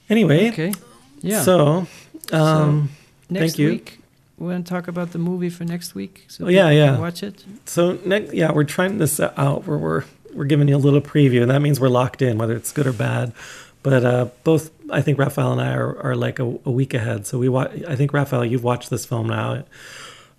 Anyway, 0.09 0.49
Okay. 0.49 0.73
Yeah. 1.21 1.41
so 1.41 1.87
um, 2.31 2.89
next 3.29 3.53
thank 3.53 3.59
you. 3.59 3.69
week 3.69 3.99
we're 4.37 4.51
gonna 4.51 4.63
talk 4.63 4.87
about 4.87 5.11
the 5.11 5.19
movie 5.19 5.49
for 5.49 5.65
next 5.65 5.93
week. 5.95 6.25
So 6.29 6.45
Oh, 6.45 6.49
yeah, 6.49 6.69
yeah. 6.69 6.97
Watch 6.97 7.23
it. 7.23 7.43
So 7.65 7.99
next, 8.05 8.33
yeah, 8.33 8.51
we're 8.51 8.63
trying 8.63 8.97
this 8.97 9.19
out 9.19 9.67
where 9.67 9.77
we're 9.77 10.03
we're 10.33 10.45
giving 10.45 10.67
you 10.67 10.75
a 10.75 10.77
little 10.77 11.01
preview, 11.01 11.41
and 11.41 11.51
that 11.51 11.59
means 11.61 11.79
we're 11.79 11.89
locked 11.89 12.21
in, 12.21 12.37
whether 12.37 12.55
it's 12.55 12.71
good 12.71 12.87
or 12.87 12.93
bad. 12.93 13.33
But 13.81 14.05
uh, 14.05 14.25
both, 14.43 14.71
I 14.91 15.01
think 15.01 15.17
Raphael 15.17 15.51
and 15.53 15.61
I 15.61 15.73
are, 15.73 15.97
are 16.01 16.15
like 16.15 16.37
a, 16.39 16.43
a 16.65 16.71
week 16.71 16.93
ahead. 16.93 17.25
So 17.25 17.37
we 17.39 17.49
watch. 17.49 17.71
I 17.87 17.95
think 17.95 18.13
Raphael, 18.13 18.45
you've 18.45 18.63
watched 18.63 18.89
this 18.89 19.05
film 19.05 19.27
now. 19.27 19.63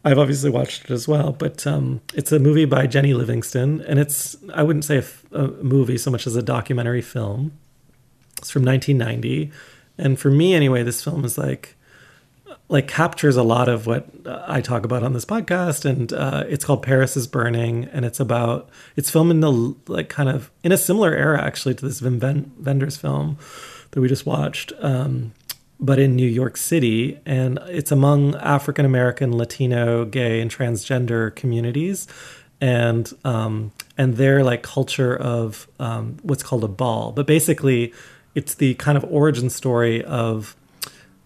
I've 0.04 0.18
obviously 0.18 0.48
watched 0.50 0.84
it 0.84 0.90
as 0.90 1.06
well. 1.08 1.32
But 1.32 1.66
um, 1.66 2.00
it's 2.14 2.32
a 2.32 2.38
movie 2.38 2.64
by 2.66 2.86
Jennie 2.86 3.12
Livingston, 3.14 3.80
and 3.82 3.98
it's 3.98 4.36
I 4.54 4.62
wouldn't 4.62 4.84
say 4.84 4.96
a, 4.96 5.00
f- 5.00 5.24
a 5.32 5.48
movie 5.48 5.98
so 5.98 6.10
much 6.10 6.26
as 6.26 6.36
a 6.36 6.42
documentary 6.42 7.02
film. 7.02 7.52
It's 8.40 8.50
from 8.50 8.64
1990, 8.64 9.52
and 9.98 10.18
for 10.18 10.30
me 10.30 10.54
anyway, 10.54 10.82
this 10.82 11.04
film 11.04 11.24
is 11.24 11.36
like 11.36 11.76
like 12.70 12.86
captures 12.86 13.36
a 13.36 13.42
lot 13.42 13.68
of 13.68 13.86
what 13.86 14.06
uh, 14.24 14.44
I 14.46 14.60
talk 14.60 14.84
about 14.84 15.02
on 15.02 15.12
this 15.12 15.24
podcast, 15.24 15.84
and 15.84 16.12
uh, 16.12 16.44
it's 16.48 16.64
called 16.64 16.82
Paris 16.82 17.16
is 17.16 17.26
Burning, 17.26 17.84
and 17.92 18.04
it's 18.04 18.20
about 18.20 18.68
it's 18.96 19.10
filmed 19.10 19.32
in 19.32 19.40
the 19.40 19.74
like 19.88 20.08
kind 20.08 20.28
of 20.28 20.50
in 20.62 20.72
a 20.72 20.78
similar 20.78 21.12
era 21.12 21.42
actually 21.42 21.74
to 21.74 21.84
this 21.84 22.00
Wim 22.00 22.96
film 22.96 23.38
that 23.90 24.00
we 24.00 24.08
just 24.08 24.24
watched, 24.24 24.72
um, 24.80 25.32
but 25.80 25.98
in 25.98 26.14
New 26.14 26.28
York 26.28 26.56
City, 26.56 27.18
and 27.26 27.58
it's 27.66 27.90
among 27.90 28.36
African 28.36 28.86
American, 28.86 29.36
Latino, 29.36 30.04
gay, 30.04 30.40
and 30.40 30.50
transgender 30.50 31.34
communities, 31.34 32.06
and 32.60 33.12
um, 33.24 33.72
and 33.98 34.16
their 34.16 34.44
like 34.44 34.62
culture 34.62 35.16
of 35.16 35.66
um, 35.80 36.18
what's 36.22 36.44
called 36.44 36.62
a 36.62 36.68
ball, 36.68 37.10
but 37.10 37.26
basically 37.26 37.92
it's 38.34 38.54
the 38.54 38.74
kind 38.74 38.96
of 38.96 39.04
origin 39.04 39.50
story 39.50 40.04
of 40.04 40.56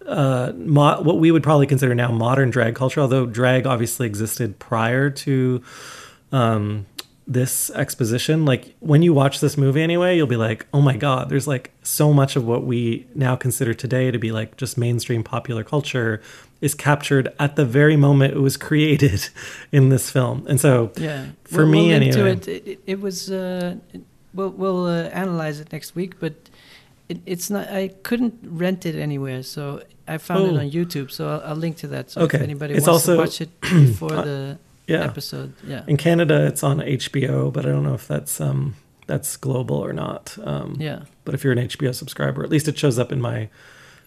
uh, 0.05 0.51
mo- 0.55 1.01
what 1.01 1.19
we 1.19 1.31
would 1.31 1.43
probably 1.43 1.67
consider 1.67 1.95
now 1.95 2.11
modern 2.11 2.49
drag 2.49 2.75
culture, 2.75 3.01
although 3.01 3.25
drag 3.25 3.65
obviously 3.65 4.05
existed 4.07 4.59
prior 4.59 5.09
to 5.09 5.61
um, 6.31 6.85
this 7.27 7.69
exposition. 7.71 8.45
Like 8.45 8.75
when 8.79 9.01
you 9.01 9.13
watch 9.13 9.39
this 9.39 9.57
movie 9.57 9.81
anyway, 9.81 10.15
you'll 10.15 10.27
be 10.27 10.35
like, 10.35 10.65
oh 10.73 10.81
my 10.81 10.95
God, 10.95 11.29
there's 11.29 11.47
like 11.47 11.71
so 11.83 12.13
much 12.13 12.35
of 12.35 12.45
what 12.45 12.63
we 12.65 13.07
now 13.15 13.35
consider 13.35 13.73
today 13.73 14.11
to 14.11 14.19
be 14.19 14.31
like 14.31 14.57
just 14.57 14.77
mainstream 14.77 15.23
popular 15.23 15.63
culture 15.63 16.21
is 16.61 16.73
captured 16.75 17.33
at 17.39 17.55
the 17.55 17.65
very 17.65 17.95
moment 17.97 18.33
it 18.33 18.39
was 18.39 18.57
created 18.57 19.27
in 19.71 19.89
this 19.89 20.09
film. 20.09 20.45
And 20.47 20.59
so 20.59 20.91
Yeah. 20.97 21.27
For 21.45 21.63
We'll- 21.63 21.67
me 21.71 21.87
we'll 21.87 21.95
anyway. 21.95 22.31
it. 22.33 22.47
It, 22.47 22.67
it, 22.67 22.79
it 22.85 23.01
was. 23.01 23.31
Uh, 23.31 23.77
we'll 24.35 24.49
we'll 24.51 24.85
uh, 24.85 25.03
analyze 25.09 25.59
it 25.59 25.71
next 25.71 25.95
week, 25.95 26.19
but 26.19 26.35
it, 27.09 27.19
it's 27.25 27.49
not. 27.49 27.67
I 27.69 27.89
couldn't 28.03 28.35
rent 28.43 28.85
it 28.85 28.95
anywhere, 28.95 29.43
so 29.43 29.81
I 30.07 30.17
found 30.17 30.41
Oh. 30.41 30.55
it 30.55 30.59
on 30.59 30.71
YouTube. 30.71 31.11
So 31.11 31.27
I'll, 31.29 31.41
I'll 31.51 31.55
link 31.55 31.77
to 31.77 31.87
that. 31.87 32.11
So 32.11 32.21
Okay. 32.21 32.37
if 32.37 32.43
anybody 32.43 32.73
It's 32.75 32.87
wants 32.87 33.07
also- 33.07 33.15
to 33.15 33.19
watch 33.19 33.41
it 33.41 33.49
before 33.61 34.13
Uh, 34.13 34.21
the 34.23 34.57
yeah. 34.87 35.03
episode, 35.03 35.53
yeah, 35.67 35.83
In 35.87 35.97
Canada, 35.97 36.45
it's 36.45 36.63
on 36.63 36.79
HBO, 36.79 37.51
but 37.51 37.65
I 37.65 37.69
don't 37.69 37.83
know 37.83 37.95
if 37.95 38.07
that's 38.07 38.39
um, 38.41 38.75
that's 39.07 39.37
global 39.37 39.77
or 39.77 39.93
not. 39.93 40.37
Um, 40.43 40.77
yeah. 40.79 40.99
But 41.25 41.33
if 41.35 41.43
you're 41.43 41.53
an 41.53 41.59
HBO 41.67 41.93
subscriber, 41.93 42.43
at 42.43 42.49
least 42.49 42.67
it 42.67 42.77
shows 42.77 42.97
up 42.99 43.11
in 43.11 43.21
my 43.21 43.49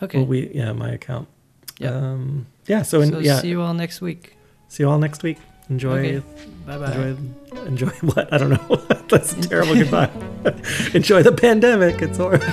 Okay. 0.03 0.19
well, 0.19 0.27
we 0.27 0.51
yeah 0.55 0.73
my 0.73 0.91
account. 0.91 1.27
Yeah. 1.79 1.95
Um, 1.95 2.47
yeah. 2.67 2.83
So, 2.83 3.01
in, 3.01 3.11
so 3.11 3.19
yeah. 3.21 3.41
see 3.41 3.49
you 3.49 3.61
all 3.63 3.75
next 3.75 4.01
week. 4.01 4.37
See 4.69 4.83
you 4.83 4.91
all 4.91 4.99
next 4.99 5.23
week. 5.23 5.39
Enjoy. 5.71 5.99
Okay. 5.99 6.23
Bye 6.69 6.77
bye. 6.77 6.93
Enjoy. 6.93 7.17
Enjoy 7.67 7.87
what? 8.03 8.31
I 8.31 8.37
don't 8.37 8.51
know. 8.51 8.77
That's 9.09 9.33
a 9.33 9.41
terrible 9.41 9.75
goodbye. 9.75 10.11
enjoy 10.93 11.23
the 11.23 11.33
pandemic. 11.33 12.03
It's 12.03 12.19
horrible. 12.19 12.47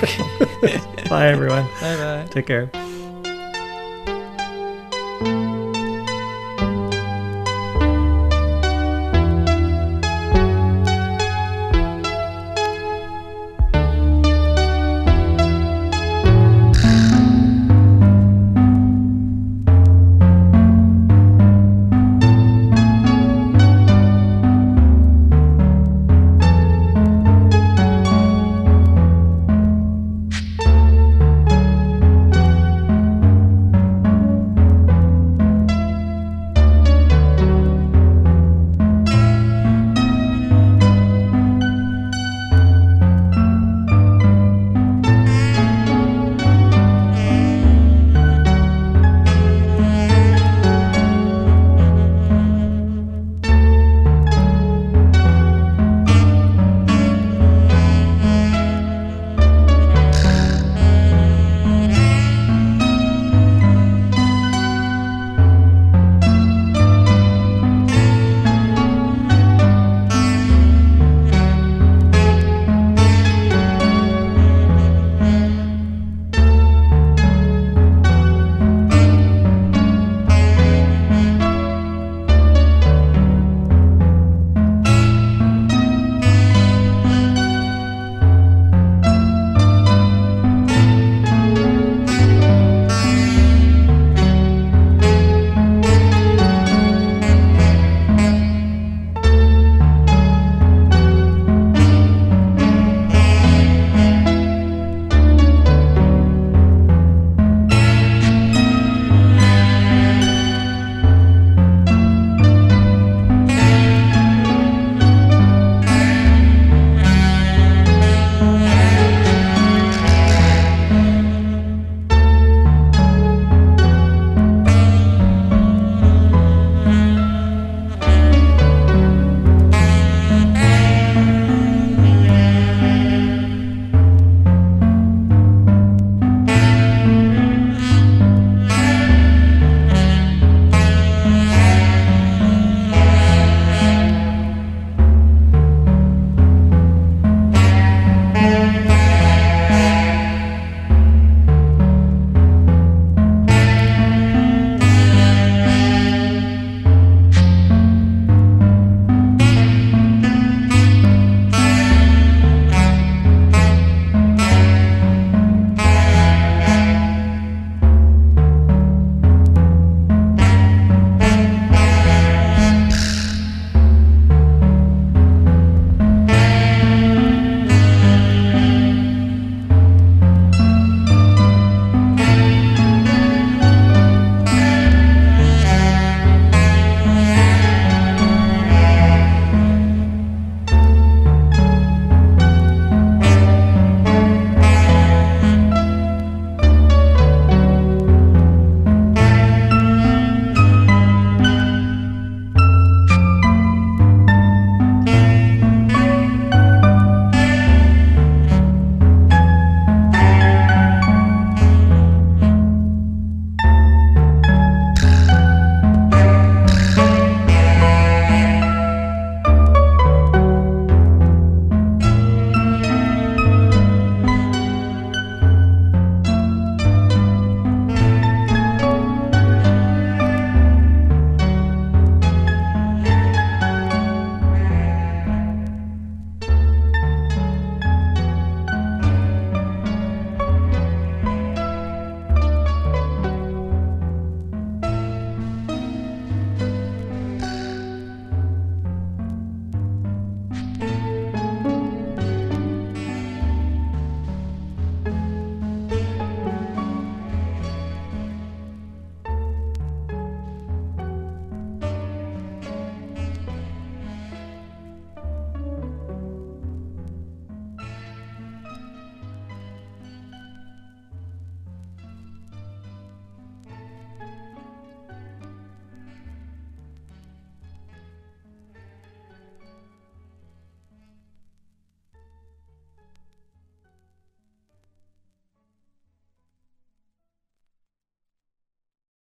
Bye 1.10 1.28
everyone. 1.28 1.64
Bye 1.82 1.96
bye. 1.96 2.26
Take 2.30 2.46
care. 2.46 2.70